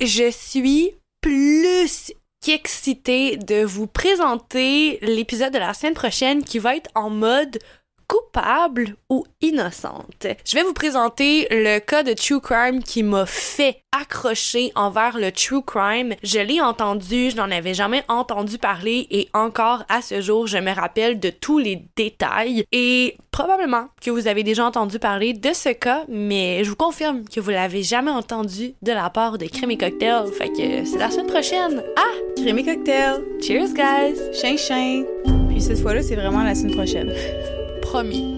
Je 0.00 0.30
suis 0.30 0.92
plus 1.20 2.12
qu'excitée 2.42 3.36
de 3.36 3.64
vous 3.64 3.86
présenter 3.86 4.98
l'épisode 5.02 5.52
de 5.52 5.58
la 5.58 5.74
semaine 5.74 5.94
prochaine 5.94 6.44
qui 6.44 6.58
va 6.58 6.76
être 6.76 6.90
en 6.94 7.10
mode 7.10 7.58
coupable 8.08 8.96
ou 9.08 9.24
innocente. 9.40 10.26
Je 10.44 10.54
vais 10.54 10.62
vous 10.62 10.72
présenter 10.72 11.46
le 11.50 11.78
cas 11.78 12.02
de 12.02 12.12
True 12.12 12.40
Crime 12.40 12.82
qui 12.82 13.02
m'a 13.02 13.26
fait 13.26 13.82
accrocher 13.98 14.72
envers 14.74 15.18
le 15.18 15.32
True 15.32 15.62
Crime. 15.62 16.14
Je 16.22 16.38
l'ai 16.38 16.60
entendu, 16.60 17.30
je 17.30 17.36
n'en 17.36 17.50
avais 17.50 17.74
jamais 17.74 18.04
entendu 18.08 18.58
parler 18.58 19.06
et 19.10 19.28
encore 19.32 19.84
à 19.88 20.02
ce 20.02 20.20
jour, 20.20 20.46
je 20.46 20.58
me 20.58 20.72
rappelle 20.72 21.18
de 21.18 21.30
tous 21.30 21.58
les 21.58 21.84
détails 21.96 22.64
et 22.72 23.16
probablement 23.30 23.88
que 24.00 24.10
vous 24.10 24.28
avez 24.28 24.42
déjà 24.42 24.64
entendu 24.64 24.98
parler 24.98 25.32
de 25.32 25.52
ce 25.52 25.70
cas, 25.70 26.04
mais 26.08 26.64
je 26.64 26.70
vous 26.70 26.76
confirme 26.76 27.24
que 27.24 27.40
vous 27.40 27.50
l'avez 27.50 27.82
jamais 27.82 28.10
entendu 28.10 28.74
de 28.82 28.92
la 28.92 29.10
part 29.10 29.38
de 29.38 29.46
Crème 29.46 29.76
Cocktail. 29.76 30.26
Fait 30.32 30.48
que 30.48 30.84
c'est 30.84 30.98
la 30.98 31.10
semaine 31.10 31.26
prochaine. 31.26 31.82
Ah! 31.96 32.26
Crème 32.36 32.64
cocktail. 32.64 33.24
Cheers, 33.40 33.72
guys! 33.72 34.20
Chien, 34.32 34.56
chien. 34.56 35.04
Puis 35.48 35.60
cette 35.60 35.80
fois-là, 35.80 36.02
c'est 36.02 36.16
vraiment 36.16 36.42
la 36.42 36.54
semaine 36.54 36.74
prochaine. 36.74 37.12
Promis. 37.96 38.35